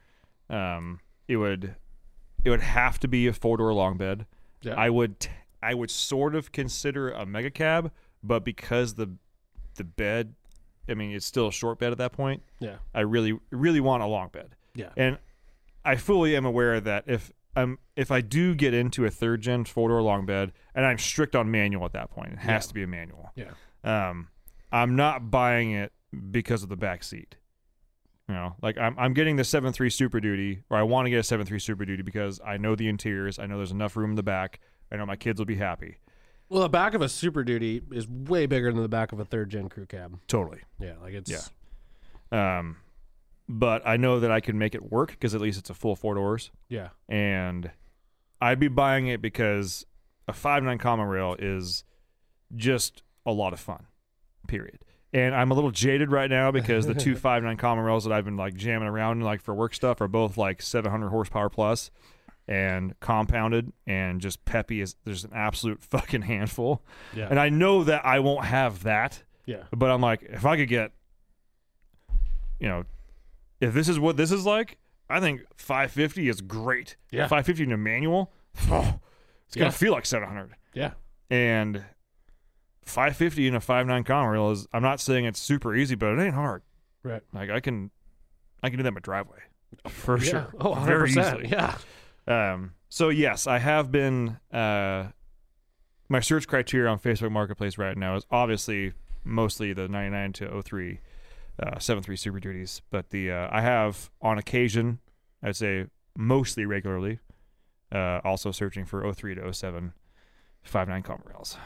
Um, 0.49 0.99
it 1.27 1.37
would 1.37 1.75
it 2.43 2.49
would 2.49 2.61
have 2.61 2.99
to 3.01 3.07
be 3.07 3.27
a 3.27 3.33
four 3.33 3.57
door 3.57 3.73
long 3.73 3.97
bed. 3.97 4.25
Yeah. 4.61 4.73
I 4.75 4.89
would 4.89 5.19
t- 5.19 5.29
I 5.69 5.73
would 5.73 5.91
sort 5.91 6.35
of 6.35 6.51
consider 6.51 7.09
a 7.11 7.25
mega 7.25 7.49
cab, 7.51 7.91
but 8.23 8.43
because 8.45 8.95
the 8.95 9.11
the 9.75 9.83
bed, 9.83 10.33
I 10.87 10.93
mean, 10.93 11.11
it's 11.11 11.25
still 11.25 11.47
a 11.47 11.51
short 11.51 11.79
bed 11.79 11.91
at 11.91 11.97
that 11.97 12.11
point. 12.13 12.43
Yeah. 12.59 12.75
I 12.93 13.01
really 13.01 13.37
really 13.51 13.79
want 13.79 14.03
a 14.03 14.05
long 14.05 14.29
bed. 14.29 14.55
Yeah. 14.75 14.89
And 14.95 15.17
I 15.83 15.95
fully 15.95 16.35
am 16.35 16.45
aware 16.45 16.79
that 16.79 17.03
if 17.07 17.31
I'm 17.55 17.79
if 17.95 18.11
I 18.11 18.21
do 18.21 18.53
get 18.55 18.73
into 18.73 19.05
a 19.05 19.09
third 19.09 19.41
gen 19.41 19.65
four 19.65 19.89
door 19.89 20.01
long 20.01 20.25
bed, 20.25 20.51
and 20.73 20.85
I'm 20.85 20.97
strict 20.97 21.35
on 21.35 21.49
manual 21.51 21.85
at 21.85 21.93
that 21.93 22.09
point, 22.11 22.33
it 22.33 22.39
has 22.39 22.65
Yeah. 22.65 22.67
to 22.67 22.73
be 22.73 22.83
a 22.83 22.87
manual. 22.87 23.31
Yeah. 23.35 23.51
Um, 23.83 24.27
I'm 24.71 24.95
not 24.95 25.29
buying 25.31 25.71
it 25.71 25.93
because 26.31 26.63
of 26.63 26.69
the 26.69 26.75
back 26.77 27.03
seat. 27.03 27.35
You 28.27 28.33
know, 28.33 28.55
like 28.61 28.77
I'm 28.77 28.97
I'm 28.97 29.13
getting 29.13 29.35
the 29.35 29.43
7.3 29.43 29.91
Super 29.91 30.19
Duty, 30.19 30.63
or 30.69 30.77
I 30.77 30.81
want 30.83 31.05
to 31.05 31.09
get 31.11 31.19
a 31.19 31.21
7.3 31.37 31.61
Super 31.61 31.85
Duty 31.85 32.01
because 32.01 32.41
I 32.43 32.57
know 32.57 32.75
the 32.75 32.87
interiors, 32.87 33.37
I 33.39 33.45
know 33.45 33.57
there's 33.57 33.71
enough 33.71 33.95
room 33.95 34.09
in 34.11 34.15
the 34.15 34.23
back, 34.23 34.59
I 34.95 34.97
know 34.97 35.05
my 35.05 35.15
kids 35.15 35.39
will 35.39 35.45
be 35.45 35.55
happy. 35.55 35.97
Well, 36.49 36.61
the 36.61 36.69
back 36.69 36.93
of 36.93 37.01
a 37.01 37.09
Super 37.09 37.43
Duty 37.43 37.81
is 37.91 38.07
way 38.07 38.45
bigger 38.45 38.71
than 38.71 38.81
the 38.81 38.87
back 38.87 39.11
of 39.11 39.19
a 39.19 39.25
third 39.25 39.49
gen 39.49 39.67
crew 39.67 39.85
cab. 39.85 40.19
Totally. 40.27 40.61
Yeah, 40.79 40.93
like 41.01 41.13
it's 41.13 41.31
Yeah. 42.31 42.59
Um, 42.59 42.77
but 43.47 43.85
I 43.85 43.97
know 43.97 44.19
that 44.19 44.31
I 44.31 44.39
can 44.39 44.57
make 44.57 44.73
it 44.73 44.91
work 44.91 45.11
because 45.11 45.35
at 45.35 45.41
least 45.41 45.59
it's 45.59 45.69
a 45.69 45.73
full 45.73 45.95
four 45.95 46.15
doors. 46.15 46.51
yeah. 46.69 46.89
and 47.09 47.71
I'd 48.41 48.59
be 48.59 48.67
buying 48.67 49.07
it 49.07 49.21
because 49.21 49.85
a 50.27 50.33
five 50.33 50.63
nine 50.63 50.77
common 50.77 51.07
rail 51.07 51.35
is 51.37 51.83
just 52.55 53.03
a 53.25 53.31
lot 53.31 53.53
of 53.53 53.59
fun. 53.59 53.87
Period. 54.47 54.79
And 55.13 55.33
I'm 55.33 55.49
a 55.51 55.53
little 55.53 55.71
jaded 55.71 56.11
right 56.11 56.29
now 56.29 56.51
because 56.51 56.85
the 56.85 56.93
two 56.93 57.15
five 57.15 57.43
nine 57.43 57.57
common 57.57 57.85
rails 57.85 58.03
that 58.03 58.11
I've 58.13 58.25
been 58.25 58.37
like 58.37 58.55
jamming 58.55 58.87
around 58.87 59.21
like 59.21 59.41
for 59.41 59.53
work 59.53 59.73
stuff 59.73 60.01
are 60.01 60.07
both 60.07 60.37
like 60.37 60.61
700 60.61 61.09
horsepower 61.09 61.49
plus 61.49 61.89
and 62.47 62.99
compounded 62.99 63.71
and 63.87 64.21
just 64.21 64.45
peppy 64.45 64.81
is 64.81 64.95
there's 65.03 65.23
an 65.23 65.31
absolute 65.33 65.83
fucking 65.89 66.23
handful. 66.23 66.83
Yeah. 67.15 67.27
And 67.29 67.39
I 67.39 67.49
know 67.49 67.83
that 67.83 68.05
I 68.05 68.19
won't 68.19 68.45
have 68.45 68.83
that, 68.83 69.23
yeah. 69.45 69.63
but 69.75 69.89
I'm 69.89 70.01
like 70.01 70.21
if 70.23 70.45
I 70.45 70.55
could 70.57 70.69
get 70.69 70.91
you 72.59 72.67
know 72.67 72.83
if 73.61 73.73
this 73.73 73.87
is 73.89 73.99
what 73.99 74.17
this 74.17 74.31
is 74.31 74.45
like, 74.45 74.77
I 75.09 75.19
think 75.19 75.41
550 75.57 76.29
is 76.29 76.41
great. 76.41 76.97
Yeah. 77.11 77.23
550 77.23 77.63
in 77.63 77.71
a 77.71 77.77
manual, 77.77 78.31
oh, 78.69 78.99
it's 79.47 79.55
gonna 79.55 79.67
Yeah. 79.67 79.71
feel 79.71 79.91
like 79.93 80.05
700. 80.05 80.51
Yeah. 80.73 80.91
And 81.29 81.83
550 82.85 83.47
in 83.47 83.55
a 83.55 83.59
5.9 83.59 84.05
common 84.05 84.29
rail 84.31 84.51
is. 84.51 84.67
I'm 84.73 84.83
not 84.83 84.99
saying 84.99 85.25
it's 85.25 85.39
super 85.39 85.73
easy, 85.75 85.95
but 85.95 86.09
it 86.17 86.21
ain't 86.21 86.35
hard. 86.35 86.61
Right. 87.03 87.23
Like 87.33 87.49
I 87.49 87.59
can, 87.59 87.89
I 88.61 88.69
can 88.69 88.77
do 88.77 88.83
that 88.83 88.89
in 88.89 88.93
my 88.93 88.99
driveway 88.99 89.39
for 89.87 90.17
Yeah. 90.19 90.23
sure. 90.29 90.53
Oh, 90.59 90.73
100%. 90.75 90.85
very 90.85 91.09
easily. 91.09 91.47
Yeah. 91.47 91.77
Um. 92.27 92.73
So 92.89 93.09
yes, 93.09 93.47
I 93.47 93.59
have 93.59 93.91
been. 93.91 94.37
Uh, 94.51 95.09
my 96.07 96.19
search 96.19 96.47
criteria 96.47 96.89
on 96.89 96.99
Facebook 96.99 97.31
Marketplace 97.31 97.77
right 97.77 97.97
now 97.97 98.15
is 98.15 98.25
obviously 98.29 98.93
mostly 99.23 99.73
the 99.73 99.87
99 99.87 100.33
to 100.33 100.61
03 100.61 100.99
uh, 101.61 101.79
73 101.79 102.15
Super 102.15 102.39
Duties, 102.39 102.81
but 102.91 103.09
the 103.09 103.31
uh, 103.31 103.47
I 103.51 103.61
have 103.61 104.09
on 104.21 104.37
occasion, 104.37 104.99
I'd 105.41 105.55
say 105.55 105.85
mostly 106.17 106.65
regularly, 106.65 107.19
uh, 107.91 108.19
also 108.23 108.51
searching 108.51 108.85
for 108.85 109.11
03 109.11 109.35
to 109.35 109.53
07 109.53 109.93
59 110.63 111.03
common 111.03 111.23
rails, 111.27 111.57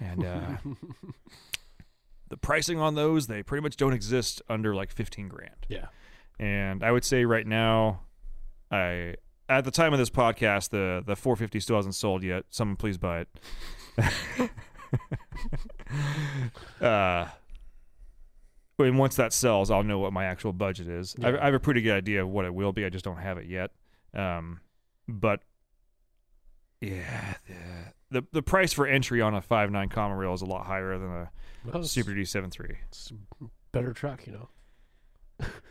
and 0.00 0.24
uh, 0.24 0.56
the 2.28 2.36
pricing 2.36 2.78
on 2.78 2.94
those 2.94 3.26
they 3.26 3.42
pretty 3.42 3.62
much 3.62 3.76
don't 3.76 3.94
exist 3.94 4.42
under 4.48 4.74
like 4.74 4.92
15 4.92 5.28
grand. 5.28 5.66
Yeah. 5.68 5.86
And 6.38 6.82
I 6.82 6.90
would 6.90 7.04
say 7.04 7.24
right 7.24 7.46
now, 7.46 8.00
I 8.70 9.14
at 9.48 9.64
the 9.64 9.70
time 9.70 9.92
of 9.92 9.98
this 9.98 10.10
podcast, 10.10 10.70
the 10.70 11.02
the 11.04 11.16
450 11.16 11.60
still 11.60 11.76
hasn't 11.76 11.94
sold 11.94 12.22
yet. 12.22 12.44
Someone 12.50 12.76
please 12.76 12.98
buy 12.98 13.20
it. 13.20 14.50
uh, 16.80 17.26
and 18.78 18.98
once 18.98 19.16
that 19.16 19.32
sells, 19.32 19.70
I'll 19.70 19.82
know 19.82 19.98
what 19.98 20.12
my 20.12 20.24
actual 20.24 20.52
budget 20.52 20.88
is. 20.88 21.14
I, 21.22 21.30
Yeah. 21.30 21.38
I 21.40 21.44
have 21.46 21.54
a 21.54 21.60
pretty 21.60 21.82
good 21.82 21.94
idea 21.94 22.22
of 22.22 22.28
what 22.28 22.44
it 22.44 22.54
will 22.54 22.72
be. 22.72 22.84
I 22.84 22.88
just 22.88 23.04
don't 23.04 23.18
have 23.18 23.38
it 23.38 23.46
yet. 23.46 23.70
Um, 24.14 24.60
but 25.08 25.40
yeah, 26.80 27.34
the, 28.10 28.20
the 28.20 28.26
the 28.32 28.42
price 28.42 28.72
for 28.72 28.86
entry 28.86 29.20
on 29.20 29.34
a 29.34 29.42
five 29.42 29.70
nine 29.70 29.88
common 29.88 30.16
rail 30.18 30.34
is 30.34 30.42
a 30.42 30.46
lot 30.46 30.66
higher 30.66 30.98
than 30.98 31.10
a 31.10 31.30
Well, 31.64 31.82
Super 31.82 32.14
D 32.14 32.24
seven 32.24 32.50
three. 32.50 32.76
it's 32.88 33.10
a 33.40 33.46
better 33.72 33.92
truck, 33.92 34.26
you 34.26 34.32
know. 34.32 34.48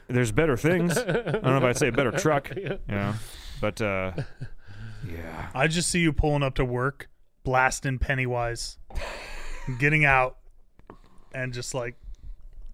There's 0.10 0.32
better 0.32 0.58
things. 0.58 0.98
I 0.98 1.04
don't 1.04 1.44
know 1.44 1.58
if 1.58 1.64
I'd 1.64 1.78
say 1.78 1.88
a 1.88 1.92
better 1.92 2.12
truck, 2.12 2.54
you 2.56 2.78
know, 2.88 3.14
but 3.64 3.82
uh, 3.82 4.12
yeah. 5.10 5.48
I 5.56 5.68
just 5.68 5.90
see 5.90 6.00
you 6.00 6.12
pulling 6.12 6.44
up 6.44 6.56
to 6.56 6.66
work, 6.66 7.10
blasting 7.46 7.98
Pennywise, 7.98 8.78
getting 9.80 10.04
out, 10.04 10.38
and 11.34 11.54
just 11.54 11.74
like, 11.74 11.96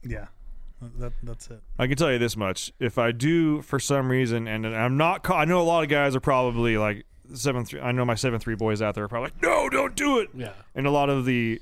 yeah, 0.03 0.27
that 0.97 1.13
that's 1.21 1.49
it. 1.51 1.61
I 1.77 1.85
can 1.85 1.95
tell 1.95 2.11
you 2.11 2.17
this 2.17 2.35
much: 2.35 2.73
if 2.79 2.97
I 2.97 3.11
do, 3.11 3.61
for 3.61 3.79
some 3.79 4.09
reason, 4.09 4.47
and 4.47 4.65
I'm 4.65 4.97
not, 4.97 5.23
ca- 5.23 5.37
I 5.37 5.45
know 5.45 5.61
a 5.61 5.63
lot 5.63 5.83
of 5.83 5.89
guys 5.89 6.15
are 6.15 6.19
probably 6.19 6.75
like 6.77 7.05
seven 7.35 7.65
three. 7.65 7.79
I 7.79 7.91
know 7.91 8.03
my 8.05 8.15
seven 8.15 8.39
three 8.39 8.55
boys 8.55 8.81
out 8.81 8.95
there 8.95 9.03
are 9.03 9.07
probably 9.07 9.27
like, 9.31 9.41
no, 9.43 9.69
don't 9.69 9.95
do 9.95 10.17
it. 10.19 10.29
Yeah. 10.33 10.53
And 10.73 10.87
a 10.87 10.91
lot 10.91 11.09
of 11.11 11.25
the 11.25 11.61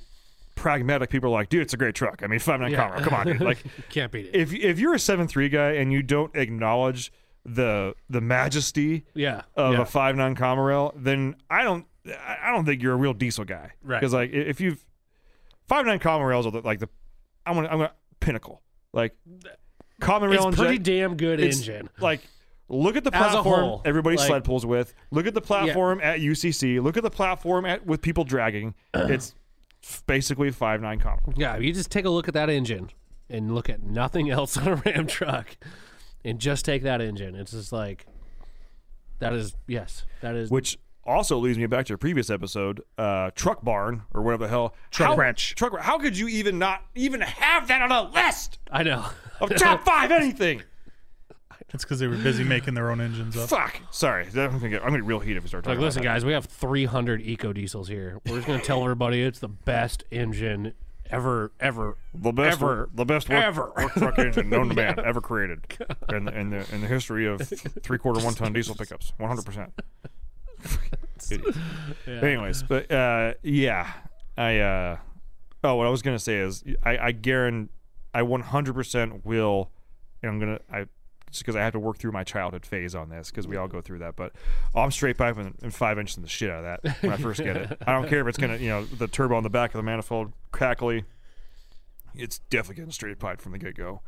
pragmatic 0.54 1.10
people 1.10 1.28
are 1.28 1.32
like, 1.38 1.50
dude, 1.50 1.62
it's 1.62 1.74
a 1.74 1.76
great 1.76 1.94
truck. 1.94 2.22
I 2.22 2.26
mean, 2.28 2.38
five 2.40 2.60
nine 2.60 2.70
Yeah. 2.72 2.78
common 2.78 2.94
rail, 3.00 3.04
come 3.04 3.14
on, 3.20 3.26
dude. 3.26 3.40
Like, 3.42 3.58
Can't 3.90 4.10
beat 4.10 4.26
it. 4.26 4.34
if 4.34 4.54
if 4.54 4.78
you're 4.78 4.94
a 4.94 4.98
seven 4.98 5.28
three 5.28 5.48
guy 5.50 5.72
and 5.72 5.92
you 5.92 6.02
don't 6.02 6.34
acknowledge 6.34 7.12
the 7.54 7.94
the 8.08 8.20
majesty 8.20 9.04
yeah. 9.14 9.42
of 9.56 9.74
yeah. 9.74 9.82
a 9.82 9.84
five 9.84 10.16
nine 10.16 10.34
common 10.34 10.64
rail, 10.64 10.92
then 10.96 11.36
I 11.50 11.62
don't 11.62 11.86
I 12.06 12.50
don't 12.52 12.64
think 12.64 12.82
you're 12.82 12.94
a 12.94 12.96
real 12.96 13.14
diesel 13.14 13.44
guy. 13.44 13.72
Right. 13.82 14.00
Because 14.00 14.12
like 14.12 14.30
if 14.32 14.60
you've 14.60 14.84
five 15.66 15.86
nine 15.86 15.98
common 15.98 16.26
rails 16.26 16.46
are 16.46 16.52
the, 16.52 16.60
like 16.60 16.78
the 16.78 16.88
I'm 17.46 17.54
gonna 17.54 17.68
I'm 17.68 17.78
gonna 17.78 17.92
pinnacle 18.20 18.62
like 18.92 19.16
common 20.00 20.30
rail 20.30 20.48
it's 20.48 20.56
pretty 20.56 20.78
damn 20.78 21.16
good 21.16 21.40
engine. 21.40 21.88
Like 22.00 22.20
look 22.68 22.96
at 22.96 23.04
the 23.04 23.10
platform 23.10 23.80
everybody 23.84 24.16
like- 24.16 24.26
sled 24.26 24.44
pulls 24.44 24.66
with. 24.66 24.94
Look 25.10 25.26
at 25.26 25.34
the 25.34 25.40
platform 25.40 26.00
at 26.02 26.20
UCC. 26.20 26.82
Look 26.82 26.96
at 26.96 27.02
the 27.02 27.10
platform 27.10 27.64
at 27.64 27.86
with 27.86 28.02
people 28.02 28.24
dragging. 28.24 28.74
it's 28.94 29.34
basically 30.06 30.50
five 30.50 30.80
nine 30.80 31.00
common. 31.00 31.34
Yeah, 31.36 31.56
you 31.56 31.72
just 31.72 31.90
take 31.90 32.04
a 32.04 32.10
look 32.10 32.28
at 32.28 32.34
that 32.34 32.50
engine 32.50 32.90
and 33.30 33.54
look 33.54 33.68
at 33.68 33.82
nothing 33.82 34.30
else 34.30 34.56
on 34.56 34.68
a 34.68 34.76
Ram 34.76 35.06
truck 35.06 35.56
and 36.28 36.38
just 36.38 36.64
take 36.64 36.82
that 36.82 37.00
engine. 37.00 37.34
It's 37.34 37.52
just 37.52 37.72
like 37.72 38.06
that 39.18 39.32
is 39.32 39.56
yes, 39.66 40.04
that 40.20 40.34
is 40.34 40.50
Which 40.50 40.78
also 41.04 41.38
leads 41.38 41.58
me 41.58 41.66
back 41.66 41.86
to 41.86 41.94
a 41.94 41.98
previous 41.98 42.30
episode, 42.30 42.82
uh, 42.98 43.30
truck 43.34 43.64
barn 43.64 44.02
or 44.12 44.22
whatever 44.22 44.44
the 44.44 44.50
hell. 44.50 44.74
Truck 44.90 45.10
how, 45.10 45.16
wrench. 45.16 45.54
Truck. 45.54 45.78
How 45.80 45.98
could 45.98 46.16
you 46.16 46.28
even 46.28 46.58
not 46.58 46.82
even 46.94 47.22
have 47.22 47.68
that 47.68 47.82
on 47.82 47.90
a 47.90 48.10
list 48.10 48.58
I 48.70 48.82
know. 48.82 49.06
of 49.40 49.50
top 49.56 49.84
five 49.84 50.12
anything? 50.12 50.62
It's 51.70 51.84
because 51.84 51.98
they 51.98 52.06
were 52.06 52.16
busy 52.16 52.44
making 52.44 52.74
their 52.74 52.90
own 52.90 53.00
engines 53.00 53.36
up. 53.36 53.48
Fuck. 53.48 53.80
Sorry, 53.90 54.24
I'm 54.24 54.32
gonna 54.32 54.68
get. 54.70 54.82
I'm 54.82 54.88
gonna 54.88 54.98
get 54.98 55.04
real 55.04 55.20
heat 55.20 55.36
if 55.36 55.42
we 55.42 55.48
start 55.48 55.64
talking. 55.64 55.72
Like, 55.72 55.76
talking. 55.76 55.84
listen, 55.84 56.02
about 56.02 56.14
guys, 56.14 56.24
we 56.24 56.32
have 56.32 56.46
300 56.46 57.20
eco 57.20 57.52
diesels 57.52 57.88
here. 57.88 58.18
We're 58.26 58.36
just 58.36 58.46
gonna 58.46 58.62
tell 58.62 58.82
everybody 58.82 59.22
it's 59.22 59.38
the 59.38 59.48
best 59.48 60.04
engine 60.10 60.72
ever, 61.10 61.52
ever, 61.60 61.96
the 62.14 62.32
best, 62.32 62.60
ever, 62.60 62.88
the 62.94 63.04
best 63.04 63.28
work, 63.28 63.42
ever. 63.42 63.72
work 63.76 63.92
truck 63.92 64.18
engine 64.18 64.48
known 64.48 64.68
to 64.68 64.74
man 64.76 64.98
ever 65.04 65.20
created 65.20 65.60
in 66.10 66.24
the, 66.24 66.38
in 66.38 66.50
the 66.50 66.74
in 66.74 66.80
the 66.80 66.86
history 66.86 67.26
of 67.26 67.40
three 67.82 67.98
quarter 67.98 68.24
one 68.24 68.34
ton 68.34 68.52
diesel 68.52 68.74
pickups. 68.74 69.12
One 69.18 69.28
hundred 69.28 69.44
percent. 69.44 69.72
Anyways, 72.06 72.62
but 72.62 72.90
uh, 72.90 73.34
yeah, 73.42 73.92
I. 74.36 74.58
Uh, 74.58 74.96
oh, 75.64 75.76
what 75.76 75.86
I 75.86 75.90
was 75.90 76.02
gonna 76.02 76.18
say 76.18 76.36
is, 76.36 76.64
I, 76.82 76.98
I 76.98 77.12
guarantee, 77.12 77.72
I 78.14 78.22
one 78.22 78.40
hundred 78.40 78.74
percent 78.74 79.24
will, 79.24 79.70
and 80.22 80.30
I'm 80.30 80.38
gonna, 80.38 80.60
I 80.72 80.86
just 81.30 81.42
because 81.42 81.56
I 81.56 81.60
have 81.60 81.72
to 81.74 81.78
work 81.78 81.98
through 81.98 82.12
my 82.12 82.24
childhood 82.24 82.64
phase 82.66 82.94
on 82.94 83.08
this 83.08 83.30
because 83.30 83.46
we 83.46 83.56
all 83.56 83.68
go 83.68 83.80
through 83.80 83.98
that. 84.00 84.16
But 84.16 84.32
I'm 84.74 84.90
straight 84.90 85.16
piping 85.18 85.54
and 85.62 85.74
five 85.74 85.98
inches 85.98 86.16
in 86.16 86.22
the 86.22 86.28
shit 86.28 86.50
out 86.50 86.64
of 86.64 86.82
that 86.82 87.02
when 87.02 87.12
I 87.12 87.16
first 87.16 87.42
get 87.42 87.56
it. 87.56 87.78
I 87.86 87.92
don't 87.92 88.08
care 88.08 88.20
if 88.20 88.26
it's 88.26 88.38
gonna, 88.38 88.56
you 88.56 88.68
know, 88.68 88.84
the 88.84 89.08
turbo 89.08 89.36
on 89.36 89.42
the 89.42 89.50
back 89.50 89.70
of 89.74 89.78
the 89.78 89.82
manifold 89.82 90.32
crackly. 90.52 91.04
It's 92.14 92.38
definitely 92.50 92.76
getting 92.76 92.92
straight 92.92 93.18
pipe 93.18 93.40
from 93.40 93.52
the 93.52 93.58
get 93.58 93.76
go. 93.76 94.00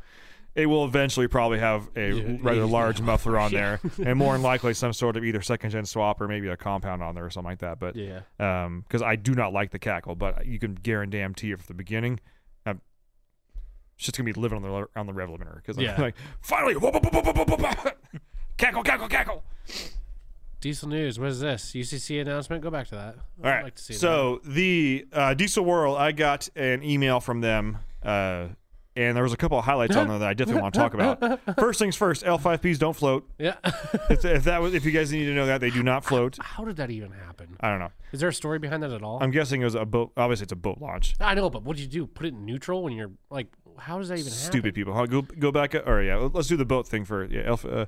It 0.53 0.65
will 0.65 0.83
eventually 0.83 1.29
probably 1.29 1.59
have 1.59 1.87
a 1.95 2.11
Yeah, 2.11 2.37
rather 2.41 2.59
yeah. 2.59 2.65
large 2.65 2.99
muffler 2.99 3.39
on 3.39 3.51
there, 3.53 3.79
and 4.03 4.17
more 4.19 4.33
than 4.33 4.41
likely 4.41 4.73
some 4.73 4.91
sort 4.91 5.15
of 5.15 5.23
either 5.23 5.41
second 5.41 5.69
gen 5.69 5.85
swap 5.85 6.19
or 6.19 6.27
maybe 6.27 6.49
a 6.49 6.57
compound 6.57 7.01
on 7.01 7.15
there 7.15 7.23
or 7.23 7.29
something 7.29 7.51
like 7.51 7.59
that. 7.59 7.79
But 7.79 7.95
Yeah. 7.95 8.21
um, 8.37 8.81
because 8.85 9.01
I 9.01 9.15
do 9.15 9.33
not 9.33 9.53
like 9.53 9.71
the 9.71 9.79
cackle, 9.79 10.13
but 10.15 10.45
you 10.45 10.59
can 10.59 10.75
guarantee 10.75 11.51
it 11.51 11.59
from 11.59 11.65
the 11.69 11.73
beginning. 11.73 12.19
Just 14.01 14.17
gonna 14.17 14.25
be 14.25 14.39
living 14.39 14.57
on 14.57 14.63
the 14.63 14.87
on 14.99 15.05
the 15.05 15.13
rev 15.13 15.29
limiter 15.29 15.55
because 15.57 15.77
Yeah. 15.77 15.95
I'm 15.95 16.01
like 16.01 16.15
finally 16.41 16.75
whoop, 16.75 16.93
whoop, 16.93 17.49
whoop. 17.49 17.97
cackle 18.57 18.83
cackle 18.83 19.07
cackle. 19.07 19.43
Diesel 20.59 20.89
news. 20.89 21.19
What 21.19 21.29
is 21.29 21.39
this? 21.39 21.71
UCC 21.73 22.21
announcement. 22.21 22.61
Go 22.61 22.69
back 22.69 22.87
to 22.89 22.95
that. 22.95 23.15
All 23.43 23.49
right. 23.49 23.63
Like 23.63 23.75
to 23.75 23.81
see 23.83 23.93
so 23.93 24.41
the 24.45 25.07
uh, 25.11 25.33
Diesel 25.33 25.65
World, 25.65 25.97
I 25.97 26.11
got 26.11 26.49
an 26.55 26.83
email 26.83 27.19
from 27.19 27.41
them, 27.41 27.79
uh, 28.03 28.45
and 28.95 29.15
there 29.15 29.23
was 29.23 29.33
a 29.33 29.37
couple 29.37 29.57
of 29.57 29.65
highlights 29.65 29.95
on 29.95 30.07
there 30.07 30.19
that 30.19 30.27
I 30.27 30.33
definitely 30.35 30.61
want 30.61 30.75
to 30.75 30.79
talk 30.79 30.93
about. 30.93 31.39
First 31.59 31.79
things 31.79 31.95
first, 31.95 32.23
L5Ps 32.23 32.77
don't 32.77 32.95
float. 32.95 33.27
Yeah. 33.39 33.55
If, 34.09 34.25
if 34.25 34.43
that 34.43 34.61
was, 34.61 34.73
if 34.73 34.83
you 34.85 34.91
guys 34.91 35.11
need 35.11 35.25
to 35.25 35.33
know 35.33 35.45
that, 35.45 35.61
they 35.61 35.69
do 35.69 35.81
not 35.81 36.03
float. 36.03 36.37
How 36.41 36.65
did 36.65 36.75
that 36.75 36.91
even 36.91 37.11
happen? 37.11 37.55
I 37.61 37.69
don't 37.69 37.79
know. 37.79 37.91
Is 38.11 38.19
there 38.19 38.27
a 38.27 38.33
story 38.33 38.59
behind 38.59 38.83
that 38.83 38.91
at 38.91 39.01
all? 39.01 39.23
I'm 39.23 39.31
guessing 39.31 39.61
it 39.61 39.63
was 39.65 39.75
a 39.75 39.85
boat. 39.85 40.11
Obviously, 40.17 40.43
it's 40.43 40.51
a 40.51 40.57
boat 40.57 40.79
launch. 40.81 41.15
I 41.21 41.33
know, 41.33 41.49
but 41.49 41.63
what 41.63 41.77
do 41.77 41.81
you 41.81 41.87
do? 41.87 42.05
Put 42.07 42.25
it 42.25 42.33
in 42.33 42.45
neutral 42.45 42.83
when 42.83 42.91
you're 42.93 43.11
like, 43.29 43.47
how 43.81 43.97
does 43.97 44.09
that 44.09 44.19
even 44.19 44.31
happen? 44.31 44.45
Stupid 44.45 44.75
people. 44.75 44.93
Huh? 44.93 45.05
Go 45.05 45.21
go 45.21 45.51
back. 45.51 45.75
Or 45.75 46.01
yeah, 46.01 46.29
let's 46.33 46.47
do 46.47 46.57
the 46.57 46.65
boat 46.65 46.87
thing 46.87 47.03
for 47.05 47.25
yeah. 47.25 47.41
Alpha, 47.41 47.69
uh, 47.69 47.85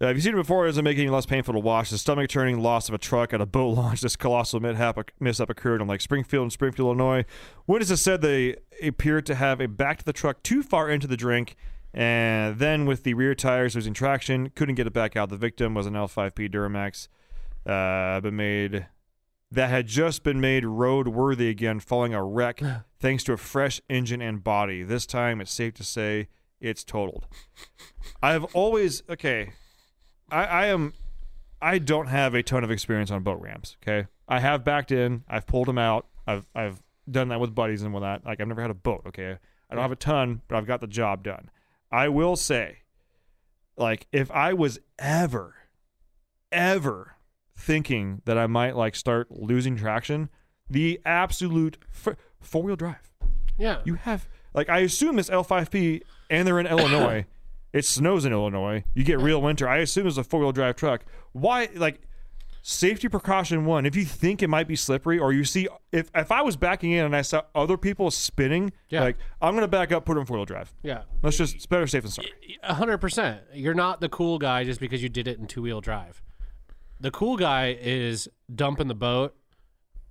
uh, 0.00 0.06
have 0.06 0.16
you 0.16 0.22
seen 0.22 0.34
it 0.34 0.36
before? 0.36 0.64
It 0.64 0.68
doesn't 0.68 0.84
make 0.84 0.96
it 0.96 1.02
any 1.02 1.10
less 1.10 1.26
painful 1.26 1.54
to 1.54 1.60
watch. 1.60 1.90
The 1.90 1.98
stomach 1.98 2.30
turning 2.30 2.60
loss 2.60 2.88
of 2.88 2.94
a 2.94 2.98
truck 2.98 3.34
at 3.34 3.40
a 3.40 3.46
boat 3.46 3.70
launch. 3.76 4.00
This 4.00 4.14
colossal 4.14 4.60
mishap, 4.60 5.10
mishap 5.18 5.50
occurred 5.50 5.80
on 5.80 5.88
Lake 5.88 6.00
Springfield 6.00 6.44
in 6.44 6.50
Springfield, 6.50 6.86
Illinois. 6.86 7.24
Witnesses 7.66 8.00
said 8.00 8.20
they 8.20 8.56
appeared 8.80 9.26
to 9.26 9.34
have 9.34 9.60
a 9.60 9.66
backed 9.66 10.04
the 10.04 10.12
truck 10.12 10.42
too 10.44 10.62
far 10.62 10.88
into 10.88 11.08
the 11.08 11.16
drink, 11.16 11.56
and 11.92 12.60
then 12.60 12.86
with 12.86 13.02
the 13.02 13.14
rear 13.14 13.34
tires 13.34 13.74
losing 13.74 13.94
traction, 13.94 14.50
couldn't 14.50 14.76
get 14.76 14.86
it 14.86 14.92
back 14.92 15.16
out. 15.16 15.30
The 15.30 15.36
victim 15.36 15.74
was 15.74 15.86
an 15.86 15.94
L5P 15.94 16.48
Duramax, 16.48 17.08
uh, 17.66 18.20
been 18.20 18.36
made 18.36 18.86
that 19.50 19.70
had 19.70 19.86
just 19.86 20.22
been 20.22 20.40
made 20.40 20.64
roadworthy 20.64 21.50
again, 21.50 21.80
following 21.80 22.14
a 22.14 22.22
wreck 22.22 22.60
thanks 23.00 23.24
to 23.24 23.32
a 23.32 23.36
fresh 23.36 23.80
engine 23.88 24.20
and 24.20 24.44
body. 24.44 24.82
This 24.82 25.06
time, 25.06 25.40
it's 25.40 25.52
safe 25.52 25.74
to 25.74 25.84
say 25.84 26.28
it's 26.60 26.84
totaled. 26.84 27.26
I've 28.22 28.44
always 28.54 29.02
okay. 29.08 29.52
I, 30.30 30.44
I 30.44 30.66
am. 30.66 30.94
I 31.60 31.78
don't 31.78 32.06
have 32.06 32.34
a 32.34 32.42
ton 32.42 32.62
of 32.62 32.70
experience 32.70 33.10
on 33.10 33.22
boat 33.22 33.40
ramps. 33.40 33.76
Okay, 33.82 34.08
I 34.28 34.40
have 34.40 34.64
backed 34.64 34.92
in. 34.92 35.24
I've 35.28 35.46
pulled 35.46 35.68
them 35.68 35.78
out. 35.78 36.06
I've 36.26 36.46
I've 36.54 36.82
done 37.10 37.28
that 37.28 37.40
with 37.40 37.54
buddies 37.54 37.82
and 37.82 37.92
whatnot. 37.92 38.24
Like 38.24 38.40
I've 38.40 38.48
never 38.48 38.62
had 38.62 38.70
a 38.70 38.74
boat. 38.74 39.02
Okay, 39.06 39.38
I 39.70 39.74
don't 39.74 39.82
have 39.82 39.92
a 39.92 39.96
ton, 39.96 40.42
but 40.48 40.56
I've 40.56 40.66
got 40.66 40.80
the 40.80 40.86
job 40.86 41.22
done. 41.22 41.50
I 41.90 42.08
will 42.08 42.36
say, 42.36 42.78
like 43.76 44.06
if 44.12 44.30
I 44.30 44.52
was 44.52 44.78
ever, 44.98 45.54
ever 46.52 47.17
thinking 47.58 48.22
that 48.24 48.38
I 48.38 48.46
might 48.46 48.76
like 48.76 48.94
start 48.96 49.30
losing 49.30 49.76
traction, 49.76 50.28
the 50.70 51.00
absolute 51.04 51.76
f- 51.92 52.16
four 52.40 52.62
wheel 52.62 52.76
drive. 52.76 53.10
Yeah. 53.58 53.80
You 53.84 53.94
have 53.94 54.28
like 54.54 54.68
I 54.68 54.78
assume 54.78 55.16
this 55.16 55.28
L5P 55.28 56.02
and 56.30 56.46
they're 56.46 56.60
in 56.60 56.66
Illinois. 56.78 57.26
it 57.72 57.84
snows 57.84 58.24
in 58.24 58.32
Illinois. 58.32 58.84
You 58.94 59.04
get 59.04 59.18
real 59.18 59.42
winter. 59.42 59.68
I 59.68 59.78
assume 59.78 60.06
it's 60.06 60.16
a 60.16 60.24
four 60.24 60.40
wheel 60.40 60.52
drive 60.52 60.76
truck. 60.76 61.04
Why 61.32 61.68
like 61.74 62.00
safety 62.62 63.08
precaution 63.08 63.64
one, 63.64 63.86
if 63.86 63.96
you 63.96 64.04
think 64.04 64.42
it 64.42 64.48
might 64.48 64.68
be 64.68 64.76
slippery 64.76 65.18
or 65.18 65.32
you 65.32 65.44
see 65.44 65.66
if 65.90 66.10
if 66.14 66.30
I 66.30 66.42
was 66.42 66.56
backing 66.56 66.92
in 66.92 67.04
and 67.06 67.16
I 67.16 67.22
saw 67.22 67.42
other 67.54 67.76
people 67.76 68.10
spinning, 68.10 68.72
Yeah. 68.90 69.00
like 69.02 69.16
I'm 69.42 69.54
gonna 69.54 69.66
back 69.68 69.90
up, 69.90 70.04
put 70.04 70.16
it 70.16 70.20
in 70.20 70.26
four 70.26 70.36
wheel 70.36 70.44
drive. 70.46 70.72
yeah. 70.82 71.02
Let's 71.22 71.36
just 71.38 71.56
it's 71.56 71.66
better 71.66 71.86
safe 71.86 72.02
than 72.02 72.12
sorry. 72.12 72.28
A 72.62 72.74
hundred 72.74 72.98
percent. 72.98 73.40
You're 73.52 73.74
not 73.74 74.00
the 74.00 74.08
cool 74.08 74.38
guy 74.38 74.64
just 74.64 74.78
because 74.80 75.02
you 75.02 75.08
did 75.08 75.26
it 75.26 75.38
in 75.38 75.46
two 75.46 75.62
wheel 75.62 75.80
drive. 75.80 76.22
The 77.00 77.10
cool 77.10 77.36
guy 77.36 77.76
is 77.80 78.28
dumping 78.52 78.88
the 78.88 78.94
boat, 78.94 79.36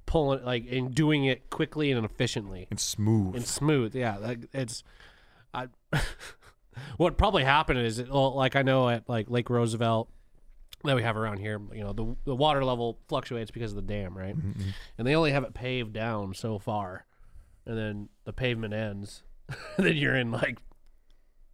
pulling 0.05 0.43
like 0.43 0.65
and 0.71 0.93
doing 0.93 1.25
it 1.25 1.49
quickly 1.49 1.91
and 1.91 2.05
efficiently 2.05 2.67
and 2.69 2.79
smooth. 2.79 3.35
and 3.35 3.45
smooth. 3.45 3.95
Yeah, 3.95 4.17
like 4.17 4.39
it's. 4.53 4.83
I. 5.53 5.67
what 6.97 7.17
probably 7.17 7.43
happened 7.43 7.79
is, 7.79 7.99
it, 7.99 8.09
well, 8.09 8.35
like 8.35 8.55
I 8.55 8.61
know 8.61 8.89
at 8.89 9.07
like 9.09 9.29
Lake 9.29 9.49
Roosevelt 9.49 10.09
that 10.83 10.95
we 10.95 11.03
have 11.03 11.17
around 11.17 11.39
here, 11.39 11.59
you 11.73 11.83
know, 11.83 11.93
the 11.93 12.15
the 12.25 12.35
water 12.35 12.63
level 12.63 12.99
fluctuates 13.07 13.51
because 13.51 13.71
of 13.71 13.75
the 13.75 13.81
dam, 13.81 14.17
right? 14.17 14.37
Mm-hmm, 14.37 14.51
mm-hmm. 14.51 14.69
And 14.97 15.07
they 15.07 15.15
only 15.15 15.31
have 15.31 15.43
it 15.43 15.53
paved 15.53 15.93
down 15.93 16.33
so 16.33 16.59
far, 16.59 17.05
and 17.65 17.77
then 17.77 18.09
the 18.25 18.33
pavement 18.33 18.73
ends, 18.73 19.23
and 19.77 19.85
then 19.85 19.97
you're 19.97 20.15
in 20.15 20.31
like 20.31 20.59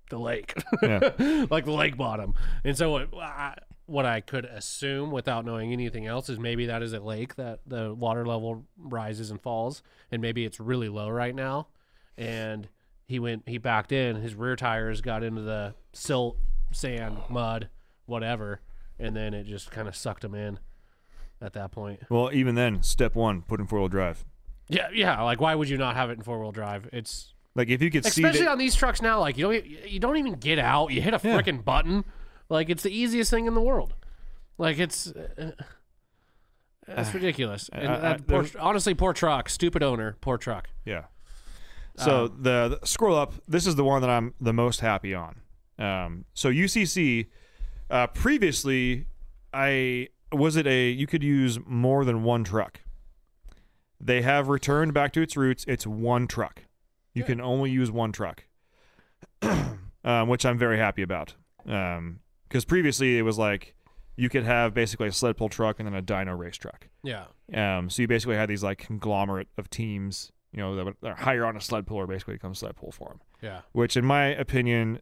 the 0.10 0.19
lake, 0.19 0.54
Yeah. 0.84 1.12
like 1.50 1.65
the 1.65 1.72
lake 1.72 1.98
bottom. 1.98 2.36
And 2.63 2.78
so 2.78 2.91
what 2.91 3.13
I, 3.15 3.56
what 3.93 4.06
I 4.08 4.21
could 4.21 4.45
assume 4.45 5.12
without 5.12 5.45
knowing 5.45 5.71
anything 5.71 6.08
else 6.08 6.27
is 6.27 6.39
maybe 6.39 6.65
that 6.65 6.82
is 6.82 6.93
a 6.93 6.99
lake 6.99 7.36
that 7.36 7.60
the 7.67 7.93
water 7.93 8.25
level 8.25 8.65
rises 8.77 9.29
and 9.32 9.39
falls, 9.39 9.84
and 10.12 10.21
maybe 10.21 10.43
it's 10.45 10.60
really 10.60 10.89
low 10.89 11.10
right 11.10 11.36
now, 11.36 11.67
and 12.17 12.67
he 13.06 13.19
went 13.19 13.43
he 13.45 13.58
backed 13.60 13.91
in, 13.91 14.15
his 14.17 14.34
rear 14.36 14.56
tires 14.56 15.01
got 15.01 15.23
into 15.23 15.41
the 15.41 15.75
silt, 15.93 16.38
sand, 16.71 17.17
mud, 17.29 17.69
whatever, 18.08 18.62
and 18.97 19.15
then 19.15 19.34
it 19.34 19.45
just 19.45 19.69
kind 19.71 19.88
of 19.88 19.95
sucked 19.95 20.23
him 20.23 20.34
in. 20.36 20.60
at 21.41 21.53
that 21.53 21.71
point. 21.71 21.99
Well, 22.10 22.29
even 22.34 22.56
then, 22.56 22.82
step 22.84 23.15
one, 23.15 23.41
put 23.43 23.60
in 23.60 23.67
four 23.67 23.79
wheel 23.79 23.89
drive. 23.89 24.23
Yeah, 24.69 24.88
yeah. 24.93 25.21
Like, 25.21 25.41
why 25.41 25.53
would 25.56 25.67
you 25.69 25.77
not 25.77 25.95
have 25.95 26.10
it 26.10 26.13
in 26.13 26.21
four 26.23 26.39
wheel 26.39 26.51
drive? 26.53 26.89
It's 26.93 27.34
Like 27.53 27.67
if 27.69 27.82
you 27.82 27.91
could 27.91 28.06
see 28.06 28.23
especially 28.23 28.47
on 28.47 28.58
these 28.58 28.73
trucks 28.75 29.01
now. 29.01 29.19
Like, 29.19 29.38
you 29.38 29.43
don't 29.43 29.65
you 29.65 29.99
don't 29.99 30.17
even 30.17 30.34
get 30.34 30.58
out. 30.58 30.91
You 30.91 31.01
hit 31.01 31.13
a 31.13 31.19
Yeah. 31.23 31.39
freaking 31.39 31.63
button. 31.63 32.06
Like, 32.54 32.70
it's 32.70 32.84
the 32.84 32.96
easiest 32.96 33.32
thing 33.32 33.48
in 33.48 33.56
the 33.56 33.62
world. 33.62 33.96
Like, 34.60 34.78
it's. 34.78 35.08
Uh, 35.08 35.52
that's 36.88 37.12
ridiculous. 37.13 37.68
And 37.74 37.88
I- 37.92 38.12
I- 38.13 38.18
poor, 38.18 38.46
honestly, 38.60 38.94
poor 38.94 39.12
truck. 39.12 39.50
Stupid 39.50 39.82
owner. 39.82 40.18
Poor 40.22 40.38
truck. 40.38 40.70
Yeah. 40.86 41.06
So 41.98 42.26
Um, 42.26 42.38
the, 42.44 42.78
the 42.80 42.88
scroll 42.88 43.16
up. 43.18 43.34
This 43.48 43.66
is 43.66 43.76
the 43.76 43.84
one 43.84 44.02
that 44.02 44.10
I'm 44.10 44.36
the 44.39 44.54
most 44.54 44.82
happy 44.82 45.16
on. 45.16 45.42
Um, 45.80 46.26
so 46.36 46.50
UCC, 46.50 47.26
uh, 47.89 48.06
previously, 48.08 49.08
I 49.52 50.10
was 50.32 50.56
it 50.56 50.68
a 50.68 50.89
you 50.92 51.08
could 51.08 51.24
use 51.24 51.60
more 51.66 52.06
than 52.06 52.22
one 52.24 52.44
truck. 52.44 52.82
They 54.00 54.22
have 54.22 54.48
returned 54.48 54.94
back 54.94 55.12
to 55.13 55.22
its 55.22 55.36
roots. 55.38 55.66
It's 55.68 55.88
one 55.88 56.28
truck. 56.28 56.66
You 57.13 57.24
can 57.24 57.39
only 57.42 57.70
use 57.72 57.89
one 57.92 58.12
truck, 58.12 58.44
um, 59.42 60.28
which 60.28 60.46
I'm 60.46 60.58
very 60.58 60.78
happy 60.78 61.02
about. 61.04 61.36
Because 62.54 62.66
previously 62.66 63.18
it 63.18 63.24
was 63.24 63.39
like 63.39 63.74
you 64.16 64.30
could 64.30 64.44
have 64.44 64.76
basically 64.76 65.08
a 65.08 65.12
sled 65.12 65.38
pull 65.38 65.50
truck 65.50 65.80
and 65.80 65.88
then 65.88 65.96
a 65.96 66.04
dyno 66.04 66.38
race 66.38 66.56
truck. 66.56 66.88
Yeah. 67.02 67.26
Um, 67.52 67.89
so 67.89 68.04
you 68.04 68.08
basically 68.08 68.36
had 68.36 68.48
these 68.48 68.62
like 68.62 68.78
conglomerate 68.78 69.48
of 69.58 69.72
teams, 69.72 70.32
you 70.52 70.60
know, 70.60 70.76
that 70.76 70.86
would 70.86 70.96
that 71.02 71.18
hire 71.18 71.48
on 71.48 71.58
a 71.58 71.62
sled 71.62 71.88
puller 71.88 72.06
basically 72.06 72.36
to 72.36 72.39
come 72.39 72.54
sled 72.54 72.76
pull 72.76 72.92
for 72.92 73.10
them. 73.10 73.22
Yeah. 73.42 73.62
Which, 73.72 73.98
in 73.98 74.06
my 74.06 74.26
opinion, 74.26 75.00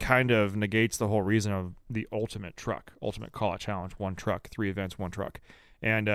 kind 0.00 0.30
of 0.30 0.54
negates 0.54 0.96
the 0.98 1.08
whole 1.08 1.22
reason 1.22 1.52
of 1.52 1.74
the 1.90 2.06
ultimate 2.12 2.56
truck, 2.56 2.92
ultimate 3.02 3.32
call 3.32 3.54
out 3.54 3.58
challenge, 3.58 3.94
one 3.94 4.14
truck, 4.14 4.48
three 4.48 4.70
events, 4.70 5.00
one 5.00 5.10
truck. 5.10 5.40
And 5.82 6.08
uh, 6.08 6.12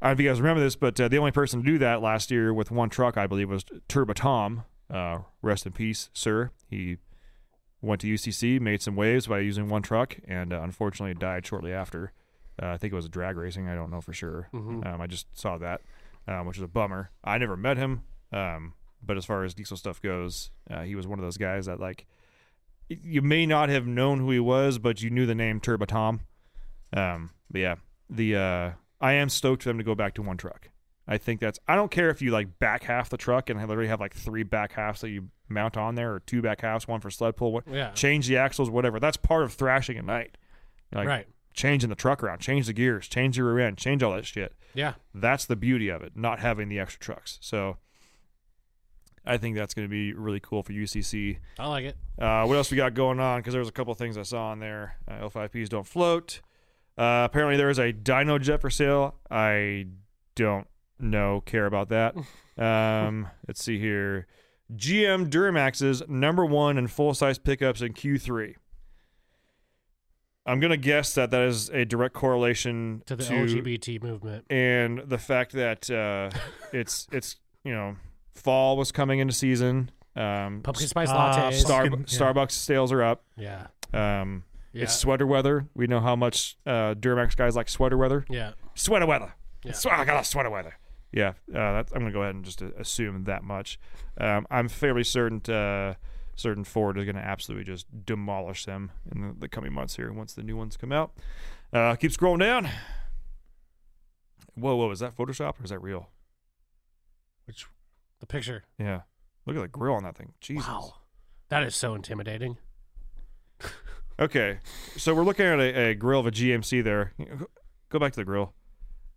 I 0.00 0.06
don't 0.06 0.10
know 0.10 0.10
if 0.12 0.20
you 0.20 0.28
guys 0.28 0.40
remember 0.40 0.62
this, 0.62 0.76
but 0.76 1.00
uh, 1.00 1.08
the 1.08 1.18
only 1.18 1.32
person 1.32 1.64
to 1.64 1.66
do 1.66 1.78
that 1.78 2.00
last 2.00 2.30
year 2.30 2.54
with 2.54 2.70
one 2.70 2.90
truck, 2.90 3.16
I 3.16 3.26
believe, 3.26 3.50
was 3.50 3.64
Turbo 3.88 4.12
Tom. 4.12 4.62
Uh, 4.88 5.22
rest 5.42 5.66
in 5.66 5.72
peace, 5.72 6.10
sir. 6.12 6.52
He 6.70 6.98
went 7.80 8.00
to 8.00 8.06
UCC, 8.12 8.60
made 8.60 8.82
some 8.82 8.96
waves 8.96 9.26
by 9.26 9.38
using 9.40 9.68
one 9.68 9.82
truck, 9.82 10.16
and 10.26 10.52
uh, 10.52 10.60
unfortunately 10.62 11.14
died 11.14 11.46
shortly 11.46 11.72
after. 11.72 12.12
Uh, 12.60 12.68
I 12.70 12.76
think 12.76 12.92
it 12.92 12.96
was 12.96 13.08
drag 13.08 13.36
racing. 13.36 13.68
I 13.68 13.74
don't 13.74 13.90
know 13.90 14.00
for 14.00 14.12
sure. 14.12 14.48
Um, 14.84 15.00
I 15.00 15.06
just 15.06 15.26
saw 15.38 15.58
that, 15.58 15.80
um, 16.26 16.46
which 16.46 16.56
is 16.56 16.62
a 16.62 16.68
bummer. 16.68 17.10
I 17.22 17.38
never 17.38 17.56
met 17.56 17.76
him, 17.76 18.02
um, 18.32 18.74
but 19.04 19.16
as 19.16 19.24
far 19.24 19.44
as 19.44 19.54
diesel 19.54 19.76
stuff 19.76 20.02
goes, 20.02 20.50
uh, 20.70 20.82
he 20.82 20.94
was 20.96 21.06
one 21.06 21.18
of 21.18 21.24
those 21.24 21.36
guys 21.36 21.66
that 21.66 21.78
like 21.78 22.06
you 22.88 23.22
may 23.22 23.46
not 23.46 23.68
have 23.68 23.86
known 23.86 24.18
who 24.18 24.30
he 24.30 24.40
was, 24.40 24.78
but 24.78 25.02
you 25.02 25.10
knew 25.10 25.26
the 25.26 25.34
name 25.34 25.60
Turbo 25.60 25.84
Tom. 25.84 26.20
Um, 26.92 27.30
but 27.50 27.60
yeah, 27.60 27.74
the 28.10 28.36
uh, 28.36 28.70
I 29.00 29.12
am 29.12 29.28
stoked 29.28 29.62
for 29.62 29.68
them 29.68 29.78
to 29.78 29.84
go 29.84 29.94
back 29.94 30.14
to 30.14 30.22
one 30.22 30.36
truck. 30.36 30.68
I 31.10 31.16
think 31.16 31.40
that's. 31.40 31.58
I 31.66 31.74
don't 31.74 31.90
care 31.90 32.10
if 32.10 32.20
you 32.20 32.30
like 32.30 32.58
back 32.58 32.82
half 32.84 33.08
the 33.08 33.16
truck 33.16 33.48
and 33.48 33.58
literally 33.58 33.88
have 33.88 33.98
like 34.00 34.14
three 34.14 34.42
back 34.42 34.72
halves 34.72 35.00
that 35.00 35.08
you 35.08 35.28
mount 35.48 35.76
on 35.78 35.94
there, 35.94 36.12
or 36.12 36.20
two 36.20 36.42
back 36.42 36.60
halves, 36.60 36.86
one 36.86 37.00
for 37.00 37.10
sled 37.10 37.34
pull. 37.36 37.50
What, 37.52 37.66
Yeah. 37.66 37.90
change 37.92 38.28
the 38.28 38.36
axles, 38.36 38.68
whatever. 38.68 39.00
That's 39.00 39.16
part 39.16 39.42
of 39.44 39.54
thrashing 39.54 39.96
at 39.96 40.04
night. 40.04 40.36
Like 40.92 41.08
Right. 41.08 41.26
changing 41.54 41.88
the 41.88 41.96
truck 41.96 42.22
around, 42.22 42.40
change 42.40 42.66
the 42.66 42.72
gears, 42.74 43.08
change 43.08 43.38
your 43.38 43.52
rear 43.54 43.66
end, 43.66 43.78
change 43.78 44.02
all 44.02 44.12
that 44.14 44.26
shit. 44.26 44.54
Yeah. 44.74 44.94
That's 45.14 45.46
the 45.46 45.56
beauty 45.56 45.88
of 45.88 46.02
it, 46.02 46.12
not 46.14 46.40
having 46.40 46.68
the 46.68 46.78
extra 46.78 47.00
trucks. 47.00 47.38
So 47.40 47.78
I 49.24 49.36
think 49.36 49.56
that's 49.56 49.74
going 49.74 49.86
to 49.86 49.90
be 49.90 50.12
really 50.12 50.40
cool 50.40 50.62
for 50.62 50.72
UCC. 50.72 51.38
I 51.58 51.66
like 51.68 51.84
it. 51.84 51.96
Uh, 52.18 52.44
what 52.46 52.56
else 52.56 52.70
we 52.70 52.76
got 52.76 52.94
going 52.94 53.20
on? 53.20 53.40
Because 53.40 53.52
there 53.52 53.60
was 53.60 53.68
a 53.68 53.72
couple 53.72 53.92
of 53.92 53.98
things 53.98 54.16
I 54.16 54.22
saw 54.22 54.48
on 54.50 54.60
there. 54.60 54.96
Uh, 55.06 55.20
L5Ps 55.28 55.68
don't 55.68 55.86
float. 55.86 56.40
Uh, 56.96 57.22
apparently, 57.30 57.56
there 57.56 57.70
is 57.70 57.78
a 57.78 57.92
Dynojet 57.92 58.60
for 58.60 58.70
sale. 58.70 59.16
I 59.30 59.86
don't 60.34 60.66
know, 61.00 61.42
care 61.46 61.66
about 61.66 61.88
that. 61.90 62.14
Um, 62.58 63.28
let's 63.46 63.62
see 63.62 63.78
here. 63.78 64.26
GM 64.74 65.30
Duramax's 65.30 66.02
number 66.08 66.44
one 66.44 66.76
in 66.76 66.88
full 66.88 67.14
size 67.14 67.38
pickups 67.38 67.82
in 67.82 67.92
Q3. 67.92 68.56
I'm 70.46 70.60
gonna 70.60 70.76
guess 70.76 71.14
that 71.14 71.30
that 71.30 71.42
is 71.42 71.68
a 71.70 71.84
direct 71.84 72.14
correlation 72.14 73.02
To 73.06 73.16
the 73.16 73.22
LGBT 73.24 74.02
movement. 74.02 74.46
and 74.50 75.02
the 75.06 75.18
fact 75.18 75.52
that 75.52 75.88
uh, 75.90 76.30
it's 76.72 77.06
it's 77.12 77.36
you 77.64 77.72
know 77.72 77.96
fall 78.34 78.76
was 78.76 78.90
coming 78.92 79.18
into 79.20 79.34
season. 79.34 79.90
Um, 80.16 80.62
Pumpkin 80.62 80.88
spice 80.88 81.10
Ah, 81.10 81.32
lattes. 81.50 81.60
Star- 81.60 81.82
Pumpkin, 81.88 82.06
yeah. 82.08 82.18
Starbucks 82.18 82.50
sales 82.52 82.90
are 82.92 83.02
up. 83.04 83.24
yeah. 83.36 83.68
Um, 83.94 84.44
Yeah. 84.72 84.82
It's 84.84 84.94
sweater 84.96 85.26
weather. 85.26 85.68
We 85.74 85.86
know 85.86 86.00
how 86.00 86.16
much 86.16 86.56
uh, 86.66 86.94
Duramax 86.94 87.36
guys 87.36 87.54
like 87.54 87.68
sweater 87.68 87.96
weather. 87.96 88.24
yeah. 88.28 88.52
Sweater 88.74 89.06
weather. 89.06 89.34
Yeah. 89.64 89.72
Swe- 89.72 89.90
I 89.92 90.04
got 90.04 90.20
a 90.20 90.24
sweater 90.24 90.50
weather. 90.50 90.74
Yeah, 91.12 91.30
uh, 91.50 91.72
that's, 91.72 91.92
I'm 91.92 92.00
gonna 92.00 92.12
go 92.12 92.22
ahead 92.22 92.34
and 92.34 92.44
just 92.44 92.62
uh, 92.62 92.70
assume 92.78 93.24
that 93.24 93.42
much. 93.42 93.78
Um, 94.18 94.46
I'm 94.50 94.68
fairly 94.68 95.04
certain 95.04 95.40
uh, 95.52 95.94
certain 96.34 96.64
Ford 96.64 96.98
is 96.98 97.04
gonna 97.04 97.20
absolutely 97.20 97.64
just 97.64 97.86
demolish 98.04 98.64
them 98.66 98.90
in 99.10 99.20
the, 99.22 99.34
the 99.38 99.48
coming 99.48 99.72
months 99.72 99.96
here 99.96 100.12
once 100.12 100.34
the 100.34 100.42
new 100.42 100.56
ones 100.56 100.76
come 100.76 100.92
out. 100.92 101.12
Uh, 101.72 101.94
keep 101.96 102.12
scrolling 102.12 102.40
down. 102.40 102.68
Whoa, 104.54 104.76
whoa, 104.76 104.90
is 104.90 104.98
that 105.00 105.16
Photoshop 105.16 105.60
or 105.60 105.64
is 105.64 105.70
that 105.70 105.80
real? 105.80 106.10
Which 107.46 107.66
The 108.20 108.26
picture. 108.26 108.64
Yeah. 108.78 109.02
Look 109.46 109.56
at 109.56 109.62
the 109.62 109.68
grill 109.68 109.94
on 109.94 110.02
that 110.02 110.16
thing. 110.16 110.32
Jesus. 110.40 110.66
Wow. 110.66 110.94
That 111.48 111.62
is 111.62 111.74
so 111.74 111.94
intimidating. 111.94 112.58
Okay, 114.20 114.58
so 114.96 115.14
we're 115.14 115.22
looking 115.22 115.46
at 115.46 115.60
a, 115.60 115.90
a 115.90 115.94
grill 115.94 116.18
of 116.18 116.26
a 116.26 116.32
GMC 116.32 116.82
there. 116.82 117.12
Go 117.88 118.00
back 118.00 118.12
to 118.12 118.16
the 118.16 118.24
grill. 118.24 118.52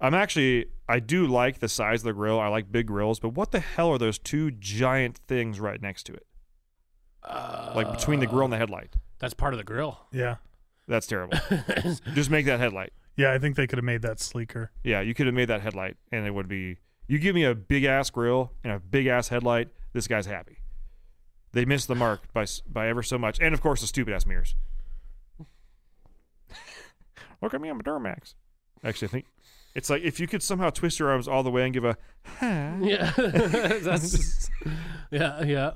I'm 0.02 0.14
actually, 0.16 0.66
I 0.90 1.00
do 1.00 1.28
like 1.28 1.60
the 1.60 1.70
size 1.70 2.02
of 2.02 2.06
the 2.06 2.14
grill. 2.14 2.40
I 2.40 2.48
like 2.48 2.72
big 2.72 2.88
grills, 2.88 3.20
but 3.20 3.30
what 3.30 3.52
the 3.52 3.60
hell 3.60 3.92
are 3.92 3.98
those 4.00 4.18
two 4.18 4.50
giant 4.52 5.20
things 5.28 5.60
right 5.60 5.82
next 5.82 6.04
to 6.08 6.14
it? 6.14 6.26
like 7.76 7.92
between 7.92 8.20
the 8.20 8.26
grill 8.26 8.46
and 8.46 8.52
the 8.52 8.58
uh, 8.58 8.62
headlight. 8.62 8.96
That's 9.20 9.36
part 9.36 9.54
of 9.54 9.60
the 9.60 9.64
grill. 9.64 10.00
yeah, 10.12 10.38
That's 10.88 11.06
terrible. 11.06 11.38
Just 12.16 12.32
make 12.32 12.48
that 12.48 12.60
headlight. 12.60 12.94
yeah, 13.16 13.32
I 13.32 13.38
think 13.38 13.56
they 13.56 13.68
could 13.68 13.78
have 13.78 13.86
made 13.86 14.02
that 14.02 14.20
sleeker. 14.20 14.72
Yeah, 14.84 15.02
you 15.02 15.14
could 15.14 15.28
have 15.28 15.36
made 15.36 15.50
that 15.50 15.62
headlight, 15.62 15.98
and 16.12 16.26
it 16.26 16.34
would 16.34 16.48
be. 16.48 16.80
You 17.08 17.20
give 17.20 17.36
me 17.36 17.44
a 17.44 17.54
big 17.54 17.84
ass 17.84 18.10
grill 18.10 18.54
and 18.64 18.74
a 18.74 18.80
big 18.80 19.06
ass 19.06 19.28
headlight, 19.28 19.70
this 19.94 20.08
guy's 20.08 20.26
happy. 20.26 20.58
They 21.52 21.66
missed 21.66 21.88
the 21.88 21.96
mark 21.96 22.34
by 22.34 22.46
by 22.68 22.88
ever 22.88 23.04
so 23.04 23.18
much, 23.20 23.40
and 23.40 23.54
of 23.54 23.62
course 23.62 23.82
the 23.82 23.88
stupid 23.88 24.14
ass 24.14 24.26
mirrors. 24.26 24.56
Look 27.42 27.54
at 27.54 27.62
me, 27.62 27.70
I'm 27.70 27.80
a 27.80 27.84
Duramax. 27.84 28.34
Actually, 28.84 29.10
I 29.10 29.12
think 29.12 29.26
it's 29.76 29.90
like 29.90 30.04
if 30.04 30.20
you 30.20 30.28
could 30.28 30.44
somehow 30.44 30.70
twist 30.70 31.00
your 31.00 31.10
arms 31.10 31.28
all 31.28 31.44
the 31.44 31.52
way 31.52 31.64
and 31.64 31.74
give 31.74 31.86
a 31.86 31.98
Yeah. 32.42 33.12
That's 33.18 34.50
Yeah, 35.12 35.44
yeah. 35.44 35.72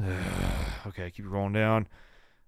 okay, 0.86 1.10
keep 1.10 1.26
rolling 1.26 1.52
down. 1.52 1.88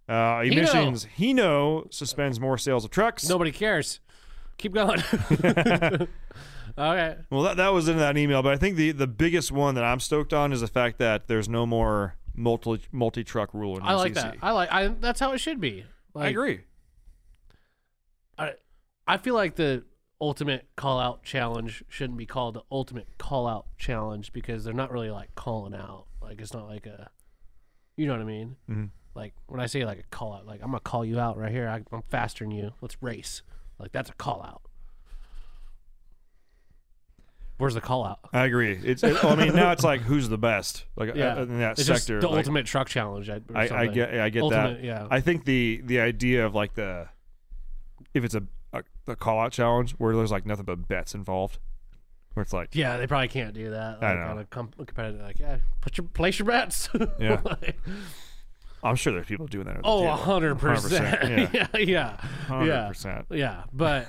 Uh, 0.08 0.42
emissions. 0.44 1.06
Hino 1.18 1.92
suspends 1.92 2.38
more 2.38 2.58
sales 2.58 2.84
of 2.84 2.90
trucks. 2.90 3.28
Nobody 3.28 3.50
cares. 3.50 4.00
Keep 4.58 4.74
going. 4.74 5.02
okay. 5.40 6.08
Well, 6.78 7.42
that, 7.42 7.56
that 7.56 7.72
was 7.72 7.88
in 7.88 7.98
that 7.98 8.16
email, 8.16 8.42
but 8.42 8.54
I 8.54 8.56
think 8.56 8.76
the, 8.76 8.92
the 8.92 9.06
biggest 9.06 9.50
one 9.50 9.74
that 9.74 9.84
I'm 9.84 10.00
stoked 10.00 10.32
on 10.32 10.52
is 10.52 10.60
the 10.60 10.68
fact 10.68 10.98
that 10.98 11.26
there's 11.26 11.48
no 11.48 11.66
more 11.66 12.14
multi 12.34 12.82
multi 12.92 13.24
truck 13.24 13.52
rule 13.52 13.78
in 13.78 13.82
I 13.82 13.94
like 13.94 14.14
that. 14.14 14.36
I 14.42 14.52
like 14.52 14.70
I 14.70 14.88
that's 14.88 15.18
how 15.20 15.32
it 15.32 15.38
should 15.38 15.60
be. 15.60 15.84
Like, 16.14 16.26
I 16.26 16.28
agree. 16.28 16.60
I 18.38 18.52
I 19.06 19.16
feel 19.18 19.34
like 19.34 19.56
the 19.56 19.84
ultimate 20.20 20.66
call 20.76 20.98
out 20.98 21.22
challenge 21.22 21.84
shouldn't 21.88 22.18
be 22.18 22.26
called 22.26 22.54
the 22.54 22.62
ultimate 22.70 23.06
call 23.18 23.46
out 23.46 23.66
challenge 23.78 24.32
because 24.32 24.64
they're 24.64 24.74
not 24.74 24.90
really 24.90 25.10
like 25.10 25.34
calling 25.34 25.74
out. 25.74 26.06
Like 26.22 26.40
it's 26.40 26.52
not 26.54 26.66
like 26.66 26.86
a 26.86 27.10
you 27.96 28.06
know 28.06 28.12
what 28.12 28.22
I 28.22 28.24
mean? 28.24 28.56
Mhm. 28.68 28.90
Like 29.14 29.34
when 29.46 29.60
I 29.60 29.66
say 29.66 29.84
like 29.84 29.98
a 29.98 30.02
call 30.10 30.34
out, 30.34 30.46
like 30.46 30.60
I'm 30.62 30.68
gonna 30.68 30.80
call 30.80 31.04
you 31.04 31.20
out 31.20 31.36
right 31.36 31.52
here. 31.52 31.68
I, 31.68 31.82
I'm 31.94 32.02
faster 32.10 32.44
than 32.44 32.50
you. 32.50 32.72
Let's 32.80 32.96
race. 33.02 33.42
Like 33.78 33.92
that's 33.92 34.10
a 34.10 34.14
call 34.14 34.42
out. 34.42 34.62
Where's 37.58 37.72
the 37.72 37.80
call 37.80 38.04
out? 38.04 38.18
I 38.34 38.44
agree. 38.44 38.78
It's. 38.84 39.02
It, 39.02 39.22
well, 39.22 39.32
I 39.32 39.36
mean, 39.46 39.54
now 39.54 39.72
it's 39.72 39.84
like 39.84 40.02
who's 40.02 40.28
the 40.28 40.36
best, 40.36 40.84
like 40.94 41.14
Yeah, 41.14 41.36
uh, 41.36 41.42
in 41.44 41.58
that 41.60 41.78
it's 41.78 41.86
sector. 41.86 42.20
the 42.20 42.28
like, 42.28 42.38
ultimate 42.38 42.66
truck 42.66 42.86
challenge. 42.88 43.30
I, 43.30 43.40
I, 43.54 43.68
I 43.70 43.86
get. 43.86 44.14
I 44.18 44.28
get 44.28 44.42
ultimate, 44.42 44.82
that. 44.82 44.84
Yeah. 44.84 45.06
I 45.10 45.20
think 45.20 45.46
the 45.46 45.80
the 45.82 46.00
idea 46.00 46.44
of 46.44 46.54
like 46.54 46.74
the 46.74 47.08
if 48.12 48.24
it's 48.24 48.34
a 48.34 48.42
a 49.06 49.16
call 49.16 49.40
out 49.40 49.52
challenge 49.52 49.92
where 49.92 50.14
there's 50.16 50.32
like 50.32 50.46
nothing 50.46 50.64
but 50.64 50.88
bets 50.88 51.14
involved, 51.14 51.58
where 52.34 52.42
it's 52.42 52.52
like 52.52 52.74
yeah, 52.74 52.96
they 52.96 53.06
probably 53.06 53.28
can't 53.28 53.54
do 53.54 53.70
that. 53.70 53.98
I 54.02 54.08
Like, 54.10 54.18
know. 54.18 54.26
On 54.32 54.38
a 54.38 54.44
com- 54.44 54.70
competitive, 54.76 55.20
like 55.22 55.38
yeah, 55.38 55.58
put 55.80 55.96
your 55.98 56.06
place 56.08 56.38
your 56.38 56.46
bets. 56.46 56.88
Yeah. 57.18 57.40
Like, 57.44 57.76
I'm 58.82 58.94
sure 58.94 59.12
there's 59.14 59.26
people 59.26 59.46
doing 59.46 59.66
that. 59.66 59.76
At 59.76 59.82
the 59.82 59.88
oh, 59.88 60.06
a 60.06 60.12
hundred 60.14 60.56
percent. 60.56 61.20
100%, 61.20 61.52
Yeah, 61.74 61.78
yeah, 61.78 62.64
yeah, 62.64 62.88
percent. 62.88 63.26
yeah. 63.30 63.64
But 63.72 64.06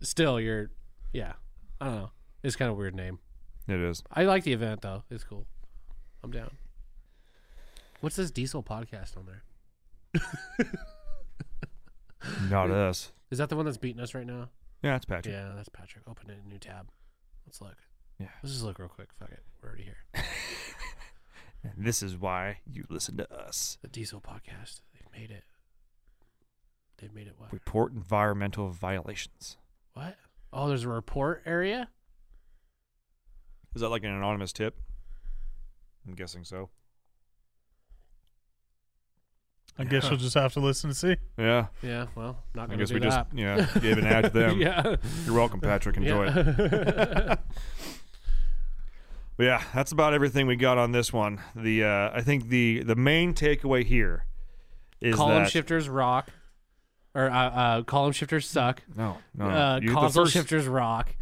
still, 0.00 0.40
you're, 0.40 0.70
yeah. 1.12 1.32
I 1.80 1.84
don't 1.86 1.94
know. 1.96 2.10
It's 2.42 2.56
kind 2.56 2.70
of 2.70 2.76
a 2.76 2.80
weird 2.80 2.94
name. 2.94 3.18
It 3.68 3.78
is. 3.80 4.02
I 4.12 4.24
like 4.24 4.44
the 4.44 4.52
event 4.52 4.80
though. 4.82 5.02
It's 5.10 5.24
cool. 5.24 5.44
I'm 6.24 6.30
down. 6.30 6.50
What's 8.00 8.16
this 8.16 8.30
diesel 8.30 8.62
podcast 8.62 9.16
on 9.18 9.26
there? 9.26 9.42
Not 12.48 12.70
us. 12.70 13.12
Is 13.30 13.38
that 13.38 13.48
the 13.48 13.56
one 13.56 13.64
that's 13.64 13.78
beating 13.78 14.00
us 14.00 14.14
right 14.14 14.26
now? 14.26 14.48
Yeah, 14.82 14.92
that's 14.92 15.04
Patrick. 15.04 15.34
Yeah, 15.34 15.52
that's 15.54 15.68
Patrick. 15.68 16.04
Open 16.08 16.30
a 16.30 16.48
new 16.48 16.58
tab. 16.58 16.88
Let's 17.46 17.60
look. 17.60 17.76
Yeah. 18.18 18.28
Let's 18.42 18.54
just 18.54 18.64
look 18.64 18.78
real 18.78 18.88
quick. 18.88 19.08
Fuck 19.18 19.30
it. 19.30 19.42
We're 19.62 19.68
already 19.68 19.84
here. 19.84 19.98
And 21.62 21.72
this 21.76 22.02
is 22.02 22.16
why 22.16 22.58
you 22.66 22.86
listen 22.88 23.16
to 23.18 23.32
us. 23.32 23.78
The 23.82 23.88
Diesel 23.88 24.20
Podcast. 24.20 24.80
They've 24.94 25.20
made 25.20 25.30
it. 25.30 25.44
They've 26.98 27.12
made 27.12 27.26
it 27.26 27.34
what? 27.36 27.52
Report 27.52 27.92
environmental 27.92 28.70
violations. 28.70 29.56
What? 29.94 30.16
Oh, 30.52 30.68
there's 30.68 30.84
a 30.84 30.88
report 30.88 31.42
area? 31.46 31.88
Is 33.74 33.82
that 33.82 33.88
like 33.90 34.04
an 34.04 34.10
anonymous 34.10 34.52
tip? 34.52 34.80
I'm 36.06 36.14
guessing 36.14 36.44
so. 36.44 36.70
I 39.78 39.84
guess 39.84 40.08
you'll 40.08 40.16
just 40.18 40.34
have 40.34 40.52
to 40.54 40.60
listen 40.60 40.90
to 40.90 40.94
see. 40.94 41.16
Yeah. 41.38 41.66
Yeah, 41.82 42.06
well, 42.14 42.38
not 42.54 42.64
I 42.64 42.66
going 42.76 42.78
to 42.78 42.82
guess 42.84 42.88
do 42.88 42.94
we 42.94 43.00
just 43.00 43.18
yeah 43.32 43.66
gave 43.80 43.98
an 43.98 44.06
ad 44.06 44.24
to 44.24 44.30
them. 44.38 44.60
yeah. 44.60 44.96
You're 45.24 45.34
welcome, 45.34 45.60
Patrick. 45.60 45.96
Enjoy 45.96 46.26
it. 46.28 46.56
yeah. 46.58 47.34
But 49.36 49.44
yeah, 49.46 49.62
that's 49.74 49.90
about 49.90 50.12
everything 50.12 50.46
we 50.46 50.56
got 50.56 50.76
on 50.76 50.92
this 50.92 51.12
one. 51.14 51.40
The 51.56 51.84
uh, 51.84 52.10
I 52.12 52.20
think 52.20 52.48
the 52.48 52.82
the 52.82 52.94
main 52.94 53.32
takeaway 53.32 53.84
here 53.86 54.26
is 55.00 55.14
column 55.16 55.44
that 55.44 55.50
shifters 55.50 55.88
rock. 55.88 56.28
Or 57.14 57.28
uh, 57.30 57.34
uh, 57.50 57.82
column 57.84 58.12
shifters 58.12 58.46
suck. 58.46 58.82
no 58.94 59.16
no 59.34 59.46
Uh, 59.46 59.80
you- 59.82 59.88
the 59.88 59.94
console 59.94 60.24
first- 60.24 60.34
shifters 60.34 60.68
rock. 60.68 61.14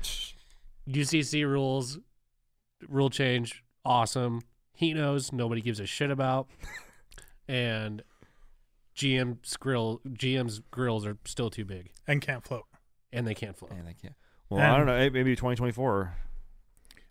UCC 0.88 1.44
rules, 1.48 1.98
rule 2.88 3.08
change, 3.10 3.62
awesome. 3.84 4.40
He 4.74 4.92
knows 4.94 5.32
nobody 5.32 5.60
gives 5.60 5.78
a 5.80 5.86
shit 5.86 6.10
about, 6.10 6.48
and 7.46 8.02
GM's 8.98 9.56
grill 9.56 10.00
GM's 10.08 10.58
grills 10.72 11.06
are 11.06 11.16
still 11.24 11.50
too 11.50 11.64
big, 11.64 11.90
And 12.08 12.20
can't 12.20 12.44
float. 12.44 12.64
and 13.12 13.26
they 13.26 13.34
can't 13.34 13.56
float. 13.56 13.70
Man, 13.72 13.84
they 13.84 13.94
can't. 13.94 14.14
Well, 14.50 14.60
I 14.60 14.76
don't 14.76 14.86
know. 14.86 14.98
Maybe 15.10 15.36
2024. 15.36 16.14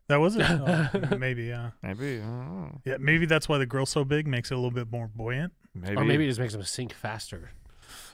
That 0.10 0.18
was 0.18 0.36
it. 0.36 0.42
Oh, 0.50 1.18
maybe, 1.18 1.44
yeah. 1.46 1.72
Maybe. 1.84 2.18
I 2.18 2.26
don't 2.26 2.62
know. 2.62 2.82
Yeah, 2.86 2.96
maybe 3.00 3.26
that's 3.26 3.48
why 3.48 3.58
the 3.58 3.66
grill's 3.66 3.90
so 3.90 4.04
big, 4.04 4.26
makes 4.28 4.52
it 4.52 4.56
a 4.56 4.58
little 4.58 4.72
bit 4.72 4.92
more 4.92 5.08
buoyant. 5.14 5.54
Maybe. 5.76 5.96
Or 5.96 6.04
maybe 6.04 6.26
it 6.26 6.30
just 6.30 6.40
makes 6.40 6.54
them 6.54 6.64
sink 6.64 6.94
faster. 6.94 7.52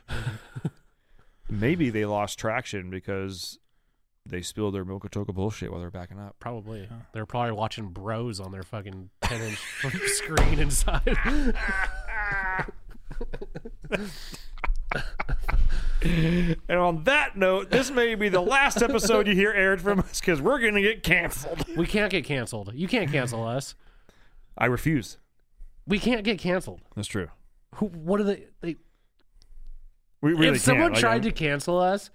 maybe 1.49 1.89
they 1.89 2.05
lost 2.05 2.37
traction 2.39 2.89
because 2.89 3.59
they 4.25 4.41
spilled 4.41 4.73
their 4.73 4.85
Mokotoka 4.85 5.33
bullshit 5.33 5.71
while 5.71 5.79
they're 5.81 5.91
backing 5.91 6.19
up. 6.19 6.35
Probably. 6.39 6.87
They're 7.13 7.25
probably 7.25 7.51
watching 7.53 7.89
Bros 7.89 8.39
on 8.39 8.51
their 8.51 8.63
fucking 8.63 9.09
10 9.21 9.41
inch 9.41 9.59
screen 10.07 10.59
inside. 10.59 11.17
And 16.01 16.77
on 16.77 17.05
that 17.05 17.37
note, 17.37 17.69
this 17.69 17.89
may 17.89 18.15
be 18.15 18.27
the 18.27 18.41
last 18.41 18.81
episode 18.81 19.25
you 19.27 19.33
hear 19.35 19.51
aired 19.51 19.79
from 19.81 19.99
us 20.01 20.19
because 20.19 20.41
we're 20.41 20.59
going 20.59 20.75
to 20.75 20.81
get 20.81 21.01
canceled. 21.01 21.63
we 21.77 21.85
can't 21.87 22.11
get 22.11 22.25
canceled. 22.25 22.71
You 22.73 22.89
can't 22.89 23.09
cancel 23.09 23.47
us. 23.47 23.75
I 24.57 24.65
refuse. 24.65 25.17
We 25.87 25.99
can't 25.99 26.23
get 26.25 26.39
canceled. 26.39 26.81
That's 26.95 27.07
true. 27.07 27.29
Who, 27.75 27.85
what 27.87 28.19
are 28.19 28.23
they? 28.25 28.47
they 28.61 28.75
We 30.21 30.33
really 30.33 30.49
if 30.49 30.61
someone 30.61 30.87
can't. 30.87 30.93
Like, 30.95 31.01
tried 31.01 31.11
I'm- 31.13 31.21
to 31.23 31.31
cancel 31.31 31.79
us, 31.79 32.09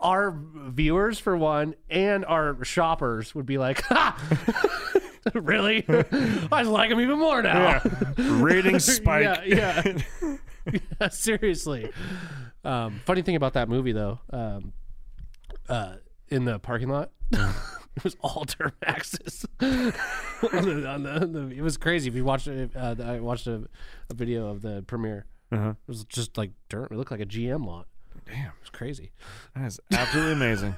our 0.00 0.36
viewers, 0.56 1.20
for 1.20 1.36
one, 1.36 1.76
and 1.88 2.24
our 2.24 2.62
shoppers 2.64 3.34
would 3.36 3.46
be 3.46 3.56
like, 3.56 3.82
ha! 3.86 4.16
really? 5.34 5.84
I 6.50 6.62
like 6.62 6.90
him 6.90 7.00
even 7.00 7.18
more 7.18 7.42
now. 7.42 7.80
yeah, 7.82 7.82
ratings 8.16 8.84
spike. 8.84 9.40
Yeah, 9.46 9.82
yeah. 9.84 10.36
Yeah, 11.00 11.08
seriously. 11.08 11.90
Um, 12.62 13.00
funny 13.04 13.22
thing 13.22 13.34
about 13.34 13.54
that 13.54 13.68
movie, 13.68 13.90
though, 13.90 14.20
um, 14.30 14.72
uh, 15.68 15.94
in 16.28 16.44
the 16.44 16.60
parking 16.60 16.88
lot, 16.88 17.10
it 17.32 18.04
was 18.04 18.16
all 18.20 18.44
Duramaxes. 18.44 19.44
on 19.60 20.64
the, 20.64 20.86
on 20.88 21.02
the, 21.02 21.26
the, 21.26 21.48
it 21.56 21.62
was 21.62 21.76
crazy. 21.76 22.08
If 22.08 22.14
you 22.14 22.24
watched 22.24 22.46
it, 22.46 22.70
uh, 22.76 22.94
I 23.02 23.18
watched 23.18 23.48
a, 23.48 23.64
a 24.08 24.14
video 24.14 24.46
of 24.50 24.62
the 24.62 24.84
premiere. 24.86 25.26
Uh-huh. 25.50 25.70
It 25.70 25.88
was 25.88 26.04
just 26.04 26.38
like 26.38 26.52
dirt. 26.68 26.92
It 26.92 26.96
looked 26.96 27.10
like 27.10 27.20
a 27.20 27.26
GM 27.26 27.66
lot. 27.66 27.88
Damn. 28.24 28.46
It 28.46 28.52
was 28.60 28.70
crazy. 28.70 29.10
That 29.56 29.66
is 29.66 29.80
absolutely 29.92 30.34
amazing. 30.34 30.76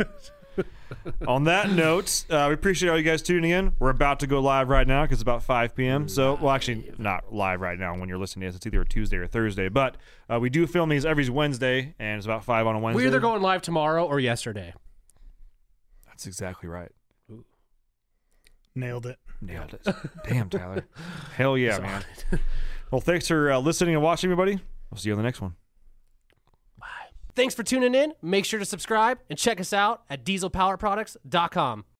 On 1.28 1.44
that 1.44 1.70
note, 1.70 2.24
uh, 2.30 2.46
we 2.48 2.54
appreciate 2.54 2.88
all 2.90 2.96
you 2.96 3.02
guys 3.02 3.22
tuning 3.22 3.50
in. 3.50 3.72
We're 3.78 3.90
about 3.90 4.20
to 4.20 4.26
go 4.26 4.40
live 4.40 4.68
right 4.68 4.86
now 4.86 5.02
because 5.02 5.16
it's 5.16 5.22
about 5.22 5.42
5 5.42 5.74
p.m. 5.74 6.08
So, 6.08 6.34
well, 6.40 6.50
actually, 6.54 6.92
not 6.98 7.32
live 7.34 7.60
right 7.60 7.78
now 7.78 7.96
when 7.98 8.08
you're 8.08 8.18
listening 8.18 8.42
to 8.42 8.48
this. 8.48 8.56
It's 8.56 8.66
either 8.66 8.80
a 8.82 8.86
Tuesday 8.86 9.16
or 9.16 9.26
Thursday. 9.26 9.68
But 9.68 9.96
uh, 10.30 10.38
we 10.40 10.50
do 10.50 10.66
film 10.66 10.88
these 10.88 11.04
every 11.04 11.28
Wednesday, 11.28 11.94
and 11.98 12.18
it's 12.18 12.26
about 12.26 12.44
5 12.44 12.66
on 12.66 12.76
a 12.76 12.78
Wednesday. 12.78 13.02
We're 13.02 13.08
either 13.08 13.20
going 13.20 13.42
live 13.42 13.62
tomorrow 13.62 14.06
or 14.06 14.20
yesterday. 14.20 14.72
That's 16.06 16.26
exactly 16.26 16.68
right. 16.68 16.92
Nailed 18.74 19.06
it. 19.06 19.18
Nailed 19.40 19.74
it. 19.74 19.86
Damn, 20.28 20.50
Tyler. 20.50 20.84
Hell 21.36 21.56
yeah, 21.58 21.78
man. 21.78 22.04
Well, 22.90 23.00
thanks 23.00 23.26
for 23.26 23.50
uh, 23.50 23.58
listening 23.58 23.94
and 23.96 24.04
watching, 24.04 24.28
everybody. 24.30 24.60
We'll 24.88 24.98
see 24.98 25.08
you 25.08 25.14
on 25.14 25.16
the 25.16 25.24
next 25.24 25.40
one. 25.40 25.56
Thanks 27.34 27.54
for 27.54 27.62
tuning 27.62 27.94
in. 27.94 28.12
Make 28.22 28.44
sure 28.44 28.58
to 28.58 28.64
subscribe 28.64 29.18
and 29.28 29.38
check 29.38 29.60
us 29.60 29.72
out 29.72 30.02
at 30.08 30.24
dieselpowerproducts.com. 30.24 31.84